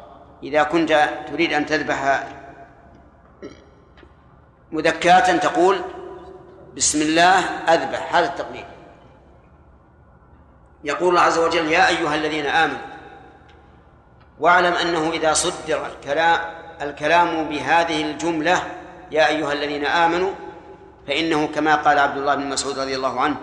[0.44, 2.28] إذا كنت تريد أن تذبح
[4.72, 5.82] مذكاة تقول
[6.76, 7.40] بسم الله
[7.74, 8.65] أذبح هذا التقدير.
[10.84, 12.82] يقول الله عز وجل يا أيها الذين آمنوا
[14.40, 16.40] واعلم أنه إذا صدر الكلام
[16.82, 18.64] الكلام بهذه الجملة
[19.11, 20.32] يا أيها الذين آمنوا
[21.07, 23.36] فإنه كما قال عبد الله بن مسعود رضي الله عنه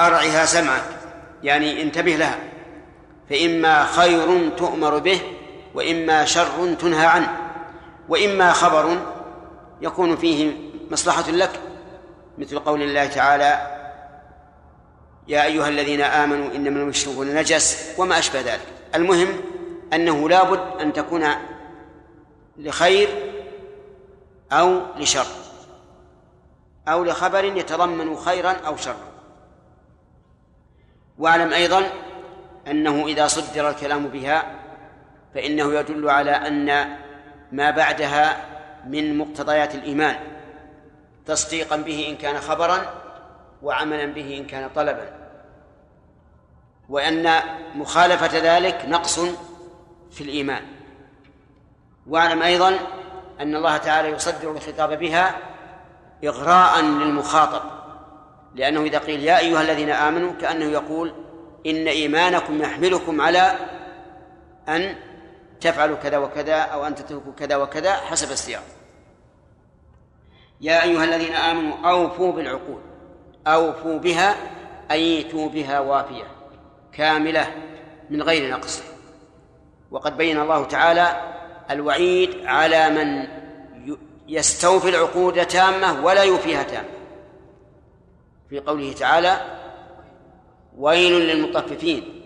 [0.00, 0.82] أرعها سمعك
[1.42, 2.38] يعني انتبه لها.
[3.30, 5.20] فإما خير تؤمر به
[5.78, 7.36] وإما شر تنهى عنه
[8.08, 8.98] وإما خبر
[9.80, 10.56] يكون فيه
[10.90, 11.60] مصلحة لك
[12.38, 13.78] مثل قول الله تعالى
[15.28, 18.66] يا أيها الذين آمنوا إنما المشركون نجس وما أشبه ذلك.
[18.94, 19.28] المهم
[19.92, 21.26] أنه لابد أن تكون
[22.56, 23.08] لخير
[24.52, 25.26] أو لشر
[26.88, 29.08] أو لخبر يتضمن خيرا أو شرا.
[31.18, 31.90] واعلم أيضا
[32.66, 34.57] أنه إذا صدر الكلام بها
[35.38, 36.96] فإنه يدل على أن
[37.52, 38.36] ما بعدها
[38.86, 40.16] من مقتضيات الإيمان
[41.26, 42.78] تصديقا به إن كان خبرا
[43.62, 45.10] وعملا به إن كان طلبا.
[46.88, 47.30] وأن
[47.74, 49.20] مخالفة ذلك نقص
[50.10, 50.62] في الإيمان.
[52.06, 52.78] واعلم أيضا
[53.40, 55.36] أن الله تعالى يصدر الخطاب بها
[56.24, 57.62] إغراء للمخاطب
[58.54, 61.12] لأنه إذا قيل يا أيها الذين آمنوا كأنه يقول
[61.66, 63.52] إن إيمانكم يحملكم على
[64.68, 65.07] أن
[65.60, 68.62] تفعلوا كذا وكذا أو أن تتركوا كذا وكذا حسب السياق.
[70.60, 72.80] يا أيها الذين آمنوا أوفوا بالعقول
[73.46, 74.36] أوفوا بها
[74.90, 76.24] أيتوا بها وافية
[76.92, 77.54] كاملة
[78.10, 78.82] من غير نقص.
[79.90, 81.34] وقد بين الله تعالى
[81.70, 83.28] الوعيد على من
[84.28, 86.88] يستوفي العقود تامة ولا يوفيها تامة.
[88.50, 89.58] في قوله تعالى
[90.78, 92.17] ويل للمطففين.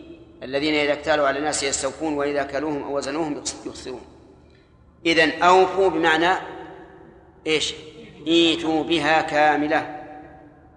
[0.42, 4.00] الذين إذا اكتالوا على الناس يستوفون وإذا كلوهم أو وزنوهم يخسرون.
[5.06, 6.34] إذن أوفوا بمعنى
[7.46, 7.74] إيش؟
[8.26, 10.02] إيتوا بها كاملة.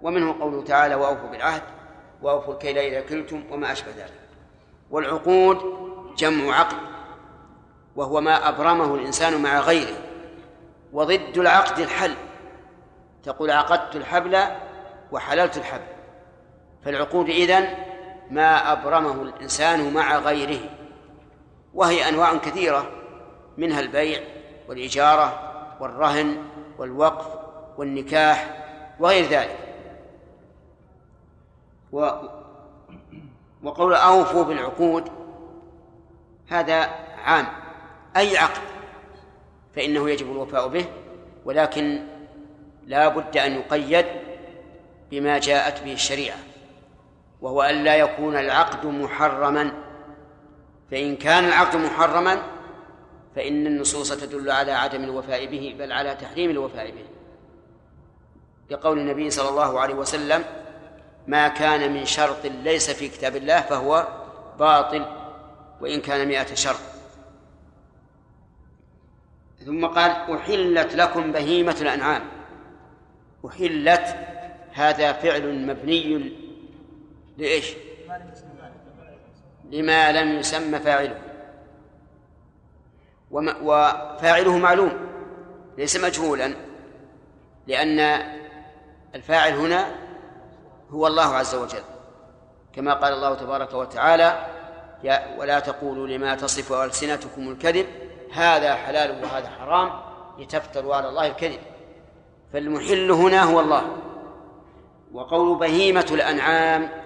[0.02, 1.62] ومنه قوله تعالى وأوفوا بالعهد
[2.22, 4.20] وأوفوا الكيل إذا كلتم وما أشبه ذلك.
[4.90, 5.58] والعقود
[6.16, 6.76] جمع عقد
[7.96, 9.98] وهو ما أبرمه الإنسان مع غيره.
[10.92, 12.14] وضد العقد الحل
[13.24, 14.38] تقول عقدت الحبل
[15.12, 15.86] وحللت الحبل.
[16.84, 17.68] فالعقود إذن
[18.30, 20.60] ما أبرمه الإنسان مع غيره.
[21.74, 22.90] وهي أنواع كثيرة
[23.58, 24.20] منها البيع
[24.68, 26.42] والإجارة والرهن
[26.78, 27.26] والوقف
[27.78, 28.66] والنكاح
[29.00, 29.58] وغير ذلك.
[31.92, 32.10] و
[33.62, 35.08] وقول أوفوا بالعقود
[36.48, 36.90] هذا
[37.24, 37.46] عام.
[38.16, 38.62] أي عقد؟
[39.76, 40.86] فإنه يجب الوفاء به
[41.44, 42.06] ولكن
[42.86, 44.06] لا بد أن يقيد
[45.10, 46.36] بما جاءت به الشريعة.
[47.40, 49.72] وهو أن لا يكون العقد محرما.
[50.90, 52.42] فإن كان العقد محرما
[53.36, 57.04] فإن النصوص تدل على عدم الوفاء به بل على تحريم الوفاء به.
[58.70, 60.44] لقول النبي صلى الله عليه وسلم
[61.26, 64.08] ما كان من شرط ليس في كتاب الله فهو
[64.58, 65.04] باطل
[65.80, 66.80] وإن كان مئة شرط.
[69.66, 72.22] ثم قال أحلت لكم بهيمة الأنعام.
[73.46, 74.16] أحلت
[74.72, 76.32] هذا فعل مبني
[77.36, 77.74] لإيش؟
[79.70, 81.20] لما لم يسمى فاعله.
[83.62, 84.92] وفاعله معلوم
[85.78, 86.54] ليس مجهولا
[87.66, 87.98] لأن
[89.14, 89.94] الفاعل هنا
[90.90, 91.82] هو الله عز وجل.
[92.72, 94.46] كما قال الله تبارك وتعالى
[95.04, 97.86] يا ولا تقولوا لما تصف ألسنتكم الكذب
[98.32, 99.90] هذا حلال وهذا حرام
[100.38, 101.60] لتفتروا على الله الكذب.
[102.52, 103.96] فالمحل هنا هو الله.
[105.12, 107.05] وقول بهيمة الأنعام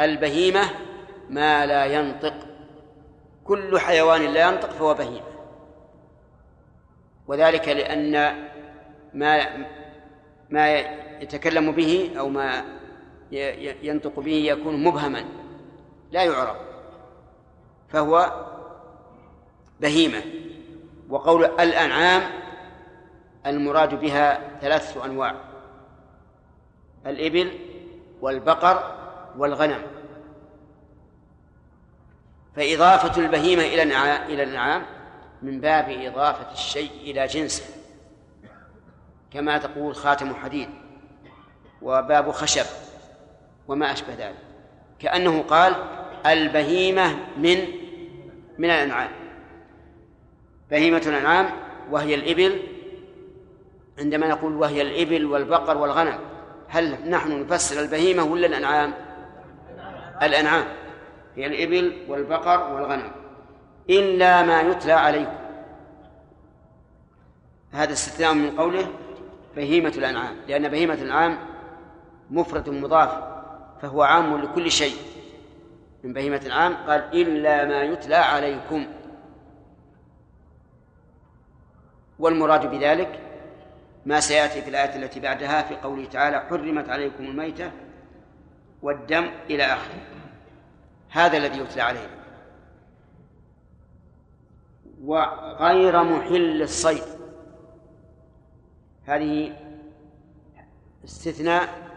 [0.00, 0.70] البهيمة
[1.30, 2.34] ما لا ينطق.
[3.44, 5.30] كل حيوان لا ينطق فهو بهيمة.
[7.26, 8.34] وذلك لأن
[9.14, 9.66] ما
[10.50, 10.78] ما
[11.20, 12.64] يتكلم به أو ما
[13.82, 15.24] ينطق به يكون مبهما.
[16.10, 16.56] لا يعرف
[17.88, 18.44] فهو
[19.80, 20.22] بهيمة.
[21.08, 22.22] وقول الأنعام
[23.46, 25.34] المراد بها ثلاثة أنواع
[27.06, 27.58] الإبل
[28.20, 28.99] والبقر
[29.38, 29.82] والغنم.
[32.56, 34.82] فإضافة البهيمة إلى إلى الأنعام
[35.42, 37.64] من باب إضافة الشيء إلى جنسه.
[39.32, 40.68] كما تقول خاتم حديد
[41.82, 42.66] وباب خشب
[43.68, 44.38] وما أشبه ذلك.
[44.98, 45.74] كأنه قال
[46.26, 47.58] البهيمة من
[48.58, 49.10] من الأنعام.
[50.70, 51.50] بهيمة الأنعام
[51.90, 52.62] وهي الإبل
[53.98, 56.18] عندما نقول وهي الإبل والبقر والغنم
[56.68, 58.94] هل نحن نفسر البهيمة ولا الأنعام؟
[60.22, 60.64] الأنعام
[61.36, 63.10] هي الإبل والبقر والغنم
[63.90, 65.40] إلا ما يتلى عليكم.
[67.72, 68.86] هذا استثناء من قوله
[69.56, 71.38] بهيمة الأنعام لأن بهيمة الأنعام
[72.30, 73.10] مفرد مضاف
[73.82, 74.96] فهو عام لكل شيء.
[76.04, 78.86] من بهيمة الأنعام قال إلا ما يتلى عليكم.
[82.18, 83.20] والمراد بذلك
[84.06, 87.70] ما سيأتي في الآية التي بعدها في قوله تعالى حرمت عليكم الميتة
[88.82, 90.02] والدم إلى آخره.
[91.10, 92.20] هذا الذي يتلى علينا
[95.04, 97.04] وغير محل الصيد.
[99.04, 99.56] هذه
[101.04, 101.89] استثناء